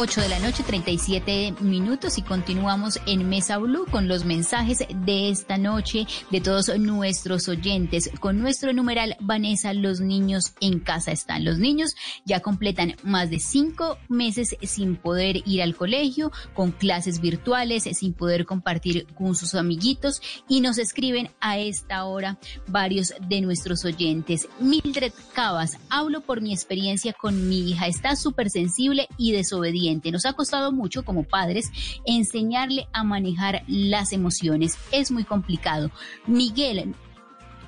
8 0.00 0.20
de 0.20 0.28
la 0.28 0.38
noche, 0.38 0.62
37 0.62 1.54
minutos 1.58 2.18
y 2.18 2.22
continuamos 2.22 3.00
en 3.06 3.28
Mesa 3.28 3.58
Blue 3.58 3.84
con 3.90 4.06
los 4.06 4.24
mensajes 4.24 4.84
de 5.04 5.28
esta 5.28 5.58
noche 5.58 6.06
de 6.30 6.40
todos 6.40 6.78
nuestros 6.78 7.48
oyentes. 7.48 8.08
Con 8.20 8.38
nuestro 8.38 8.72
numeral 8.72 9.16
Vanessa, 9.18 9.72
los 9.74 10.00
niños 10.00 10.52
en 10.60 10.78
casa 10.78 11.10
están. 11.10 11.44
Los 11.44 11.58
niños 11.58 11.96
ya 12.24 12.38
completan 12.38 12.94
más 13.02 13.28
de 13.28 13.40
cinco 13.40 13.98
meses 14.08 14.56
sin 14.62 14.94
poder 14.94 15.42
ir 15.44 15.62
al 15.62 15.74
colegio, 15.74 16.30
con 16.54 16.70
clases 16.70 17.20
virtuales, 17.20 17.82
sin 17.82 18.12
poder 18.12 18.46
compartir 18.46 19.04
con 19.16 19.34
sus 19.34 19.56
amiguitos 19.56 20.22
y 20.48 20.60
nos 20.60 20.78
escriben 20.78 21.32
a 21.40 21.58
esta 21.58 22.04
hora 22.04 22.38
varios 22.68 23.14
de 23.28 23.40
nuestros 23.40 23.84
oyentes. 23.84 24.48
Mildred 24.60 25.12
Cabas, 25.34 25.76
hablo 25.90 26.20
por 26.20 26.40
mi 26.40 26.52
experiencia 26.52 27.12
con 27.12 27.48
mi 27.48 27.72
hija, 27.72 27.88
está 27.88 28.14
súper 28.14 28.48
sensible 28.48 29.08
y 29.16 29.32
desobediente 29.32 29.87
Nos 30.12 30.26
ha 30.26 30.32
costado 30.32 30.72
mucho 30.72 31.04
como 31.04 31.24
padres 31.24 31.70
enseñarle 32.04 32.88
a 32.92 33.04
manejar 33.04 33.62
las 33.66 34.12
emociones. 34.12 34.76
Es 34.92 35.10
muy 35.10 35.24
complicado. 35.24 35.90
Miguel, 36.26 36.94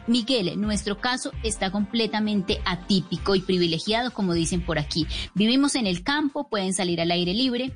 Miguel, 0.07 0.61
nuestro 0.61 0.99
caso 0.99 1.33
está 1.43 1.71
completamente 1.71 2.61
atípico 2.65 3.35
y 3.35 3.41
privilegiado, 3.41 4.13
como 4.13 4.35
dicen 4.35 4.61
por 4.65 4.79
aquí. 4.79 5.07
Vivimos 5.35 5.75
en 5.77 5.87
el 5.87 6.03
campo, 6.03 6.49
pueden 6.49 6.75
salir 6.75 7.01
al 7.01 7.11
aire 7.11 7.33
libre, 7.33 7.73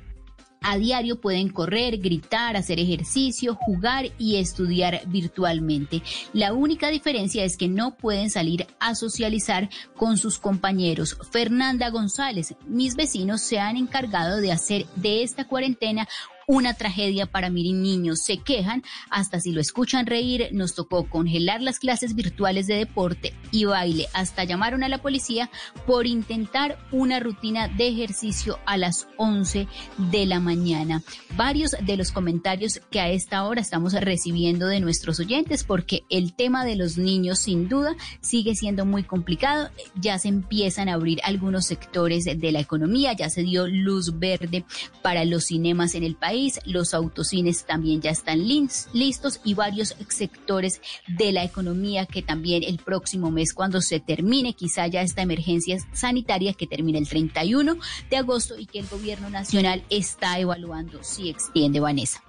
a 0.61 0.77
diario 0.77 1.19
pueden 1.21 1.49
correr, 1.49 1.97
gritar, 1.97 2.57
hacer 2.57 2.79
ejercicio, 2.79 3.55
jugar 3.55 4.05
y 4.17 4.37
estudiar 4.37 5.01
virtualmente. 5.07 6.01
La 6.33 6.53
única 6.53 6.89
diferencia 6.89 7.43
es 7.43 7.57
que 7.57 7.67
no 7.67 7.95
pueden 7.97 8.29
salir 8.29 8.67
a 8.79 8.95
socializar 8.95 9.69
con 9.95 10.17
sus 10.17 10.39
compañeros. 10.39 11.17
Fernanda 11.31 11.89
González, 11.89 12.55
mis 12.67 12.95
vecinos 12.95 13.41
se 13.41 13.59
han 13.59 13.77
encargado 13.77 14.41
de 14.41 14.51
hacer 14.51 14.85
de 14.95 15.23
esta 15.23 15.45
cuarentena 15.45 16.07
una 16.47 16.73
tragedia 16.73 17.25
para 17.25 17.49
mis 17.49 17.73
niños. 17.73 18.19
Se 18.23 18.37
quejan, 18.37 18.83
hasta 19.09 19.39
si 19.39 19.51
lo 19.51 19.61
escuchan 19.61 20.05
reír, 20.05 20.49
nos 20.51 20.75
tocó 20.75 21.09
congelar 21.09 21.61
las 21.61 21.79
clases 21.79 22.15
virtuales 22.15 22.67
de 22.67 22.75
deporte 22.75 23.33
y 23.51 23.65
baile, 23.65 24.07
hasta 24.13 24.43
llamaron 24.43 24.83
a 24.83 24.89
la 24.89 25.01
policía 25.01 25.49
por 25.87 26.07
intentar 26.07 26.77
una 26.91 27.19
rutina 27.19 27.67
de 27.67 27.87
ejercicio 27.87 28.59
a 28.65 28.77
las 28.77 29.07
11 29.17 29.67
de 29.97 30.25
la 30.25 30.39
mañana. 30.39 31.01
Varios 31.35 31.75
de 31.81 31.97
los 31.97 32.11
comentarios 32.11 32.79
que 32.91 32.99
a 32.99 33.09
esta 33.09 33.43
hora 33.45 33.61
estamos 33.61 33.93
recibiendo 33.93 34.67
de 34.67 34.79
nuestros 34.79 35.19
oyentes, 35.19 35.63
porque 35.63 36.03
el 36.09 36.33
tema 36.33 36.65
de 36.65 36.75
los 36.75 36.97
niños 36.97 37.39
sin 37.39 37.69
duda 37.69 37.95
sigue 38.21 38.55
siendo 38.55 38.85
muy 38.85 39.03
complicado. 39.03 39.69
Ya 39.95 40.19
se 40.19 40.27
empiezan 40.27 40.89
a 40.89 40.93
abrir 40.93 41.19
algunos 41.23 41.65
sectores 41.65 42.25
de 42.25 42.51
la 42.51 42.59
economía, 42.59 43.13
ya 43.13 43.29
se 43.29 43.43
dio 43.43 43.67
luz 43.67 44.19
verde 44.19 44.65
para 45.01 45.25
los 45.25 45.45
cinemas 45.45 45.95
en 45.95 46.03
el 46.03 46.15
país 46.15 46.34
los 46.65 46.93
autocines 46.93 47.65
también 47.65 48.01
ya 48.01 48.11
están 48.11 48.47
listos 48.47 49.41
y 49.43 49.53
varios 49.53 49.95
sectores 50.09 50.81
de 51.07 51.31
la 51.31 51.43
economía 51.43 52.05
que 52.05 52.21
también 52.21 52.63
el 52.63 52.79
próximo 52.79 53.31
mes, 53.31 53.53
cuando 53.53 53.81
se 53.81 53.99
termine 53.99 54.53
quizá 54.53 54.87
ya 54.87 55.01
esta 55.01 55.21
emergencia 55.21 55.77
sanitaria 55.93 56.53
que 56.53 56.67
termina 56.67 56.99
el 56.99 57.07
31 57.07 57.77
de 58.09 58.17
agosto 58.17 58.57
y 58.57 58.65
que 58.65 58.79
el 58.79 58.87
gobierno 58.87 59.29
nacional 59.29 59.83
está 59.89 60.39
evaluando 60.39 61.03
si 61.03 61.29
extiende, 61.29 61.79
Vanessa. 61.79 62.21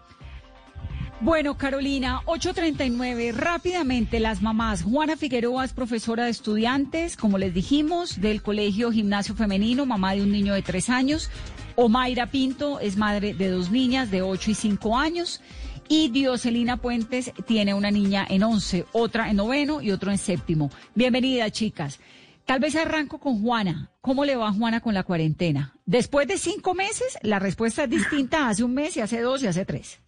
Bueno, 1.19 1.57
Carolina, 1.57 2.21
8.39, 2.27 3.33
rápidamente 3.33 4.21
las 4.21 4.43
mamás. 4.43 4.83
Juana 4.83 5.17
Figueroa 5.17 5.65
es 5.65 5.73
profesora 5.73 6.25
de 6.25 6.31
estudiantes, 6.31 7.17
como 7.17 7.39
les 7.39 7.55
dijimos, 7.55 8.21
del 8.21 8.43
Colegio 8.43 8.93
Gimnasio 8.93 9.35
Femenino, 9.35 9.87
mamá 9.87 10.13
de 10.13 10.23
un 10.23 10.31
niño 10.31 10.53
de 10.53 10.61
tres 10.61 10.91
años. 10.91 11.31
Omaira 11.77 12.27
Pinto 12.27 12.81
es 12.81 12.97
madre 12.97 13.35
de 13.35 13.51
dos 13.51 13.71
niñas 13.71 14.11
de 14.11 14.23
8 14.23 14.51
y 14.51 14.55
5 14.55 14.97
años. 14.99 15.43
Y 15.89 16.09
Dioselina 16.09 16.79
Puentes 16.79 17.33
tiene 17.47 17.75
una 17.75 17.91
niña 17.91 18.27
en 18.29 18.43
11, 18.43 18.87
otra 18.93 19.31
en 19.31 19.37
noveno 19.37 19.83
y 19.83 19.93
otro 19.93 20.11
en 20.11 20.19
séptimo. 20.19 20.71
Bienvenida, 20.95 21.51
chicas. 21.51 22.01
Tal 22.47 22.61
vez 22.61 22.75
arranco 22.77 23.19
con 23.19 23.43
Juana. 23.43 23.91
¿Cómo 24.01 24.25
le 24.25 24.37
va 24.37 24.53
Juana 24.53 24.81
con 24.81 24.95
la 24.95 25.03
cuarentena? 25.03 25.75
Después 25.85 26.27
de 26.27 26.39
cinco 26.39 26.75
meses, 26.75 27.19
la 27.23 27.39
respuesta 27.39 27.85
es 27.85 27.91
distinta 27.91 28.49
hace 28.49 28.65
un 28.65 28.73
mes 28.73 28.97
y 28.97 29.01
hace 29.01 29.21
dos 29.21 29.43
y 29.43 29.47
hace 29.47 29.65
tres. 29.65 30.01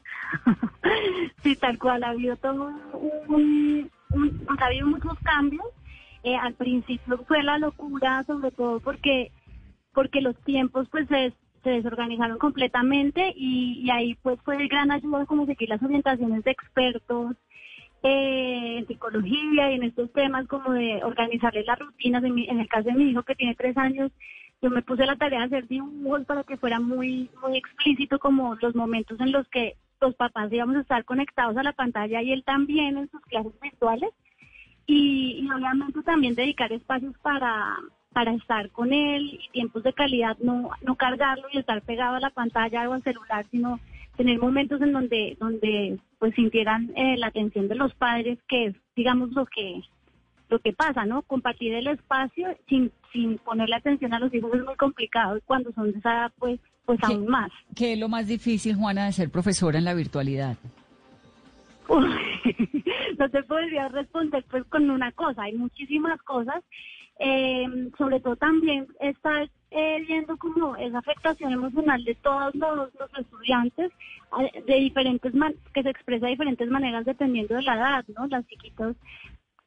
Sí, 1.43 1.55
tal 1.55 1.79
cual. 1.79 2.03
Ha 2.03 2.11
habido 2.11 2.37
todo 2.37 2.73
un, 3.29 3.91
muchos 4.11 5.19
cambios. 5.23 5.65
Eh, 6.25 6.35
al 6.35 6.55
principio 6.55 7.25
fue 7.29 7.45
la 7.45 7.59
locura, 7.59 8.25
sobre 8.25 8.51
todo 8.51 8.81
porque 8.81 9.31
porque 9.95 10.21
los 10.21 10.37
tiempos 10.45 10.89
pues 10.91 11.09
se 11.09 11.33
se 11.63 11.71
desorganizaron 11.71 12.39
completamente 12.39 13.33
y, 13.37 13.89
ahí 13.91 14.15
pues 14.23 14.39
fue 14.43 14.57
de 14.57 14.69
gran 14.69 14.91
ayuda 14.91 15.27
como 15.27 15.47
seguir 15.47 15.69
las 15.69 15.83
orientaciones 15.83 16.45
de 16.45 16.51
expertos 16.51 17.37
eh, 18.03 18.79
en 18.79 18.87
psicología 18.87 19.71
y 19.71 19.75
en 19.75 19.83
estos 19.85 20.13
temas 20.13 20.47
como 20.47 20.73
de 20.73 21.03
organizarle 21.05 21.65
las 21.65 21.79
rutinas. 21.79 22.23
En, 22.25 22.39
en, 22.39 22.61
el 22.61 22.69
caso 22.69 22.85
de 22.85 22.95
mi 22.95 23.11
hijo 23.11 23.23
que 23.23 23.35
tiene 23.35 23.55
tres 23.55 23.77
años, 23.77 24.13
yo 24.63 24.71
me 24.71 24.83
puse 24.83 25.07
la 25.07 25.17
tarea 25.17 25.41
de 25.41 25.47
hacer 25.47 25.69
dibujos 25.69 26.25
para 26.25 26.45
que 26.45 26.57
fuera 26.57 26.81
muy, 26.81 27.31
muy 27.43 27.57
explícito 27.57 28.19
como 28.19 28.57
los 28.57 28.75
momentos 28.75 29.19
en 29.21 29.33
los 29.33 29.49
que 29.49 29.77
los 30.01 30.15
papás 30.15 30.53
íbamos 30.53 30.77
a 30.77 30.81
estar 30.81 31.05
conectados 31.05 31.57
a 31.57 31.63
la 31.63 31.73
pantalla 31.73 32.23
y 32.23 32.33
él 32.33 32.45
también 32.45 32.99
en 32.99 33.11
sus 33.11 33.21
clases 33.23 33.53
virtuales. 33.61 34.11
Y 34.87 35.47
obviamente 35.55 36.03
también 36.03 36.35
dedicar 36.35 36.73
espacios 36.73 37.15
para, 37.19 37.77
para 38.13 38.33
estar 38.35 38.71
con 38.71 38.93
él 38.93 39.39
y 39.43 39.51
tiempos 39.53 39.83
de 39.83 39.93
calidad, 39.93 40.37
no, 40.39 40.71
no 40.83 40.97
cargarlo 40.97 41.47
y 41.53 41.59
estar 41.59 41.83
pegado 41.83 42.17
a 42.17 42.21
la 42.21 42.31
pantalla 42.31 42.89
o 42.89 42.93
al 42.93 43.03
celular, 43.03 43.47
sino 43.51 43.81
tener 44.17 44.39
momentos 44.39 44.81
en 44.81 44.93
donde, 44.93 45.37
donde 45.39 45.99
pues 46.19 46.35
sintieran 46.35 46.91
eh, 46.97 47.17
la 47.17 47.29
atención 47.29 47.69
de 47.69 47.77
los 47.77 47.95
padres, 47.95 48.39
que 48.49 48.67
es, 48.67 48.77
digamos, 48.97 49.31
lo 49.33 49.47
que, 49.47 49.83
lo 50.49 50.59
que 50.59 50.73
pasa, 50.73 51.05
¿no? 51.05 51.23
Compartir 51.23 51.75
el 51.75 51.87
espacio 51.87 52.49
sin, 52.69 52.91
sin 53.13 53.39
ponerle 53.39 53.77
atención 53.77 54.13
a 54.13 54.19
los 54.19 54.35
hijos 54.35 54.53
es 54.55 54.65
muy 54.65 54.75
complicado 54.77 55.37
y 55.37 55.41
cuando 55.43 55.73
son 55.73 55.93
de 55.93 55.99
esa 55.99 56.13
edad, 56.13 56.33
pues, 56.39 56.59
pues 56.85 56.99
aún 57.03 57.29
más. 57.29 57.51
¿Qué 57.77 57.93
es 57.93 57.99
lo 57.99 58.09
más 58.09 58.27
difícil, 58.27 58.75
Juana, 58.75 59.07
de 59.07 59.13
ser 59.13 59.31
profesora 59.31 59.79
en 59.79 59.85
la 59.85 59.95
virtualidad? 59.95 60.57
no 63.19 63.29
te 63.31 63.43
podría 63.45 63.89
responder 63.89 64.45
pues 64.51 64.65
con 64.65 64.91
una 64.91 65.13
cosa, 65.13 65.43
hay 65.43 65.55
muchísimas 65.55 66.21
cosas 66.23 66.63
eh, 67.19 67.67
sobre 67.97 68.21
todo 68.21 68.37
también 68.37 68.87
está 69.01 69.45
eh, 69.71 70.05
viendo 70.07 70.37
como 70.39 70.77
esa 70.77 70.99
afectación 70.99 71.53
emocional 71.53 72.03
de 72.05 72.15
todos 72.17 72.55
los, 72.55 72.91
estudiantes 73.19 73.93
de 74.67 74.75
diferentes 74.75 75.33
que 75.75 75.83
se 75.83 75.91
expresa 75.91 76.27
de 76.27 76.33
diferentes 76.33 76.69
maneras 76.71 77.05
dependiendo 77.05 77.55
de 77.55 77.63
la 77.63 77.75
edad, 77.75 78.05
¿no? 78.17 78.27
Las 78.29 78.47
chiquitas 78.47 78.95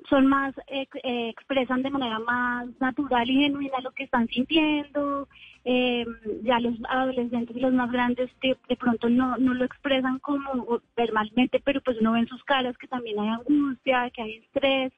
son 0.09 0.27
más, 0.27 0.53
eh, 0.67 0.87
expresan 1.29 1.83
de 1.83 1.89
manera 1.89 2.19
más 2.19 2.67
natural 2.79 3.29
y 3.29 3.41
genuina 3.41 3.79
lo 3.81 3.91
que 3.91 4.03
están 4.03 4.27
sintiendo, 4.27 5.27
eh, 5.63 6.05
ya 6.43 6.59
los 6.59 6.75
adolescentes 6.89 7.55
y 7.55 7.59
los 7.59 7.73
más 7.73 7.91
grandes 7.91 8.29
de, 8.41 8.57
de, 8.67 8.75
pronto 8.75 9.09
no, 9.09 9.37
no 9.37 9.53
lo 9.53 9.65
expresan 9.65 10.19
como 10.19 10.81
verbalmente, 10.95 11.61
pero 11.63 11.81
pues 11.81 11.97
uno 11.99 12.13
ve 12.13 12.19
en 12.19 12.27
sus 12.27 12.43
caras 12.43 12.77
que 12.77 12.87
también 12.87 13.19
hay 13.19 13.29
angustia, 13.29 14.09
que 14.09 14.21
hay 14.21 14.35
estrés, 14.37 14.91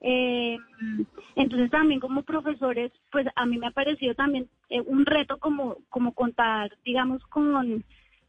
eh, 0.00 0.58
entonces 1.36 1.70
también 1.70 2.00
como 2.00 2.22
profesores, 2.22 2.92
pues 3.10 3.26
a 3.34 3.46
mí 3.46 3.58
me 3.58 3.68
ha 3.68 3.70
parecido 3.70 4.14
también 4.14 4.48
eh, 4.68 4.80
un 4.80 5.06
reto 5.06 5.38
como, 5.38 5.78
como 5.88 6.12
contar, 6.12 6.70
digamos, 6.84 7.22
con, 7.26 7.84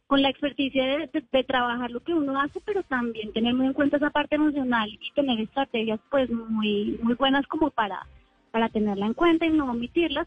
con 0.06 0.22
la 0.22 0.30
experticia 0.30 1.08
de, 1.12 1.44
trabajar 1.44 1.90
lo 1.90 2.00
que 2.00 2.14
uno 2.14 2.40
hace, 2.40 2.60
pero 2.64 2.82
también 2.82 3.32
tener 3.32 3.54
muy 3.54 3.66
en 3.66 3.74
cuenta 3.74 3.98
esa 3.98 4.10
parte 4.10 4.36
emocional 4.36 4.88
y 4.90 5.12
tener 5.12 5.40
estrategias 5.40 6.00
pues 6.10 6.30
muy, 6.30 6.98
muy 7.02 7.14
buenas 7.14 7.46
como 7.46 7.70
para, 7.70 8.06
para 8.50 8.68
tenerla 8.68 9.06
en 9.06 9.14
cuenta 9.14 9.46
y 9.46 9.50
no 9.50 9.70
omitirlas. 9.70 10.26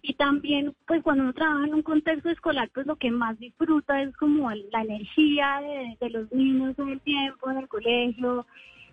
Y 0.00 0.14
también, 0.14 0.74
pues 0.86 1.02
cuando 1.02 1.24
uno 1.24 1.32
trabaja 1.32 1.66
en 1.66 1.74
un 1.74 1.82
contexto 1.82 2.30
escolar, 2.30 2.70
pues 2.72 2.86
lo 2.86 2.96
que 2.96 3.10
más 3.10 3.36
disfruta 3.38 4.00
es 4.00 4.16
como 4.16 4.48
la 4.50 4.82
energía 4.82 5.60
de, 5.60 5.96
de 6.00 6.10
los 6.10 6.32
niños 6.32 6.78
en 6.78 6.88
el 6.90 7.00
tiempo, 7.00 7.50
en 7.50 7.58
el 7.58 7.68
colegio, 7.68 8.46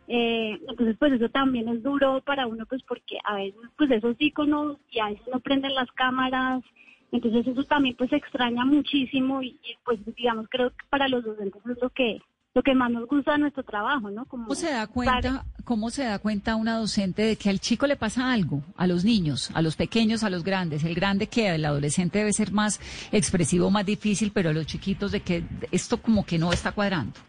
eh, 0.08 0.60
entonces, 0.68 0.96
pues 1.00 1.14
eso 1.14 1.30
también 1.30 1.68
es 1.68 1.82
duro 1.82 2.22
para 2.26 2.48
uno, 2.48 2.66
pues 2.66 2.84
porque 2.84 3.18
a 3.24 3.36
veces, 3.36 3.60
pues 3.78 3.90
esos 3.92 4.16
iconos 4.20 4.78
y 4.92 5.00
a 5.00 5.10
veces 5.10 5.28
no 5.32 5.40
prenden 5.40 5.74
las 5.74 5.92
cámaras, 5.92 6.64
entonces 7.12 7.48
eso 7.48 7.64
también 7.64 7.96
pues 7.96 8.12
extraña 8.14 8.66
muchísimo 8.66 9.42
y, 9.42 9.60
pues 9.84 10.00
digamos 10.16 10.48
creo 10.50 10.70
que 10.72 10.86
para 10.90 11.08
los 11.08 11.24
docentes 11.24 11.62
es 11.66 11.82
lo 11.82 11.90
que 11.90 12.22
lo 12.54 12.64
que 12.64 12.74
más 12.74 12.90
nos 12.90 13.06
gusta 13.10 13.34
de 13.34 13.40
nuestro 13.40 13.64
trabajo, 13.64 14.10
¿no? 14.10 14.24
Como 14.26 14.46
¿Cómo 14.46 14.56
se 14.56 14.72
da 14.72 14.88
cuenta, 14.88 15.44
cómo 15.66 15.90
se 15.90 16.06
da 16.06 16.20
cuenta 16.20 16.56
una 16.56 16.78
docente 16.78 17.24
de 17.24 17.36
que 17.36 17.50
al 17.50 17.60
chico 17.60 17.86
le 17.86 17.98
pasa 17.98 18.32
algo, 18.32 18.64
a 18.78 18.88
los 18.88 19.04
niños, 19.04 19.52
a 19.54 19.62
los 19.62 19.76
pequeños, 19.76 20.24
a 20.24 20.30
los 20.30 20.46
grandes? 20.46 20.86
El 20.86 20.96
grande 20.96 21.28
que 21.28 21.54
el 21.54 21.66
adolescente 21.66 22.20
debe 22.20 22.32
ser 22.32 22.54
más 22.54 22.80
expresivo, 23.12 23.70
más 23.72 23.86
difícil, 23.86 24.32
pero 24.34 24.52
a 24.52 24.54
los 24.54 24.68
chiquitos 24.68 25.12
de 25.12 25.20
que 25.20 25.44
esto 25.74 26.02
como 26.02 26.26
que 26.26 26.38
no 26.38 26.54
está 26.54 26.72
cuadrando. 26.72 27.20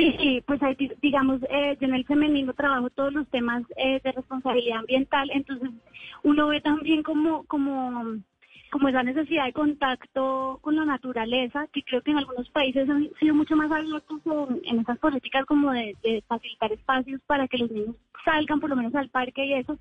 Sí, 0.00 0.42
pues 0.46 0.60
digamos, 1.02 1.42
eh, 1.50 1.76
yo 1.78 1.86
en 1.86 1.94
el 1.94 2.06
femenino 2.06 2.54
trabajo 2.54 2.88
todos 2.88 3.12
los 3.12 3.28
temas 3.28 3.64
eh, 3.76 4.00
de 4.02 4.12
responsabilidad 4.12 4.78
ambiental, 4.78 5.30
entonces 5.30 5.68
uno 6.22 6.48
ve 6.48 6.62
también 6.62 7.02
como, 7.02 7.44
como, 7.44 8.16
como 8.70 8.88
esa 8.88 9.02
necesidad 9.02 9.44
de 9.44 9.52
contacto 9.52 10.58
con 10.62 10.76
la 10.76 10.86
naturaleza, 10.86 11.66
que 11.70 11.82
creo 11.82 12.00
que 12.00 12.12
en 12.12 12.18
algunos 12.18 12.48
países 12.48 12.88
han 12.88 13.10
sido 13.20 13.34
mucho 13.34 13.56
más 13.56 13.70
abiertos 13.70 14.20
en, 14.64 14.80
esas 14.80 14.98
políticas 14.98 15.44
como 15.44 15.70
de, 15.70 16.24
facilitar 16.26 16.72
espacios 16.72 17.20
para 17.26 17.46
que 17.46 17.58
los 17.58 17.70
niños 17.70 17.96
salgan 18.24 18.58
por 18.58 18.70
lo 18.70 18.76
menos 18.76 18.94
al 18.94 19.10
parque 19.10 19.44
y 19.44 19.52
eso. 19.52 19.78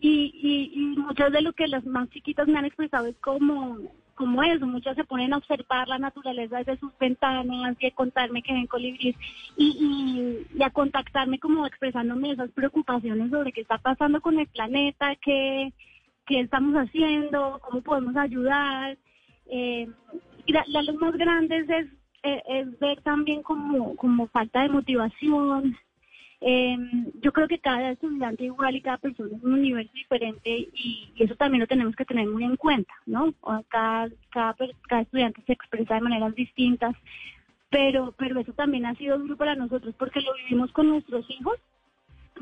Y, 0.00 0.32
y, 0.42 0.80
y 0.80 0.86
muchos 0.98 1.30
de 1.30 1.42
lo 1.42 1.52
que 1.52 1.68
las 1.68 1.84
más 1.84 2.10
chiquitas 2.10 2.48
me 2.48 2.58
han 2.58 2.64
expresado 2.64 3.06
es 3.06 3.16
como 3.18 3.78
como 4.14 4.42
eso, 4.42 4.66
muchas 4.66 4.96
se 4.96 5.04
ponen 5.04 5.32
a 5.32 5.38
observar 5.38 5.88
la 5.88 5.98
naturaleza 5.98 6.58
desde 6.58 6.78
sus 6.78 6.96
ventanas 6.98 7.76
y 7.80 7.86
a 7.86 7.90
contarme 7.92 8.42
que 8.42 8.52
ven 8.52 8.66
colibríes 8.66 9.16
y, 9.56 10.46
y, 10.56 10.62
a 10.62 10.70
contactarme 10.70 11.38
como 11.38 11.66
expresándome 11.66 12.32
esas 12.32 12.50
preocupaciones 12.50 13.30
sobre 13.30 13.52
qué 13.52 13.62
está 13.62 13.78
pasando 13.78 14.20
con 14.20 14.38
el 14.38 14.46
planeta, 14.48 15.16
qué, 15.16 15.72
qué 16.26 16.40
estamos 16.40 16.74
haciendo, 16.74 17.60
cómo 17.62 17.82
podemos 17.82 18.16
ayudar. 18.16 18.96
Eh, 19.46 19.88
y 20.46 20.52
la, 20.52 20.64
la- 20.68 20.92
más 20.94 21.16
grandes 21.16 21.68
es, 21.68 21.86
es 22.22 22.78
ver 22.80 23.00
también 23.02 23.42
como, 23.42 23.96
como 23.96 24.26
falta 24.28 24.62
de 24.62 24.68
motivación. 24.68 25.76
Eh, 26.44 26.76
yo 27.20 27.32
creo 27.32 27.46
que 27.46 27.60
cada 27.60 27.92
estudiante 27.92 28.44
igual 28.44 28.74
y 28.74 28.80
cada 28.82 28.98
persona 28.98 29.36
es 29.36 29.42
un 29.44 29.52
universo 29.52 29.92
diferente 29.94 30.50
y, 30.50 31.12
y 31.14 31.22
eso 31.22 31.36
también 31.36 31.60
lo 31.60 31.68
tenemos 31.68 31.94
que 31.94 32.04
tener 32.04 32.26
muy 32.26 32.42
en 32.42 32.56
cuenta, 32.56 32.92
¿no? 33.06 33.32
O 33.42 33.62
Cada, 33.68 34.10
cada, 34.30 34.56
cada 34.88 35.02
estudiante 35.02 35.40
se 35.46 35.52
expresa 35.52 35.94
de 35.94 36.00
maneras 36.00 36.34
distintas, 36.34 36.96
pero, 37.70 38.12
pero 38.18 38.40
eso 38.40 38.52
también 38.54 38.86
ha 38.86 38.94
sido 38.96 39.18
duro 39.18 39.36
para 39.36 39.54
nosotros 39.54 39.94
porque 39.96 40.20
lo 40.20 40.34
vivimos 40.34 40.72
con 40.72 40.88
nuestros 40.88 41.28
hijos 41.30 41.58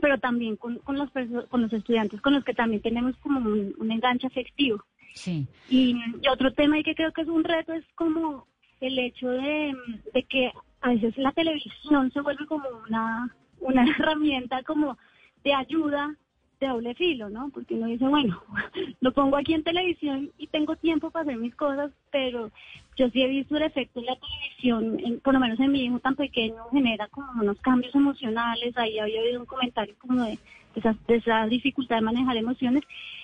pero 0.00 0.18
también 0.18 0.56
con, 0.56 0.78
con, 0.78 0.96
los, 0.96 1.10
con 1.50 1.62
los 1.62 1.72
estudiantes 1.72 2.20
con 2.20 2.32
los 2.32 2.44
que 2.44 2.54
también 2.54 2.80
tenemos 2.80 3.16
como 3.16 3.40
un, 3.40 3.74
un 3.78 3.90
enganche 3.90 4.28
afectivo. 4.28 4.82
Sí. 5.14 5.46
Y, 5.68 5.96
y 6.22 6.28
otro 6.28 6.52
tema 6.52 6.78
y 6.78 6.84
que 6.84 6.94
creo 6.94 7.12
que 7.12 7.22
es 7.22 7.28
un 7.28 7.44
reto 7.44 7.72
es 7.72 7.84
como 7.96 8.46
el 8.80 8.98
hecho 8.98 9.28
de, 9.28 9.74
de 10.14 10.22
que 10.22 10.52
a 10.80 10.90
veces 10.90 11.18
la 11.18 11.32
televisión 11.32 12.10
se 12.12 12.20
vuelve 12.20 12.46
como 12.46 12.64
una, 12.88 13.34
una 13.60 13.84
herramienta 13.90 14.62
como 14.62 14.96
de 15.44 15.54
ayuda 15.54 16.14
de 16.60 16.66
doble 16.68 16.94
filo, 16.94 17.30
¿no? 17.30 17.48
Porque 17.54 17.74
uno 17.74 17.86
dice, 17.86 18.06
bueno, 18.06 18.42
lo 19.00 19.12
pongo 19.12 19.36
aquí 19.38 19.54
en 19.54 19.62
televisión 19.64 20.30
y 20.36 20.46
tengo 20.48 20.76
tiempo 20.76 21.10
para 21.10 21.22
hacer 21.22 21.38
mis 21.38 21.54
cosas, 21.54 21.90
pero 22.12 22.50
yo 22.96 23.08
sí 23.08 23.22
he 23.22 23.28
visto 23.28 23.56
el 23.56 23.62
efecto 23.62 24.00
en 24.00 24.06
la 24.06 24.16
televisión, 24.16 25.00
en- 25.00 25.20
por 25.20 25.32
lo 25.32 25.40
menos 25.40 25.58
en 25.58 25.72
mi 25.72 25.84
hijo 25.86 26.00
tan 26.00 26.16
pequeño, 26.16 26.56
genera 26.70 27.08
como 27.08 27.40
unos 27.40 27.58
cambios 27.60 27.94
emocionales. 27.94 28.76
Ahí 28.76 28.98
había 28.98 29.20
habido 29.22 29.40
un 29.40 29.46
comentario 29.46 29.94
como 29.98 30.22
de, 30.24 30.38
esa, 30.74 30.94
de 31.08 31.16
esa 31.16 31.46
dificultad 31.46 31.96
de 31.96 32.02
manejar 32.02 32.36
emociones. 32.36 32.82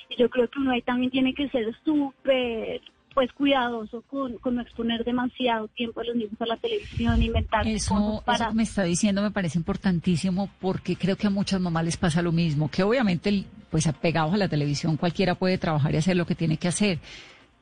Y 0.08 0.16
yo 0.16 0.30
creo 0.30 0.48
que 0.48 0.58
uno 0.58 0.70
ahí 0.70 0.80
también 0.80 1.10
tiene 1.10 1.34
que 1.34 1.50
ser 1.50 1.74
súper 1.84 2.80
pues 3.16 3.32
cuidadoso 3.32 4.02
con, 4.02 4.36
con 4.36 4.56
no 4.56 4.60
exponer 4.60 5.02
demasiado 5.02 5.68
tiempo 5.68 6.00
a 6.00 6.04
los 6.04 6.14
niños 6.16 6.38
a 6.38 6.44
la 6.44 6.58
televisión, 6.58 7.22
inventar 7.22 7.66
Eso, 7.66 7.94
cosas 7.94 8.24
para... 8.24 8.44
eso 8.44 8.54
me 8.54 8.62
está 8.62 8.82
diciendo 8.82 9.22
me 9.22 9.30
parece 9.30 9.58
importantísimo 9.58 10.50
porque 10.60 10.96
creo 10.96 11.16
que 11.16 11.26
a 11.26 11.30
muchas 11.30 11.58
mamás 11.58 11.86
les 11.86 11.96
pasa 11.96 12.20
lo 12.20 12.30
mismo, 12.30 12.70
que 12.70 12.82
obviamente 12.82 13.44
pues 13.70 13.86
apegados 13.86 14.34
a 14.34 14.36
la 14.36 14.48
televisión 14.48 14.98
cualquiera 14.98 15.34
puede 15.34 15.56
trabajar 15.56 15.94
y 15.94 15.96
hacer 15.96 16.14
lo 16.14 16.26
que 16.26 16.34
tiene 16.34 16.58
que 16.58 16.68
hacer, 16.68 16.98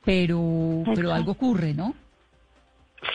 pero, 0.05 0.83
pero 0.93 1.13
algo 1.13 1.31
ocurre, 1.33 1.73
¿no? 1.73 1.95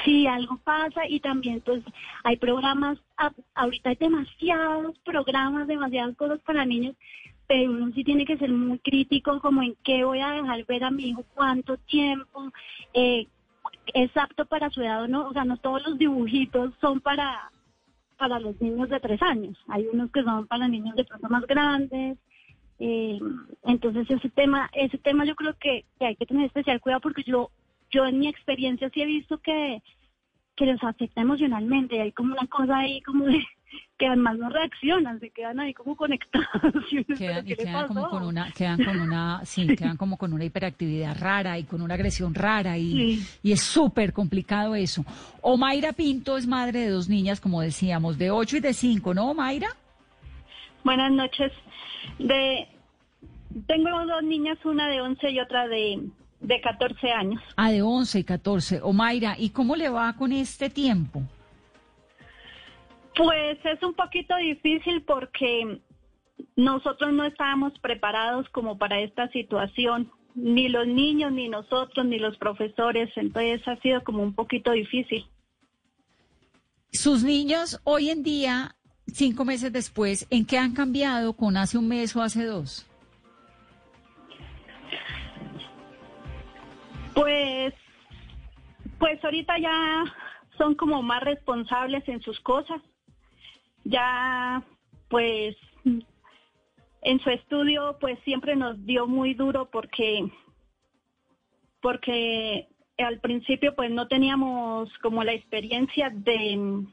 Sí, 0.05 0.25
algo 0.25 0.57
pasa 0.63 1.01
y 1.09 1.19
también 1.19 1.61
pues 1.65 1.83
hay 2.23 2.37
programas, 2.37 2.99
a- 3.17 3.33
ahorita 3.55 3.89
hay 3.89 3.95
demasiados 3.97 4.97
programas, 5.03 5.67
demasiadas 5.67 6.15
cosas 6.15 6.39
para 6.45 6.63
niños, 6.63 6.95
pero 7.49 7.71
uno 7.71 7.91
sí 7.95 8.03
tiene 8.03 8.25
que 8.25 8.37
ser 8.37 8.51
muy 8.51 8.77
crítico 8.77 9.41
como 9.41 9.63
en 9.63 9.75
qué 9.83 10.03
voy 10.03 10.19
a 10.19 10.33
dejar 10.33 10.63
ver 10.67 10.83
a 10.83 10.91
mi 10.91 11.09
hijo, 11.09 11.25
cuánto 11.33 11.77
tiempo, 11.77 12.51
eh, 12.93 13.25
es 13.91 14.15
apto 14.15 14.45
para 14.45 14.69
su 14.69 14.83
edad 14.83 15.01
o 15.01 15.07
no, 15.07 15.27
o 15.27 15.33
sea, 15.33 15.45
no 15.45 15.57
todos 15.57 15.81
los 15.87 15.97
dibujitos 15.97 16.75
son 16.79 17.01
para, 17.01 17.51
para 18.17 18.39
los 18.39 18.61
niños 18.61 18.87
de 18.89 18.99
tres 18.99 19.19
años, 19.23 19.57
hay 19.67 19.87
unos 19.91 20.11
que 20.11 20.21
son 20.21 20.45
para 20.45 20.67
niños 20.67 20.95
de 20.95 21.05
pronto 21.05 21.27
más 21.27 21.41
grandes, 21.47 22.19
eh, 22.77 23.19
entonces 23.63 24.05
ese 24.11 24.29
tema, 24.29 24.69
ese 24.73 24.99
tema 24.99 25.25
yo 25.25 25.33
creo 25.33 25.55
que, 25.59 25.85
que 25.97 26.05
hay 26.05 26.15
que 26.17 26.27
tener 26.27 26.45
especial 26.45 26.79
cuidado 26.79 27.01
porque 27.01 27.23
yo, 27.23 27.49
yo 27.89 28.05
en 28.05 28.19
mi 28.19 28.27
experiencia 28.27 28.91
sí 28.93 29.01
he 29.01 29.07
visto 29.07 29.39
que, 29.39 29.81
que 30.59 30.65
les 30.65 30.83
afecta 30.83 31.21
emocionalmente, 31.21 32.01
hay 32.01 32.11
como 32.11 32.33
una 32.33 32.45
cosa 32.47 32.79
ahí 32.79 33.01
como 33.01 33.23
de 33.25 33.41
que 33.97 34.07
además 34.07 34.37
no 34.37 34.49
reaccionan, 34.49 35.19
se 35.21 35.29
quedan 35.29 35.59
ahí 35.61 35.73
como 35.73 35.95
conectados. 35.95 36.73
y 36.91 37.05
Quedan, 37.05 37.45
¿pero 37.45 37.61
y 37.61 37.65
quedan 37.65 37.87
como 37.87 38.09
con 38.09 38.23
una, 38.23 38.51
quedan 38.51 38.83
con 38.83 38.99
una, 38.99 39.45
sí, 39.45 39.73
quedan 39.77 39.95
como 39.95 40.17
con 40.17 40.33
una 40.33 40.43
hiperactividad 40.43 41.17
rara 41.17 41.57
y 41.57 41.63
con 41.63 41.81
una 41.81 41.93
agresión 41.93 42.35
rara 42.35 42.77
y, 42.77 43.25
y 43.41 43.51
es 43.53 43.61
súper 43.61 44.11
complicado 44.11 44.75
eso. 44.75 45.05
Omaira 45.41 45.93
Pinto 45.93 46.37
es 46.37 46.45
madre 46.45 46.79
de 46.81 46.89
dos 46.89 47.07
niñas, 47.07 47.39
como 47.39 47.61
decíamos, 47.61 48.17
de 48.17 48.31
8 48.31 48.57
y 48.57 48.59
de 48.59 48.73
5, 48.73 49.13
¿no, 49.13 49.31
Omaira? 49.31 49.69
Buenas 50.83 51.11
noches. 51.11 51.53
De, 52.17 52.67
tengo 53.65 53.89
dos 54.05 54.23
niñas, 54.23 54.57
una 54.65 54.89
de 54.89 54.99
11 54.99 55.31
y 55.31 55.39
otra 55.39 55.67
de, 55.69 56.01
de 56.39 56.61
14 56.61 57.11
años. 57.11 57.41
Ah, 57.55 57.71
de 57.71 57.81
11 57.81 58.19
y 58.19 58.23
14. 58.23 58.81
Omaira, 58.81 59.35
¿y 59.37 59.49
cómo 59.49 59.75
le 59.75 59.89
va 59.89 60.13
con 60.13 60.31
este 60.31 60.69
tiempo? 60.69 61.21
Pues 63.15 63.57
es 63.65 63.83
un 63.83 63.93
poquito 63.93 64.35
difícil 64.37 65.03
porque 65.03 65.81
nosotros 66.55 67.11
no 67.13 67.25
estábamos 67.25 67.77
preparados 67.79 68.47
como 68.49 68.77
para 68.77 69.01
esta 69.01 69.27
situación, 69.29 70.11
ni 70.35 70.69
los 70.69 70.87
niños, 70.87 71.31
ni 71.31 71.49
nosotros, 71.49 72.05
ni 72.05 72.17
los 72.17 72.37
profesores, 72.37 73.09
entonces 73.15 73.67
ha 73.67 73.75
sido 73.81 74.03
como 74.03 74.23
un 74.23 74.33
poquito 74.33 74.71
difícil. 74.71 75.25
Sus 76.91 77.23
niños 77.23 77.79
hoy 77.83 78.09
en 78.09 78.23
día, 78.23 78.75
cinco 79.07 79.43
meses 79.43 79.73
después, 79.73 80.25
¿en 80.29 80.45
qué 80.45 80.57
han 80.57 80.73
cambiado 80.73 81.33
con 81.33 81.57
hace 81.57 81.77
un 81.77 81.87
mes 81.87 82.15
o 82.15 82.21
hace 82.21 82.45
dos? 82.45 82.88
Pues, 87.19 87.73
pues 88.97 89.21
ahorita 89.21 89.57
ya 89.59 90.05
son 90.57 90.75
como 90.75 91.01
más 91.01 91.21
responsables 91.21 92.07
en 92.07 92.21
sus 92.21 92.39
cosas. 92.39 92.81
Ya, 93.83 94.63
pues, 95.09 95.57
en 97.01 97.19
su 97.19 97.29
estudio, 97.29 97.97
pues 97.99 98.17
siempre 98.23 98.55
nos 98.55 98.85
dio 98.85 99.05
muy 99.05 99.33
duro 99.33 99.69
porque, 99.69 100.31
porque 101.81 102.69
al 102.97 103.19
principio, 103.19 103.75
pues 103.75 103.91
no 103.91 104.07
teníamos 104.07 104.89
como 104.99 105.21
la 105.25 105.33
experiencia 105.33 106.09
de, 106.09 106.85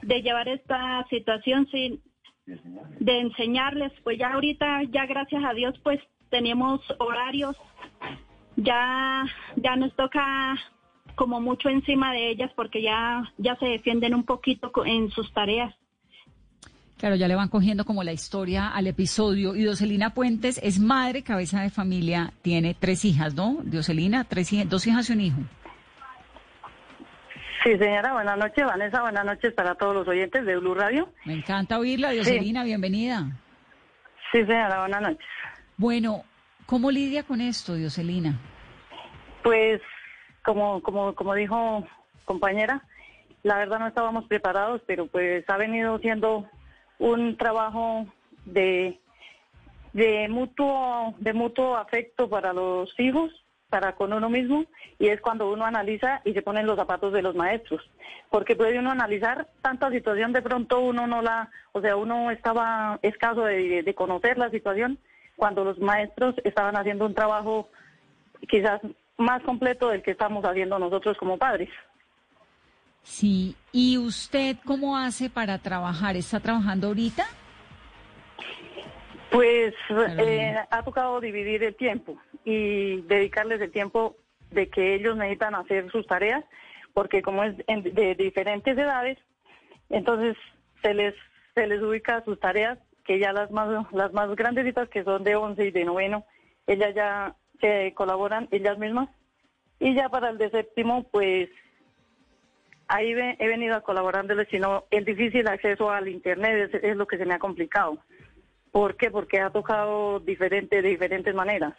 de 0.00 0.22
llevar 0.22 0.48
esta 0.48 1.06
situación 1.10 1.66
sin, 1.70 2.02
de 2.46 3.20
enseñarles. 3.20 3.92
Pues 4.04 4.18
ya 4.18 4.32
ahorita, 4.32 4.84
ya 4.84 5.04
gracias 5.04 5.44
a 5.44 5.52
Dios, 5.52 5.78
pues 5.82 6.00
tenemos 6.30 6.80
horarios 6.98 7.56
ya 8.58 9.24
ya 9.56 9.76
nos 9.76 9.94
toca 9.94 10.56
como 11.14 11.40
mucho 11.40 11.68
encima 11.68 12.12
de 12.12 12.30
ellas 12.30 12.50
porque 12.54 12.82
ya 12.82 13.22
ya 13.38 13.56
se 13.56 13.66
defienden 13.66 14.14
un 14.14 14.24
poquito 14.24 14.70
en 14.84 15.10
sus 15.10 15.32
tareas. 15.32 15.74
Claro, 16.98 17.14
ya 17.14 17.28
le 17.28 17.36
van 17.36 17.48
cogiendo 17.48 17.84
como 17.84 18.02
la 18.02 18.12
historia 18.12 18.68
al 18.68 18.88
episodio. 18.88 19.54
Y 19.54 19.60
Dioselina 19.60 20.14
Puentes 20.14 20.60
es 20.64 20.80
madre, 20.80 21.22
cabeza 21.22 21.62
de 21.62 21.70
familia, 21.70 22.32
tiene 22.42 22.74
tres 22.74 23.04
hijas, 23.04 23.34
¿no? 23.34 23.58
Dioselina, 23.62 24.24
tres 24.24 24.52
hijas, 24.52 24.68
dos 24.68 24.84
hijas 24.88 25.08
y 25.08 25.12
un 25.12 25.20
hijo. 25.20 25.38
Sí, 27.62 27.78
señora, 27.78 28.12
buenas 28.12 28.36
noches. 28.36 28.64
Vanessa, 28.64 29.00
buenas 29.00 29.24
noches 29.24 29.52
para 29.54 29.76
todos 29.76 29.94
los 29.94 30.08
oyentes 30.08 30.44
de 30.44 30.56
Blue 30.56 30.74
Radio. 30.74 31.08
Me 31.24 31.34
encanta 31.34 31.78
oírla, 31.78 32.10
Dioselina, 32.10 32.64
bienvenida. 32.64 33.30
Sí, 34.32 34.44
señora, 34.44 34.80
buenas 34.80 35.02
noches. 35.02 35.26
Bueno, 35.76 36.24
¿cómo 36.68 36.90
lidia 36.90 37.22
con 37.22 37.40
esto, 37.40 37.74
Dioselina? 37.74 38.38
Pues, 39.42 39.80
como, 40.44 40.82
como, 40.82 41.14
como 41.14 41.34
dijo 41.34 41.86
compañera, 42.26 42.82
la 43.42 43.56
verdad 43.56 43.78
no 43.78 43.86
estábamos 43.86 44.26
preparados, 44.26 44.82
pero 44.86 45.06
pues 45.06 45.48
ha 45.48 45.56
venido 45.56 45.98
siendo 45.98 46.46
un 46.98 47.38
trabajo 47.38 48.06
de, 48.44 49.00
de 49.94 50.28
mutuo, 50.28 51.14
de 51.18 51.32
mutuo 51.32 51.74
afecto 51.76 52.28
para 52.28 52.52
los 52.52 52.92
hijos, 53.00 53.30
para 53.70 53.94
con 53.94 54.12
uno 54.12 54.28
mismo, 54.28 54.66
y 54.98 55.08
es 55.08 55.22
cuando 55.22 55.50
uno 55.50 55.64
analiza 55.64 56.20
y 56.26 56.34
se 56.34 56.42
pone 56.42 56.60
en 56.60 56.66
los 56.66 56.76
zapatos 56.76 57.14
de 57.14 57.22
los 57.22 57.34
maestros, 57.34 57.80
porque 58.28 58.56
puede 58.56 58.78
uno 58.78 58.90
analizar 58.90 59.48
tanta 59.62 59.90
situación, 59.90 60.34
de 60.34 60.42
pronto 60.42 60.80
uno 60.80 61.06
no 61.06 61.22
la, 61.22 61.50
o 61.72 61.80
sea, 61.80 61.96
uno 61.96 62.30
estaba 62.30 62.98
escaso 63.00 63.44
de 63.44 63.94
conocer 63.96 64.36
la 64.36 64.50
situación, 64.50 64.98
cuando 65.38 65.64
los 65.64 65.78
maestros 65.78 66.34
estaban 66.42 66.76
haciendo 66.76 67.06
un 67.06 67.14
trabajo 67.14 67.70
quizás 68.48 68.80
más 69.16 69.40
completo 69.44 69.88
del 69.88 70.02
que 70.02 70.10
estamos 70.10 70.44
haciendo 70.44 70.78
nosotros 70.78 71.16
como 71.16 71.38
padres. 71.38 71.70
Sí, 73.02 73.54
¿y 73.72 73.98
usted 73.98 74.56
cómo 74.66 74.98
hace 74.98 75.30
para 75.30 75.58
trabajar? 75.58 76.16
¿Está 76.16 76.40
trabajando 76.40 76.88
ahorita? 76.88 77.24
Pues 79.30 79.74
eh, 80.18 80.56
ha 80.70 80.82
tocado 80.82 81.20
dividir 81.20 81.62
el 81.62 81.76
tiempo 81.76 82.18
y 82.44 83.02
dedicarles 83.02 83.60
el 83.60 83.70
tiempo 83.70 84.16
de 84.50 84.68
que 84.68 84.96
ellos 84.96 85.16
necesitan 85.16 85.54
hacer 85.54 85.90
sus 85.92 86.06
tareas, 86.06 86.44
porque 86.94 87.22
como 87.22 87.44
es 87.44 87.56
de 87.66 88.16
diferentes 88.18 88.76
edades, 88.76 89.18
entonces 89.88 90.36
se 90.82 90.94
les 90.94 91.14
se 91.54 91.66
les 91.66 91.80
ubica 91.80 92.24
sus 92.24 92.38
tareas, 92.40 92.78
que 93.08 93.18
ya 93.18 93.32
las 93.32 93.50
más 93.50 93.86
las 93.90 94.12
más 94.12 94.36
grandecitas 94.36 94.86
que 94.90 95.02
son 95.02 95.24
de 95.24 95.34
11 95.34 95.64
y 95.64 95.70
de 95.70 95.86
noveno, 95.86 96.26
ellas 96.66 96.94
ya 96.94 97.34
se 97.58 97.94
colaboran 97.94 98.48
ellas 98.50 98.78
mismas 98.78 99.08
y 99.80 99.94
ya 99.94 100.10
para 100.10 100.28
el 100.28 100.36
de 100.36 100.50
séptimo 100.50 101.04
pues 101.04 101.48
ahí 102.86 103.12
he 103.12 103.48
venido 103.48 103.82
colaborándoles, 103.82 104.46
sino 104.50 104.84
el 104.90 105.06
difícil 105.06 105.48
acceso 105.48 105.90
al 105.90 106.06
internet 106.08 106.70
es, 106.82 106.96
lo 106.96 107.06
que 107.06 107.16
se 107.16 107.24
me 107.24 107.32
ha 107.32 107.38
complicado. 107.38 107.96
¿Por 108.72 108.96
qué? 108.96 109.10
Porque 109.10 109.40
ha 109.40 109.48
tocado 109.48 110.20
diferente, 110.20 110.82
de 110.82 110.90
diferentes 110.90 111.34
maneras. 111.34 111.72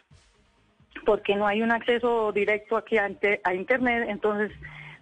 porque 1.06 1.36
no 1.36 1.46
hay 1.46 1.62
un 1.62 1.70
acceso 1.70 2.32
directo 2.32 2.76
aquí 2.76 2.98
a, 2.98 3.08
a 3.44 3.54
Internet, 3.54 4.08
entonces 4.08 4.50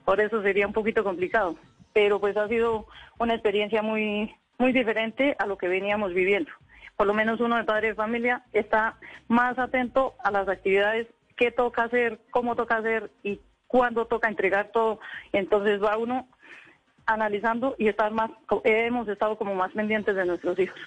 por 0.05 0.21
eso 0.21 0.43
sería 0.43 0.67
un 0.67 0.75
poquito 0.75 1.03
complicado. 1.03 1.57
Pero 1.95 2.21
pues 2.21 2.37
ha 2.37 2.49
sido 2.49 2.87
una 3.19 3.33
experiencia 3.33 3.81
muy, 3.81 4.31
muy 4.59 4.73
diferente 4.73 5.37
a 5.39 5.47
lo 5.47 5.57
que 5.57 5.69
veníamos 5.69 6.13
viviendo. 6.13 6.51
Por 6.97 7.07
lo 7.07 7.15
menos 7.15 7.41
uno 7.41 7.57
de 7.57 7.65
padre 7.65 7.89
de 7.89 7.95
familia 7.95 8.45
está 8.53 8.99
más 9.29 9.59
atento 9.59 10.15
a 10.23 10.31
las 10.31 10.49
actividades, 10.49 11.07
qué 11.37 11.53
toca 11.53 11.85
hacer, 11.85 12.21
cómo 12.31 12.57
toca 12.57 12.79
hacer 12.79 13.11
y 13.23 13.41
cuándo 13.69 14.07
toca 14.07 14.29
entregar 14.29 14.73
todo. 14.73 14.99
Entonces 15.33 15.81
va 15.81 15.97
uno 15.97 16.29
analizando 17.07 17.77
y 17.79 17.89
estar 17.89 18.13
más, 18.13 18.31
hemos 18.65 19.09
estado 19.09 19.39
como 19.39 19.55
más 19.55 19.73
pendientes 19.73 20.15
de 20.15 20.27
nuestros 20.27 20.59
hijos. 20.59 20.79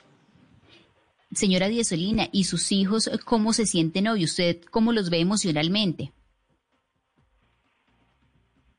Señora 1.31 1.69
Diesolina, 1.69 2.27
¿y 2.33 2.43
sus 2.43 2.73
hijos 2.73 3.09
cómo 3.23 3.53
se 3.53 3.65
sienten 3.65 4.09
hoy? 4.09 4.25
¿Usted 4.25 4.61
cómo 4.69 4.91
los 4.91 5.09
ve 5.09 5.19
emocionalmente? 5.19 6.11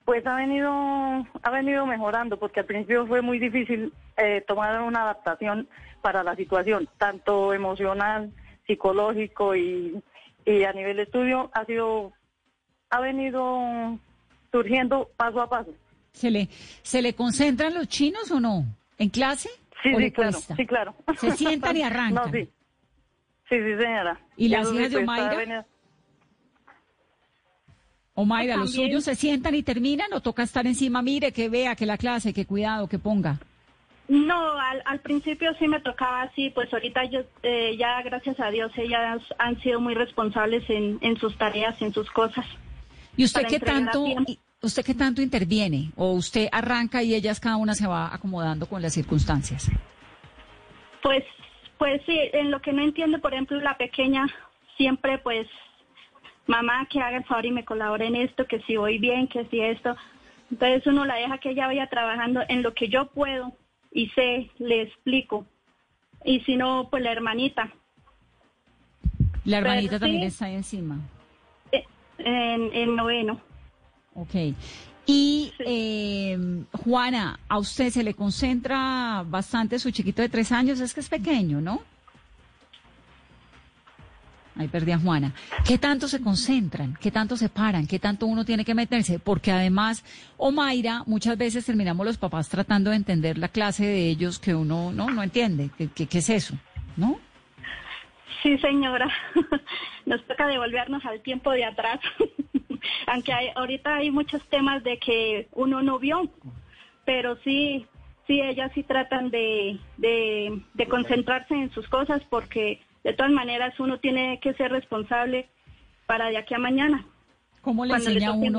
Pues 0.04 0.26
ha 0.26 0.34
venido, 0.36 0.70
ha 0.70 1.50
venido 1.50 1.86
mejorando, 1.86 2.38
porque 2.38 2.60
al 2.60 2.66
principio 2.66 3.06
fue 3.06 3.22
muy 3.22 3.38
difícil 3.38 3.92
eh, 4.16 4.44
tomar 4.46 4.80
una 4.82 5.02
adaptación 5.02 5.68
para 6.00 6.24
la 6.24 6.34
situación, 6.34 6.88
tanto 6.98 7.54
emocional, 7.54 8.32
psicológico 8.66 9.54
y, 9.54 10.02
y 10.44 10.64
a 10.64 10.72
nivel 10.72 10.96
de 10.96 11.04
estudio 11.04 11.50
ha 11.54 11.64
sido, 11.64 12.12
ha 12.90 13.00
venido 13.00 13.98
surgiendo 14.50 15.08
paso 15.16 15.40
a 15.40 15.48
paso. 15.48 15.70
¿Se 16.12 16.30
le, 16.30 16.48
¿Se 16.82 17.00
le 17.00 17.14
concentran 17.14 17.74
los 17.74 17.88
chinos 17.88 18.30
o 18.30 18.40
no? 18.40 18.64
¿En 18.98 19.08
clase? 19.08 19.48
Sí, 19.82 19.94
¿O 19.94 19.98
sí, 19.98 20.10
claro, 20.10 20.38
sí, 20.38 20.66
claro. 20.66 20.94
¿Se 21.18 21.30
sientan 21.32 21.76
y 21.76 21.82
arrancan? 21.82 22.14
No, 22.32 22.32
sí. 22.32 22.48
Sí, 23.48 23.56
sí, 23.58 23.76
señora. 23.76 24.18
¿Y 24.36 24.48
las 24.48 24.62
Eso 24.62 24.74
hijas 24.74 24.90
de 24.90 24.96
Omaira? 24.98 25.66
Venido- 28.14 28.22
¿O 28.22 28.24
Mayra, 28.24 28.56
los 28.56 28.72
suyos 28.74 29.04
se 29.04 29.14
sientan 29.14 29.54
y 29.54 29.62
terminan 29.62 30.12
o 30.12 30.20
toca 30.20 30.42
estar 30.42 30.66
encima? 30.66 31.00
Mire, 31.02 31.32
que 31.32 31.48
vea, 31.48 31.74
que 31.74 31.86
la 31.86 31.96
clase, 31.96 32.32
que 32.34 32.44
cuidado, 32.46 32.86
que 32.88 32.98
ponga. 32.98 33.38
No, 34.08 34.58
al, 34.58 34.82
al 34.84 35.00
principio 35.00 35.54
sí 35.58 35.66
me 35.68 35.80
tocaba 35.80 36.22
así, 36.22 36.50
pues 36.50 36.70
ahorita 36.72 37.04
yo, 37.04 37.20
eh, 37.42 37.76
ya 37.78 38.02
gracias 38.02 38.38
a 38.40 38.50
Dios 38.50 38.70
ellas 38.76 39.22
han 39.38 39.58
sido 39.62 39.80
muy 39.80 39.94
responsables 39.94 40.68
en, 40.68 40.98
en 41.00 41.16
sus 41.16 41.38
tareas, 41.38 41.80
en 41.80 41.94
sus 41.94 42.10
cosas. 42.10 42.44
¿Y 43.16 43.24
usted 43.24 43.46
qué 43.46 43.60
tanto, 43.60 44.04
usted 44.60 44.84
qué 44.84 44.94
tanto 44.94 45.22
interviene? 45.22 45.92
¿O 45.96 46.12
usted 46.12 46.48
arranca 46.52 47.02
y 47.02 47.14
ellas 47.14 47.40
cada 47.40 47.56
una 47.56 47.74
se 47.74 47.86
va 47.86 48.12
acomodando 48.14 48.66
con 48.66 48.82
las 48.82 48.92
circunstancias? 48.92 49.70
Pues, 51.02 51.24
pues 51.78 52.02
sí, 52.04 52.18
en 52.34 52.50
lo 52.50 52.60
que 52.60 52.72
no 52.72 52.82
entiendo, 52.82 53.18
por 53.20 53.32
ejemplo, 53.32 53.58
la 53.60 53.76
pequeña 53.78 54.26
siempre 54.76 55.18
pues, 55.18 55.46
mamá, 56.46 56.86
que 56.90 57.00
haga 57.00 57.18
el 57.18 57.24
favor 57.24 57.46
y 57.46 57.50
me 57.52 57.64
colabore 57.64 58.06
en 58.06 58.16
esto, 58.16 58.46
que 58.46 58.60
si 58.62 58.76
voy 58.76 58.98
bien, 58.98 59.28
que 59.28 59.44
si 59.46 59.60
esto. 59.60 59.96
Entonces 60.50 60.86
uno 60.86 61.04
la 61.04 61.14
deja 61.14 61.38
que 61.38 61.50
ella 61.50 61.66
vaya 61.66 61.86
trabajando 61.88 62.42
en 62.48 62.62
lo 62.62 62.74
que 62.74 62.88
yo 62.88 63.06
puedo 63.06 63.52
y 63.90 64.08
sé, 64.10 64.50
le 64.58 64.82
explico. 64.82 65.46
Y 66.24 66.40
si 66.40 66.56
no, 66.56 66.88
pues 66.90 67.02
la 67.02 67.12
hermanita. 67.12 67.72
La 69.44 69.58
Pero 69.58 69.70
hermanita 69.70 69.98
también 69.98 70.22
sí. 70.22 70.26
está 70.28 70.44
ahí 70.46 70.54
encima. 70.54 70.98
eh, 71.72 71.84
En, 72.18 72.72
en 72.74 72.94
noveno. 72.96 73.40
Ok. 74.14 74.34
Y 75.06 75.52
eh, 75.58 76.38
Juana, 76.84 77.40
a 77.48 77.58
usted 77.58 77.90
se 77.90 78.04
le 78.04 78.14
concentra 78.14 79.24
bastante 79.26 79.78
su 79.80 79.90
chiquito 79.90 80.22
de 80.22 80.28
tres 80.28 80.52
años, 80.52 80.78
es 80.80 80.94
que 80.94 81.00
es 81.00 81.08
pequeño, 81.08 81.60
¿no? 81.60 81.82
Ahí 84.56 84.68
perdí 84.68 84.92
a 84.92 84.98
Juana. 84.98 85.32
¿Qué 85.66 85.78
tanto 85.78 86.08
se 86.08 86.20
concentran? 86.20 86.96
¿Qué 87.00 87.10
tanto 87.10 87.36
se 87.36 87.48
paran? 87.48 87.86
¿Qué 87.86 87.98
tanto 87.98 88.26
uno 88.26 88.44
tiene 88.44 88.64
que 88.64 88.74
meterse? 88.74 89.18
Porque 89.18 89.50
además, 89.50 90.04
Omaira, 90.36 91.04
muchas 91.06 91.38
veces 91.38 91.64
terminamos 91.64 92.04
los 92.04 92.18
papás 92.18 92.48
tratando 92.50 92.90
de 92.90 92.96
entender 92.96 93.38
la 93.38 93.48
clase 93.48 93.86
de 93.86 94.08
ellos 94.08 94.38
que 94.38 94.54
uno 94.54 94.92
no, 94.92 95.22
entiende. 95.22 95.70
¿Qué, 95.78 95.88
qué, 95.88 96.06
qué 96.06 96.18
es 96.18 96.28
eso? 96.28 96.54
¿No? 96.96 97.18
Sí, 98.42 98.58
señora. 98.58 99.08
Nos 100.06 100.22
toca 100.26 100.46
devolvernos 100.46 101.02
al 101.06 101.20
tiempo 101.22 101.50
de 101.52 101.64
atrás. 101.64 102.00
Aunque 103.06 103.32
hay- 103.32 103.52
ahorita 103.54 103.96
hay 103.96 104.10
muchos 104.10 104.46
temas 104.50 104.82
de 104.84 104.98
que 104.98 105.48
uno 105.52 105.82
no 105.82 105.98
vio, 105.98 106.28
pero 107.06 107.36
sí, 107.44 107.86
sí, 108.26 108.40
ellas 108.40 108.70
sí 108.74 108.82
tratan 108.82 109.30
de 109.30 109.78
concentrarse 110.90 111.54
en 111.54 111.70
sus 111.72 111.88
cosas 111.88 112.20
porque 112.28 112.80
de 113.04 113.12
todas 113.14 113.32
maneras 113.32 113.78
uno 113.80 113.98
tiene 113.98 114.38
que 114.40 114.54
ser 114.54 114.70
responsable 114.70 115.48
para 116.06 116.28
de 116.28 116.38
aquí 116.38 116.54
a 116.54 116.58
mañana. 116.58 117.04
¿Cómo 117.62 117.84
le, 117.84 117.94
enseña 117.94 118.32
uno, 118.32 118.58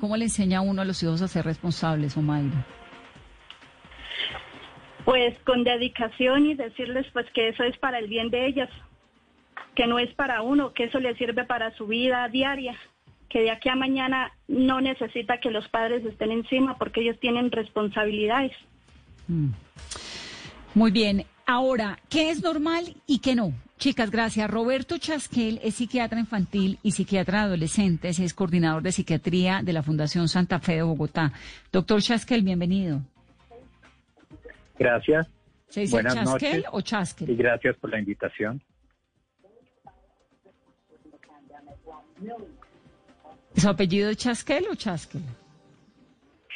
¿Cómo 0.00 0.16
le 0.16 0.24
enseña 0.24 0.58
a 0.58 0.60
uno 0.62 0.82
a 0.82 0.84
los 0.84 1.02
hijos 1.02 1.22
a 1.22 1.28
ser 1.28 1.44
responsables, 1.44 2.16
Omaira? 2.16 2.66
Pues 5.04 5.38
con 5.40 5.64
dedicación 5.64 6.46
y 6.46 6.54
decirles 6.54 7.06
pues 7.12 7.26
que 7.32 7.48
eso 7.48 7.64
es 7.64 7.76
para 7.78 7.98
el 7.98 8.08
bien 8.08 8.30
de 8.30 8.46
ellas, 8.46 8.70
que 9.74 9.86
no 9.86 9.98
es 9.98 10.12
para 10.14 10.42
uno, 10.42 10.72
que 10.72 10.84
eso 10.84 10.98
le 10.98 11.16
sirve 11.16 11.44
para 11.44 11.74
su 11.76 11.86
vida 11.86 12.28
diaria, 12.28 12.76
que 13.28 13.40
de 13.40 13.50
aquí 13.50 13.68
a 13.68 13.74
mañana 13.74 14.32
no 14.46 14.80
necesita 14.80 15.40
que 15.40 15.50
los 15.50 15.68
padres 15.68 16.04
estén 16.04 16.30
encima 16.30 16.76
porque 16.78 17.00
ellos 17.00 17.18
tienen 17.20 17.50
responsabilidades. 17.50 18.52
Mm. 19.28 19.50
Muy 20.74 20.90
bien. 20.90 21.24
Ahora, 21.46 21.98
¿qué 22.08 22.30
es 22.30 22.42
normal 22.42 22.94
y 23.06 23.18
qué 23.18 23.34
no? 23.34 23.52
Chicas, 23.82 24.12
gracias. 24.12 24.48
Roberto 24.48 24.96
Chasquel 24.96 25.58
es 25.60 25.74
psiquiatra 25.74 26.20
infantil 26.20 26.78
y 26.84 26.92
psiquiatra 26.92 27.38
de 27.38 27.44
adolescentes, 27.46 28.20
es 28.20 28.32
coordinador 28.32 28.80
de 28.80 28.92
psiquiatría 28.92 29.60
de 29.60 29.72
la 29.72 29.82
Fundación 29.82 30.28
Santa 30.28 30.60
Fe 30.60 30.76
de 30.76 30.82
Bogotá. 30.82 31.32
Doctor 31.72 32.00
Chasquel, 32.00 32.44
bienvenido. 32.44 33.00
Gracias. 34.78 35.28
¿Se 35.66 35.80
dice 35.80 35.96
Buenas 35.96 36.14
Chasquel 36.14 36.58
noches 36.60 36.64
o 36.70 36.80
Chasquel? 36.80 37.30
y 37.30 37.34
gracias 37.34 37.76
por 37.78 37.90
la 37.90 37.98
invitación. 37.98 38.62
¿Su 43.56 43.68
apellido 43.68 44.10
es 44.10 44.16
Chasquel 44.16 44.64
o 44.70 44.76
Chasquel? 44.76 45.22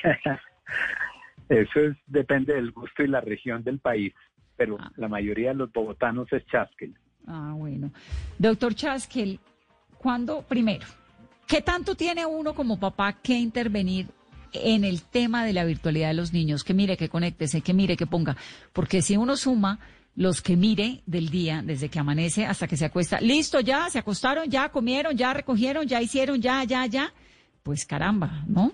Eso 1.49 1.81
es, 1.81 1.97
depende 2.07 2.55
del 2.55 2.71
gusto 2.71 3.03
y 3.03 3.09
la 3.09 3.21
región 3.21 3.65
del 3.65 3.81
país, 3.81 4.15
pero 4.57 4.79
la 4.95 5.09
mayoría 5.09 5.49
de 5.49 5.57
los 5.57 5.73
bogotanos 5.73 6.33
es 6.33 6.47
chasquel. 6.47 6.95
Ah, 7.27 7.55
bueno. 7.57 7.91
Doctor 8.39 8.75
Chasquel, 8.75 9.41
¿cuándo, 9.99 10.43
primero, 10.43 10.87
qué 11.47 11.61
tanto 11.61 11.95
tiene 11.95 12.25
uno 12.25 12.55
como 12.55 12.79
papá 12.79 13.15
que 13.15 13.35
intervenir 13.35 14.09
en 14.53 14.85
el 14.85 15.03
tema 15.03 15.45
de 15.45 15.53
la 15.53 15.65
virtualidad 15.65 16.09
de 16.09 16.15
los 16.15 16.33
niños? 16.33 16.63
Que 16.63 16.75
mire, 16.75 16.97
que 16.97 17.09
conéctese, 17.09 17.61
que 17.61 17.75
mire, 17.75 17.97
que 17.97 18.07
ponga. 18.07 18.37
Porque 18.73 19.03
si 19.03 19.17
uno 19.17 19.37
suma 19.37 19.81
los 20.15 20.41
que 20.41 20.57
mire 20.57 21.03
del 21.07 21.29
día, 21.29 21.63
desde 21.65 21.89
que 21.89 21.99
amanece 21.99 22.47
hasta 22.47 22.67
que 22.67 22.77
se 22.77 22.87
acuesta, 22.87 23.21
listo, 23.21 23.61
ya, 23.61 23.91
se 23.91 23.99
acostaron, 23.99 24.49
ya 24.49 24.71
comieron, 24.71 25.17
ya 25.17 25.35
recogieron, 25.35 25.87
ya 25.87 26.01
hicieron, 26.01 26.41
ya, 26.41 26.65
ya, 26.65 26.87
ya, 26.87 27.13
pues 27.63 27.85
caramba, 27.85 28.45
¿no? 28.47 28.73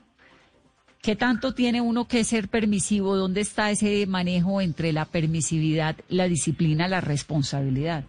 ¿Qué 1.00 1.16
tanto 1.16 1.53
tiene 1.53 1.80
uno 1.80 2.07
que 2.07 2.22
ser 2.22 2.48
permisivo? 2.48 3.16
¿Dónde 3.16 3.40
está 3.40 3.72
ese 3.72 4.07
manejo 4.07 4.61
entre 4.61 4.92
la 4.92 5.05
permisividad, 5.05 5.96
la 6.09 6.28
disciplina, 6.28 6.86
la 6.86 7.00
responsabilidad? 7.00 8.05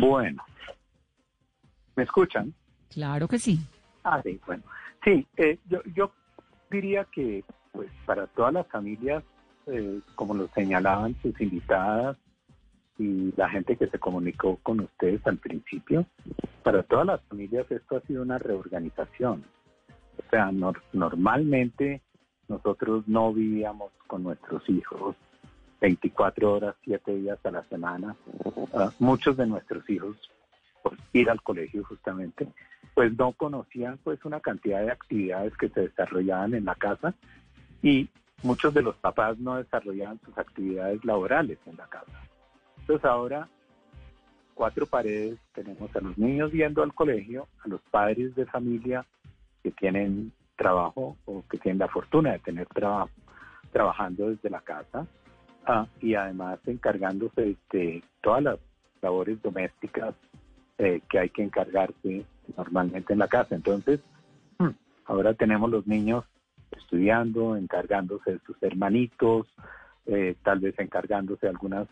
Bueno, 0.00 0.42
¿me 1.96 2.02
escuchan? 2.04 2.52
Claro 2.90 3.28
que 3.28 3.38
sí. 3.38 3.58
Ah, 4.04 4.20
sí, 4.22 4.40
bueno. 4.46 4.62
Sí, 5.04 5.26
eh, 5.36 5.58
yo, 5.68 5.80
yo 5.94 6.12
diría 6.70 7.04
que 7.06 7.44
pues 7.72 7.90
para 8.06 8.26
todas 8.28 8.52
las 8.52 8.66
familias, 8.68 9.24
eh, 9.66 10.00
como 10.14 10.34
lo 10.34 10.48
señalaban 10.48 11.16
sus 11.22 11.38
invitadas 11.40 12.16
y 12.98 13.32
la 13.36 13.48
gente 13.48 13.76
que 13.76 13.86
se 13.88 13.98
comunicó 13.98 14.56
con 14.62 14.80
ustedes 14.80 15.26
al 15.26 15.38
principio, 15.38 16.06
para 16.62 16.82
todas 16.82 17.06
las 17.06 17.22
familias 17.22 17.70
esto 17.70 17.96
ha 17.96 18.00
sido 18.02 18.22
una 18.22 18.38
reorganización. 18.38 19.44
O 20.18 20.30
sea, 20.30 20.50
nor- 20.50 20.82
normalmente 20.92 22.02
nosotros 22.48 23.08
no 23.08 23.32
vivíamos 23.32 23.90
con 24.06 24.22
nuestros 24.22 24.68
hijos 24.68 25.16
24 25.82 26.52
horas, 26.52 26.76
7 26.84 27.16
días 27.16 27.44
a 27.44 27.50
la 27.50 27.64
semana. 27.64 28.14
Ah, 28.72 28.92
muchos 29.00 29.36
de 29.36 29.46
nuestros 29.46 29.88
hijos, 29.90 30.16
por 30.80 30.96
ir 31.12 31.28
al 31.28 31.42
colegio 31.42 31.82
justamente, 31.84 32.46
pues 32.94 33.12
no 33.18 33.32
conocían 33.32 33.98
pues 34.04 34.24
una 34.24 34.38
cantidad 34.38 34.80
de 34.80 34.92
actividades 34.92 35.56
que 35.56 35.68
se 35.70 35.80
desarrollaban 35.80 36.54
en 36.54 36.66
la 36.66 36.76
casa 36.76 37.14
y 37.82 38.08
muchos 38.44 38.72
de 38.74 38.82
los 38.82 38.94
papás 38.96 39.38
no 39.38 39.56
desarrollaban 39.56 40.20
sus 40.24 40.38
actividades 40.38 41.04
laborales 41.04 41.58
en 41.66 41.76
la 41.76 41.88
casa. 41.88 42.12
Entonces 42.78 43.04
ahora 43.04 43.48
cuatro 44.54 44.86
paredes 44.86 45.38
tenemos 45.52 45.94
a 45.96 46.00
los 46.00 46.16
niños 46.16 46.52
yendo 46.52 46.84
al 46.84 46.94
colegio, 46.94 47.48
a 47.64 47.68
los 47.68 47.80
padres 47.90 48.36
de 48.36 48.46
familia 48.46 49.04
que 49.64 49.72
tienen 49.72 50.32
trabajo 50.54 51.16
o 51.24 51.42
que 51.50 51.58
tienen 51.58 51.80
la 51.80 51.88
fortuna 51.88 52.32
de 52.32 52.38
tener 52.38 52.68
trabajo 52.68 53.10
trabajando 53.72 54.28
desde 54.30 54.48
la 54.48 54.60
casa 54.60 55.08
ah, 55.66 55.86
y 56.00 56.14
además 56.14 56.58
encargándose 56.66 57.56
de 57.72 58.02
todas 58.20 58.42
las 58.42 58.58
labores 59.00 59.40
domésticas 59.42 60.14
eh, 60.78 61.00
que 61.08 61.18
hay 61.18 61.30
que 61.30 61.42
encargarse 61.42 62.24
normalmente 62.56 63.12
en 63.12 63.18
la 63.18 63.28
casa. 63.28 63.54
Entonces, 63.54 64.00
hmm, 64.58 64.70
ahora 65.06 65.34
tenemos 65.34 65.70
los 65.70 65.86
niños 65.86 66.24
estudiando, 66.70 67.56
encargándose 67.56 68.32
de 68.32 68.38
sus 68.46 68.60
hermanitos, 68.62 69.46
eh, 70.06 70.34
tal 70.42 70.60
vez 70.60 70.78
encargándose 70.78 71.46
de 71.46 71.50
algunas 71.50 71.88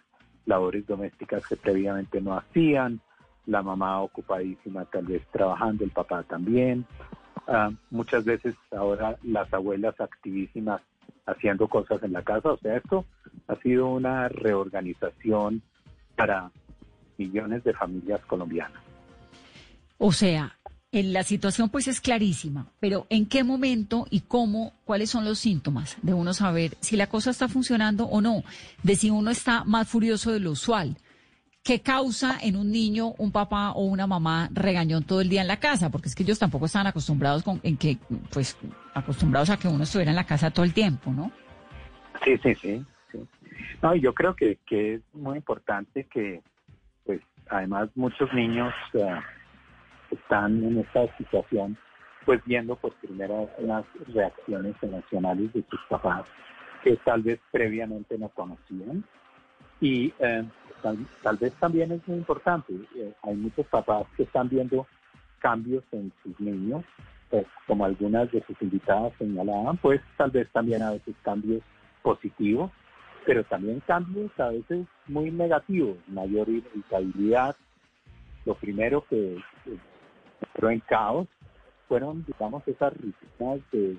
labores 0.47 0.87
domésticas 0.87 1.47
que 1.47 1.57
previamente 1.57 2.21
no 2.21 2.37
hacían, 2.37 3.01
la 3.47 3.63
mamá 3.63 4.01
ocupadísima 4.01 4.85
tal 4.87 5.07
vez 5.07 5.27
trabajando, 5.31 5.85
el 5.85 5.91
papá 5.91 6.23
también. 6.23 6.85
Ah, 7.47 7.71
muchas 7.91 8.25
veces 8.25 8.55
ahora 8.71 9.17
las 9.23 9.53
abuelas 9.53 10.01
activísimas 10.01 10.83
haciendo 11.27 11.69
cosas 11.69 12.03
en 12.03 12.13
la 12.13 12.23
casa. 12.23 12.53
O 12.53 12.59
sea, 12.59 12.77
esto 12.77 13.05
ha 13.49 13.57
sido 13.57 13.89
una 13.89 14.29
reorganización 14.29 15.63
para 16.17 16.51
millones 17.19 17.65
de 17.65 17.73
familias 17.75 18.21
colombianas. 18.27 18.83
O 19.99 20.13
sea, 20.13 20.57
en 20.93 21.13
la 21.13 21.23
situación 21.23 21.69
pues 21.69 21.87
es 21.87 22.01
clarísima, 22.01 22.67
pero 22.81 23.07
¿en 23.11 23.27
qué 23.27 23.45
momento 23.45 24.07
y 24.11 24.21
cómo, 24.23 24.73
cuáles 24.85 25.11
son 25.11 25.25
los 25.25 25.39
síntomas 25.39 25.97
de 26.03 26.15
uno 26.15 26.35
saber 26.35 26.77
si 26.81 26.97
la 26.97 27.09
cosa 27.09 27.31
está 27.31 27.49
funcionando 27.49 28.07
o 28.07 28.21
no, 28.21 28.43
de 28.83 28.97
si 28.97 29.11
uno 29.11 29.31
está 29.31 29.65
más 29.65 29.89
furioso 29.89 30.33
de 30.33 30.41
lo 30.41 30.53
usual? 30.53 30.97
¿Qué 31.63 31.83
causa 31.83 32.39
en 32.41 32.57
un 32.57 32.71
niño 32.71 33.13
un 33.19 33.33
papá 33.33 33.73
o 33.73 33.85
una 33.85 34.07
mamá 34.07 34.49
regañón 34.53 35.05
todo 35.05 35.21
el 35.21 35.29
día 35.29 35.43
en 35.43 35.49
la 35.49 35.61
casa? 35.61 35.91
Porque 35.91 36.09
es 36.09 36.15
que 36.15 36.23
ellos 36.23 36.39
tampoco 36.39 36.65
están 36.65 36.87
acostumbrados 36.87 37.43
con, 37.43 37.61
en 37.63 37.77
que, 37.77 37.99
pues, 38.33 38.59
acostumbrados 38.95 39.51
a 39.51 39.59
que 39.59 39.69
uno 39.69 39.83
estuviera 39.83 40.11
en 40.11 40.17
la 40.17 40.25
casa 40.25 40.51
todo 40.51 40.65
el 40.65 40.73
tiempo, 40.73 41.13
¿no? 41.13 41.31
Sí, 42.25 42.39
sí, 42.43 42.55
sí. 42.55 42.85
No, 43.83 43.95
yo 43.95 44.15
creo 44.15 44.35
que, 44.35 44.59
que 44.67 44.95
es 44.95 45.03
muy 45.13 45.37
importante 45.37 46.05
que, 46.05 46.43
pues, 47.05 47.21
además 47.51 47.91
muchos 47.95 48.33
niños 48.33 48.73
uh, 48.95 49.21
están 50.11 50.65
en 50.65 50.79
esta 50.79 51.15
situación, 51.19 51.77
pues 52.25 52.41
viendo 52.47 52.77
por 52.77 52.95
primera 52.95 53.39
vez 53.39 53.51
unas 53.59 53.85
reacciones 54.15 54.75
emocionales 54.83 55.53
de 55.53 55.65
sus 55.69 55.81
papás 55.89 56.25
que 56.83 56.97
tal 57.05 57.23
vez 57.23 57.39
previamente 57.51 58.17
no 58.19 58.29
conocían. 58.31 59.05
Y 59.81 60.13
eh, 60.19 60.45
tal, 60.83 61.37
vez 61.37 61.53
también 61.55 61.93
es 61.93 62.07
muy 62.07 62.19
importante. 62.19 62.73
Eh, 62.97 63.13
hay 63.23 63.35
muchos 63.35 63.67
papás 63.67 64.07
que 64.17 64.25
están 64.25 64.49
viendo 64.49 64.87
cambios 65.39 65.85
en 65.93 66.13
sus 66.23 66.39
niños, 66.41 66.85
pues, 67.31 67.47
como 67.67 67.85
algunas 67.85 68.31
de 68.33 68.43
sus 68.45 68.61
invitadas 68.61 69.13
señalaban, 69.19 69.77
pues 69.79 70.01
tal 70.17 70.31
vez 70.31 70.49
también 70.53 70.83
a 70.83 70.93
veces 70.93 71.15
cambios 71.23 71.63
positivos, 72.03 72.71
pero 73.27 73.45
también 73.45 73.81
cambios 73.87 74.31
a 74.39 74.49
veces 74.49 74.87
muy 75.07 75.31
negativos, 75.31 75.97
mayor 76.09 76.49
irritabilidad. 76.49 77.57
Lo 78.45 78.55
primero 78.55 79.05
que 79.09 79.37
entró 80.43 80.71
en 80.71 80.81
caos 80.81 81.29
fueron, 81.89 82.25
digamos, 82.25 82.67
esas 82.67 82.93
rutinas 82.95 83.61
de 83.73 83.97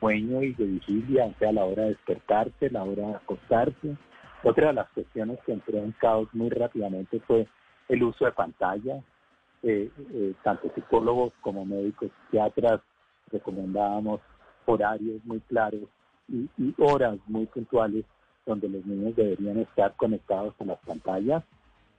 sueño 0.00 0.42
y 0.42 0.52
de 0.54 0.64
vigilia, 0.64 1.26
o 1.26 1.34
sea, 1.38 1.52
la 1.52 1.64
hora 1.64 1.84
de 1.84 1.88
despertarse, 1.90 2.70
la 2.70 2.84
hora 2.84 3.08
de 3.08 3.14
acostarse, 3.14 3.96
otra 4.44 4.68
de 4.68 4.72
las 4.74 4.88
cuestiones 4.90 5.38
que 5.44 5.52
entró 5.52 5.78
en 5.78 5.92
caos 5.92 6.28
muy 6.32 6.50
rápidamente 6.50 7.20
fue 7.20 7.48
el 7.88 8.02
uso 8.02 8.24
de 8.26 8.32
pantalla. 8.32 9.02
Eh, 9.62 9.90
eh, 10.12 10.34
tanto 10.42 10.70
psicólogos 10.74 11.32
como 11.40 11.64
médicos, 11.64 12.10
psiquiatras 12.26 12.82
recomendábamos 13.32 14.20
horarios 14.66 15.24
muy 15.24 15.40
claros 15.40 15.80
y, 16.28 16.48
horas 16.78 17.18
muy 17.26 17.46
puntuales 17.46 18.04
donde 18.44 18.68
los 18.68 18.84
niños 18.84 19.16
deberían 19.16 19.58
estar 19.58 19.96
conectados 19.96 20.54
a 20.60 20.64
las 20.64 20.78
pantallas. 20.80 21.42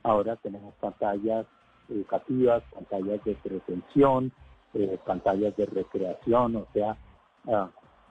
Ahora 0.04 0.36
tenemos 0.36 0.76
pantallas 0.76 1.48
educativas, 1.89 2.64
pantallas 2.72 3.24
de 3.24 3.34
prevención, 3.36 4.32
eh, 4.76 5.00
pantallas 5.04 5.56
de 5.58 5.66
recreación, 5.66 6.56
o 6.58 6.68
sea, 6.74 6.96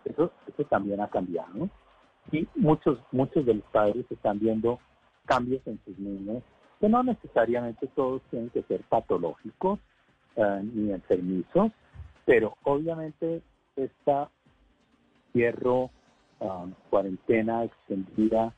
eso, 0.05 0.32
eso 0.49 0.64
también 0.64 1.01
ha 1.01 1.09
cambiado 1.09 1.68
y 2.33 2.47
muchos, 2.55 2.99
muchos 3.12 3.45
de 3.47 3.55
los 3.55 3.64
padres 3.64 4.05
están 4.11 4.39
viendo 4.39 4.79
cambios 5.27 5.62
en 5.66 5.81
sus 5.85 5.99
niños 5.99 6.43
que 6.81 6.89
no 6.89 7.03
necesariamente 7.03 7.87
todos 7.95 8.22
tienen 8.31 8.51
que 8.51 8.62
ser 8.64 8.83
patológicos 8.83 9.79
eh, 10.37 10.61
ni 10.62 10.93
enfermizos, 10.93 11.72
pero 12.27 12.57
obviamente 12.64 13.43
esta 13.77 14.31
cierro, 15.33 15.91
um, 16.41 16.72
cuarentena 16.91 17.64
extendida 17.64 18.53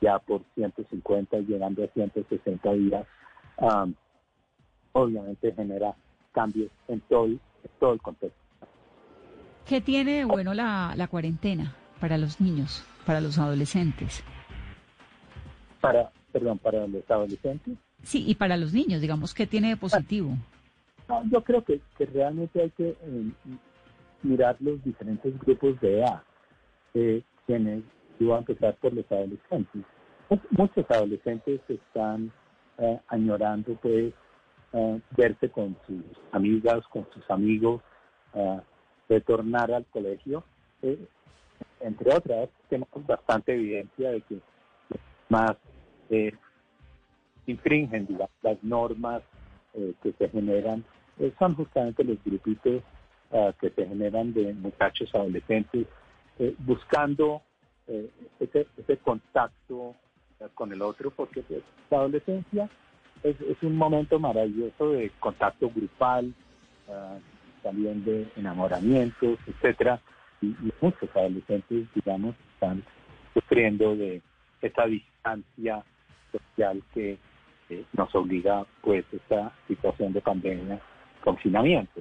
ya 0.00 0.18
por 0.18 0.42
150 0.54 1.38
llegando 1.40 1.84
a 1.84 1.88
160 1.88 2.72
días, 2.72 3.06
um, 3.58 3.94
obviamente 4.92 5.52
genera 5.52 5.94
cambios 6.32 6.70
en 6.88 7.00
todo, 7.02 7.28
todo 7.78 7.92
el 7.92 8.00
contexto. 8.00 8.40
¿Qué 9.66 9.80
tiene 9.80 10.24
bueno 10.24 10.54
la, 10.54 10.94
la 10.96 11.08
cuarentena 11.08 11.74
para 12.00 12.16
los 12.16 12.40
niños? 12.40 12.84
Para 13.06 13.20
los 13.20 13.38
adolescentes. 13.38 14.22
Para, 15.80 16.10
perdón, 16.32 16.58
para 16.58 16.86
los 16.86 17.08
adolescentes. 17.08 17.78
Sí, 18.02 18.24
y 18.26 18.34
para 18.34 18.56
los 18.56 18.74
niños, 18.74 19.00
digamos, 19.00 19.32
¿qué 19.32 19.46
tiene 19.46 19.68
de 19.70 19.76
positivo? 19.76 20.36
yo 21.30 21.40
creo 21.44 21.62
que, 21.64 21.80
realmente 22.12 22.60
hay 22.60 22.70
que 22.70 22.88
eh, 22.88 23.30
mirar 24.22 24.56
los 24.58 24.82
diferentes 24.82 25.38
grupos 25.38 25.80
de 25.80 26.00
edad. 26.00 26.22
Eh, 26.94 27.22
quienes, 27.46 27.84
yo 28.18 28.26
voy 28.26 28.36
a 28.36 28.38
empezar 28.38 28.74
por 28.76 28.92
los 28.92 29.04
adolescentes. 29.10 29.82
Muchos 30.50 30.84
adolescentes 30.90 31.60
están 31.68 32.32
eh, 32.78 32.98
añorando, 33.06 33.74
pues, 33.76 34.12
eh, 34.72 35.00
verse 35.16 35.48
con 35.48 35.76
sus 35.86 36.02
amigas, 36.32 36.84
con 36.88 37.06
sus 37.14 37.30
amigos, 37.30 37.82
retornar 39.08 39.72
al 39.72 39.86
colegio 39.86 40.44
entre 41.80 42.14
otras, 42.14 42.48
tenemos 42.68 43.06
bastante 43.06 43.54
evidencia 43.54 44.10
de 44.10 44.20
que 44.22 44.38
más 45.28 45.56
eh, 46.10 46.32
infringen 47.46 48.08
las 48.42 48.62
normas 48.62 49.22
eh, 49.74 49.92
que 50.02 50.12
se 50.12 50.28
generan, 50.28 50.84
eh, 51.18 51.32
son 51.38 51.54
justamente 51.54 52.04
los 52.04 52.22
grupitos 52.24 52.82
ah, 53.32 53.52
que 53.60 53.70
se 53.70 53.86
generan 53.86 54.32
de 54.32 54.52
muchachos 54.54 55.14
adolescentes 55.14 55.86
buscando 56.58 57.40
ese, 58.38 58.66
ese, 58.76 58.98
contacto 58.98 59.94
con 60.52 60.70
el 60.70 60.82
otro, 60.82 61.10
porque 61.10 61.40
pues, 61.42 61.62
la 61.88 61.98
adolescencia 61.98 62.68
es, 63.22 63.40
es, 63.40 63.62
un 63.62 63.74
momento 63.74 64.18
maravilloso 64.18 64.90
de 64.90 65.10
contacto 65.18 65.70
grupal, 65.74 66.34
ah, 66.90 67.16
también 67.62 68.04
de 68.04 68.28
enamoramientos, 68.36 69.38
etcétera 69.46 69.98
y, 70.40 70.54
muchos 70.80 71.08
adolescentes, 71.14 71.86
digamos, 71.94 72.34
están 72.54 72.82
sufriendo 73.34 73.96
de 73.96 74.22
esta 74.62 74.86
distancia 74.86 75.84
social 76.32 76.82
que 76.94 77.18
nos 77.92 78.14
obliga, 78.14 78.64
pues, 78.82 79.04
esta 79.12 79.52
situación 79.66 80.12
de 80.12 80.20
pandemia, 80.20 80.80
confinamiento. 81.22 82.00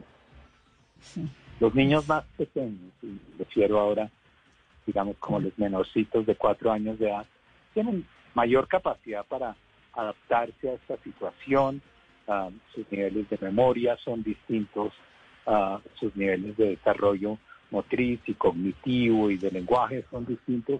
Los 1.59 1.73
niños 1.73 2.07
más 2.07 2.23
pequeños, 2.37 2.91
y 3.01 3.17
refiero 3.37 3.79
ahora, 3.79 4.09
digamos, 4.85 5.17
como 5.17 5.39
los 5.39 5.57
menorcitos 5.57 6.25
de 6.25 6.35
cuatro 6.35 6.71
años 6.71 6.99
de 6.99 7.09
edad, 7.09 7.25
tienen 7.73 8.05
mayor 8.35 8.67
capacidad 8.67 9.25
para 9.25 9.55
adaptarse 9.93 10.69
a 10.69 10.73
esta 10.73 10.97
situación, 10.97 11.81
sus 12.73 12.91
niveles 12.91 13.29
de 13.29 13.37
memoria 13.41 13.97
son 13.97 14.23
distintos, 14.23 14.93
a 15.47 15.79
sus 15.99 16.15
niveles 16.15 16.57
de 16.57 16.71
desarrollo 16.71 17.37
motriz 17.75 18.21
y 18.25 18.33
cognitivo 18.35 19.29
y 19.29 19.37
de 19.37 19.51
lenguaje 19.51 20.05
son 20.09 20.25
distintos. 20.25 20.79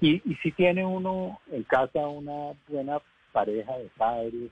Y, 0.00 0.20
si 0.42 0.52
tiene 0.52 0.84
uno 0.84 1.40
en 1.50 1.64
casa 1.64 2.06
una 2.06 2.52
buena 2.68 3.00
pareja 3.32 3.76
de 3.78 3.90
padres, 3.96 4.50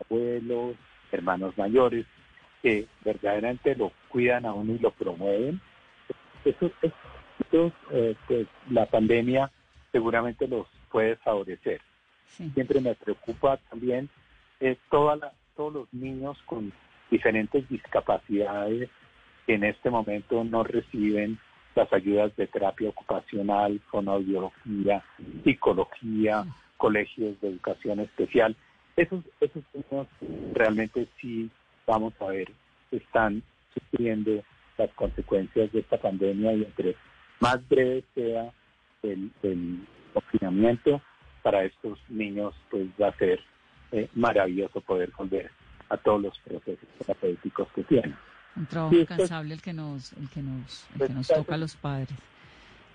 abuelos, 0.00 0.76
hermanos 1.12 1.56
mayores, 1.58 2.06
que 2.62 2.86
verdaderamente 3.04 3.76
lo 3.76 3.92
cuidan 4.08 4.46
a 4.46 4.54
uno 4.54 4.72
y 4.72 4.78
lo 4.78 4.90
promueven, 4.92 5.60
eso, 6.46 6.70
eso 6.82 7.72
eh, 7.90 8.14
pues 8.26 8.46
la 8.70 8.86
pandemia 8.86 9.50
seguramente 9.92 10.48
los 10.48 10.66
puede 10.90 11.16
favorecer. 11.16 11.80
Siempre 12.54 12.80
me 12.80 12.94
preocupa 12.94 13.58
también 13.68 14.08
eh, 14.60 14.76
toda 14.90 15.32
todos 15.56 15.72
los 15.72 15.94
niños 15.94 16.36
con 16.46 16.72
diferentes 17.10 17.68
discapacidades 17.68 18.90
en 19.46 19.64
este 19.64 19.90
momento 19.90 20.44
no 20.44 20.64
reciben 20.64 21.38
las 21.74 21.92
ayudas 21.92 22.34
de 22.36 22.46
terapia 22.46 22.88
ocupacional, 22.88 23.80
fonoaudiología, 23.90 25.02
psicología, 25.42 26.44
colegios 26.76 27.40
de 27.40 27.48
educación 27.48 28.00
especial. 28.00 28.56
Esos, 28.96 29.24
esos 29.40 29.62
niños 29.74 30.06
realmente 30.52 31.08
sí, 31.20 31.50
vamos 31.86 32.14
a 32.20 32.26
ver, 32.26 32.50
están 32.90 33.42
sufriendo 33.72 34.42
las 34.78 34.90
consecuencias 34.94 35.72
de 35.72 35.80
esta 35.80 35.98
pandemia 35.98 36.52
y 36.54 36.62
entre 36.62 36.96
más 37.40 37.66
breve 37.68 38.04
sea 38.14 38.52
el, 39.02 39.30
confinamiento, 40.12 41.00
para 41.42 41.64
estos 41.64 41.98
niños 42.08 42.54
pues 42.70 42.86
va 43.00 43.08
a 43.08 43.18
ser 43.18 43.40
eh, 43.92 44.08
maravilloso 44.14 44.80
poder 44.80 45.10
volver 45.16 45.50
a 45.88 45.96
todos 45.96 46.22
los 46.22 46.38
procesos 46.38 46.88
terapéuticos 46.98 47.68
que 47.74 47.82
tienen. 47.84 48.16
Un 48.56 48.66
trabajo 48.66 48.94
incansable 48.94 49.54
el 49.54 49.62
que 49.62 49.72
nos, 49.72 50.12
el 50.12 50.28
que 50.28 50.42
nos, 50.42 50.86
el 50.94 51.08
que 51.08 51.12
nos 51.12 51.28
toca 51.28 51.54
a 51.54 51.58
los 51.58 51.74
padres. 51.76 52.16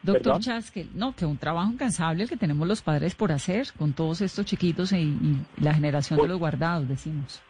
Doctor 0.01 0.39
Chaskel, 0.39 0.89
no, 0.95 1.14
que 1.14 1.26
un 1.26 1.38
trabajo 1.38 1.74
incansable 1.74 2.24
el 2.24 2.30
que 2.30 2.38
tenemos 2.38 2.66
los 2.66 2.82
padres 2.82 3.16
por 3.16 3.34
hacer 3.34 3.68
con 3.78 3.91
todos 3.91 4.22
estos 4.22 4.45
chiquitos 4.45 4.93
y, 4.93 5.14
la 5.62 5.74
generación 5.74 6.22
de 6.22 6.28
los 6.30 6.39
guardados, 6.39 6.88
decimos. 6.88 7.41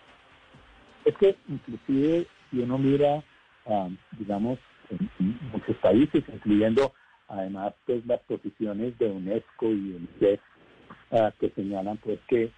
Es 1.06 1.16
que 1.18 1.36
inclusive 1.48 2.26
si 2.50 2.60
uno 2.60 2.80
mira, 2.80 3.24
ah, 3.68 3.88
digamos, 4.18 4.58
en, 4.90 5.40
muchos 5.52 5.76
países, 5.78 6.24
incluyendo 6.28 6.94
además 7.28 7.74
pues 7.86 8.04
las 8.08 8.22
posiciones 8.22 8.98
de 8.98 9.12
UNESCO 9.12 9.68
y 9.68 9.94
UNICEF 9.94 10.42
uh, 11.12 11.30
que 11.40 11.52
señalan 11.52 11.98
pues 11.98 12.20
que 12.28 12.52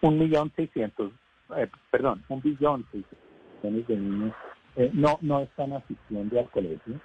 un 0.00 0.18
millón 0.18 0.50
seiscientos, 0.56 1.12
eh, 1.56 1.68
perdón, 1.92 2.24
un 2.28 2.40
billón 2.40 2.84
seiscientos 2.90 3.30
millones 3.62 3.86
de 3.86 3.96
niños 3.96 4.34
eh, 4.76 4.90
no, 4.92 5.18
no 5.20 5.40
están 5.40 5.72
asistiendo 5.72 6.38
al 6.38 6.50
colegio. 6.50 7.00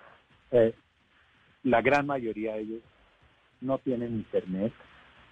Eh, 0.51 0.74
la 1.63 1.82
gran 1.82 2.05
mayoría 2.05 2.53
de 2.53 2.61
ellos 2.61 2.82
no 3.61 3.80
tienen 3.80 4.13
internet, 4.13 4.72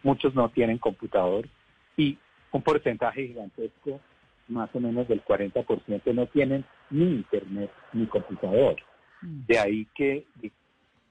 muchos 0.02 0.34
no 0.34 0.50
tienen 0.50 0.78
computador 0.80 1.48
y 1.96 2.18
un 2.52 2.62
porcentaje 2.62 3.28
gigantesco, 3.28 4.00
más 4.48 4.70
o 4.74 4.80
menos 4.80 5.08
del 5.08 5.24
40%, 5.24 6.14
no 6.14 6.26
tienen 6.28 6.66
ni 6.90 7.04
internet 7.04 7.72
ni 7.94 8.06
computador. 8.08 8.76
Mm. 9.22 9.46
De 9.48 9.60
ahí 9.60 9.88
que 9.96 10.26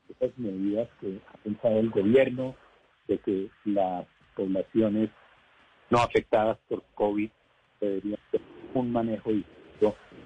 esas 0.08 0.36
medidas 0.38 0.88
que 1.00 1.18
ha 1.28 1.36
pensado 1.38 1.78
el 1.78 1.90
gobierno 1.90 2.54
de 3.08 3.18
que 3.18 3.48
las 3.64 4.06
poblaciones 4.34 5.10
no 5.90 5.98
afectadas 5.98 6.58
por 6.68 6.82
COVID 6.94 7.30
deberían 7.80 8.18
tener 8.30 8.46
un 8.74 8.92
manejo 8.92 9.30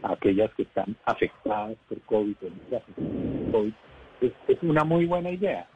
a 0.03 0.13
aquellas 0.13 0.53
que 0.55 0.63
están 0.63 0.97
afectadas 1.05 1.77
por 1.89 2.01
COVID 2.03 2.37
o 2.43 3.53
COVID 3.53 3.73
es, 4.21 4.63
una 4.63 4.85
muy 4.85 5.07
buena 5.07 5.31
idea, 5.31 5.67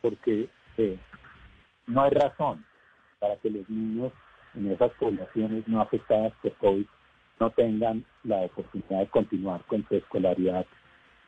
porque 0.00 0.48
eh, 0.76 0.98
no 1.86 2.02
hay 2.02 2.10
razón 2.10 2.64
para 3.18 3.36
que 3.36 3.50
los 3.50 3.68
niños 3.68 4.12
en 4.54 4.70
esas 4.70 4.90
poblaciones 4.92 5.66
no 5.68 5.80
afectadas 5.80 6.32
por 6.42 6.52
COVID 6.54 6.86
no 7.40 7.50
tengan 7.50 8.04
la 8.22 8.38
oportunidad 8.38 9.00
de 9.00 9.06
continuar 9.08 9.62
con 9.64 9.86
su 9.88 9.96
escolaridad 9.96 10.66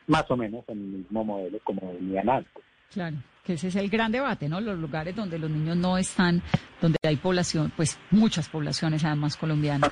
más 0.07 0.25
o 0.31 0.37
menos 0.37 0.65
en 0.69 0.79
el 0.79 0.87
mismo 0.99 1.25
modelo 1.25 1.59
como 1.65 1.93
venían 1.93 2.29
antes. 2.29 2.63
Claro, 2.93 3.17
que 3.45 3.55
ese 3.55 3.69
es 3.69 3.77
el 3.77 3.91
gran 3.91 4.13
debate, 4.13 4.49
¿no? 4.49 4.61
Los 4.61 4.79
lugares 4.79 5.17
donde 5.17 5.39
los 5.39 5.51
niños 5.51 5.77
no 5.77 5.99
están, 5.99 6.43
donde 6.81 6.99
hay 7.03 7.17
población, 7.17 7.73
pues 7.77 7.99
muchas 8.11 8.49
poblaciones 8.49 9.05
además 9.05 9.37
colombianas. 9.37 9.91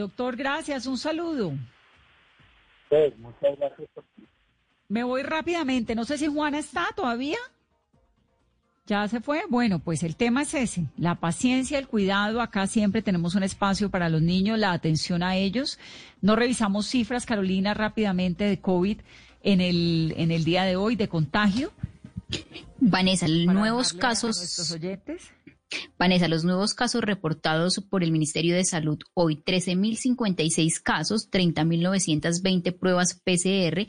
Doctor, 0.00 0.34
gracias, 0.34 0.86
un 0.86 0.96
saludo. 0.96 1.52
Pues, 2.88 3.16
muchas 3.18 3.58
gracias 3.58 3.88
por 3.94 4.04
Me 4.88 5.04
voy 5.04 5.22
rápidamente, 5.22 5.94
no 5.94 6.04
sé 6.04 6.16
si 6.16 6.26
Juana 6.26 6.58
está 6.58 6.88
todavía. 6.96 7.36
¿Ya 8.86 9.06
se 9.08 9.20
fue? 9.20 9.42
Bueno, 9.48 9.78
pues 9.78 10.02
el 10.02 10.16
tema 10.16 10.42
es 10.42 10.54
ese, 10.54 10.86
la 10.96 11.16
paciencia, 11.16 11.78
el 11.78 11.86
cuidado. 11.86 12.40
Acá 12.40 12.66
siempre 12.66 13.02
tenemos 13.02 13.34
un 13.34 13.42
espacio 13.42 13.90
para 13.90 14.08
los 14.08 14.22
niños, 14.22 14.58
la 14.58 14.72
atención 14.72 15.22
a 15.22 15.36
ellos. 15.36 15.78
No 16.22 16.34
revisamos 16.34 16.86
cifras, 16.86 17.26
Carolina, 17.26 17.74
rápidamente 17.74 18.44
de 18.44 18.58
COVID 18.58 19.00
en 19.42 19.60
el, 19.60 20.14
en 20.16 20.30
el 20.30 20.44
día 20.44 20.64
de 20.64 20.76
hoy, 20.76 20.96
de 20.96 21.08
contagio. 21.08 21.72
Vanessa, 22.80 23.28
nuevos 23.28 23.92
casos. 23.92 24.76
Vanessa, 25.98 26.28
los 26.28 26.44
nuevos 26.44 26.74
casos 26.74 27.02
reportados 27.02 27.82
por 27.88 28.02
el 28.02 28.12
Ministerio 28.12 28.54
de 28.54 28.64
Salud 28.64 28.98
hoy, 29.14 29.36
13.056 29.36 30.82
casos, 30.82 31.30
30.920 31.30 32.78
pruebas 32.78 33.14
PCR 33.14 33.86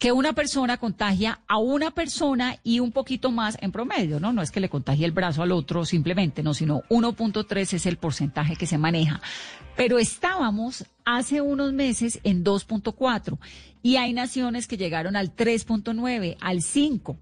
que 0.00 0.12
una 0.12 0.32
persona 0.32 0.78
contagia 0.78 1.40
a 1.46 1.58
una 1.58 1.90
persona 1.90 2.56
y 2.64 2.80
un 2.80 2.90
poquito 2.90 3.30
más 3.30 3.58
en 3.60 3.70
promedio, 3.70 4.18
¿no? 4.18 4.32
No 4.32 4.40
es 4.40 4.50
que 4.50 4.58
le 4.58 4.70
contagie 4.70 5.04
el 5.04 5.12
brazo 5.12 5.42
al 5.42 5.52
otro 5.52 5.84
simplemente, 5.84 6.42
no, 6.42 6.54
sino 6.54 6.80
1.3 6.88 7.74
es 7.74 7.84
el 7.84 7.98
porcentaje 7.98 8.56
que 8.56 8.64
se 8.66 8.78
maneja. 8.78 9.20
Pero 9.76 9.98
estábamos 9.98 10.86
hace 11.04 11.42
unos 11.42 11.74
meses 11.74 12.18
en 12.24 12.42
2.4 12.42 13.36
y 13.82 13.96
hay 13.96 14.14
naciones 14.14 14.66
que 14.66 14.78
llegaron 14.78 15.16
al 15.16 15.36
3.9, 15.36 16.38
al 16.40 16.62
5. 16.62 17.18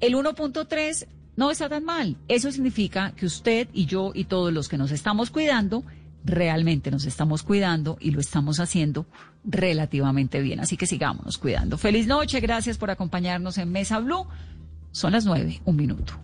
El 0.00 0.14
1.3 0.14 1.06
no 1.36 1.50
está 1.50 1.68
tan 1.68 1.84
mal. 1.84 2.16
Eso 2.28 2.50
significa 2.50 3.12
que 3.14 3.26
usted 3.26 3.68
y 3.74 3.84
yo 3.84 4.12
y 4.14 4.24
todos 4.24 4.54
los 4.54 4.70
que 4.70 4.78
nos 4.78 4.90
estamos 4.90 5.30
cuidando 5.30 5.84
realmente 6.26 6.90
nos 6.90 7.04
estamos 7.04 7.42
cuidando 7.42 7.96
y 8.00 8.10
lo 8.10 8.20
estamos 8.20 8.60
haciendo 8.60 9.06
relativamente 9.44 10.40
bien. 10.40 10.60
Así 10.60 10.76
que 10.76 10.86
sigámonos 10.86 11.38
cuidando. 11.38 11.78
Feliz 11.78 12.06
noche, 12.06 12.40
gracias 12.40 12.76
por 12.76 12.90
acompañarnos 12.90 13.58
en 13.58 13.70
Mesa 13.70 14.00
Blue. 14.00 14.26
Son 14.90 15.12
las 15.12 15.24
nueve, 15.24 15.60
un 15.64 15.76
minuto. 15.76 16.14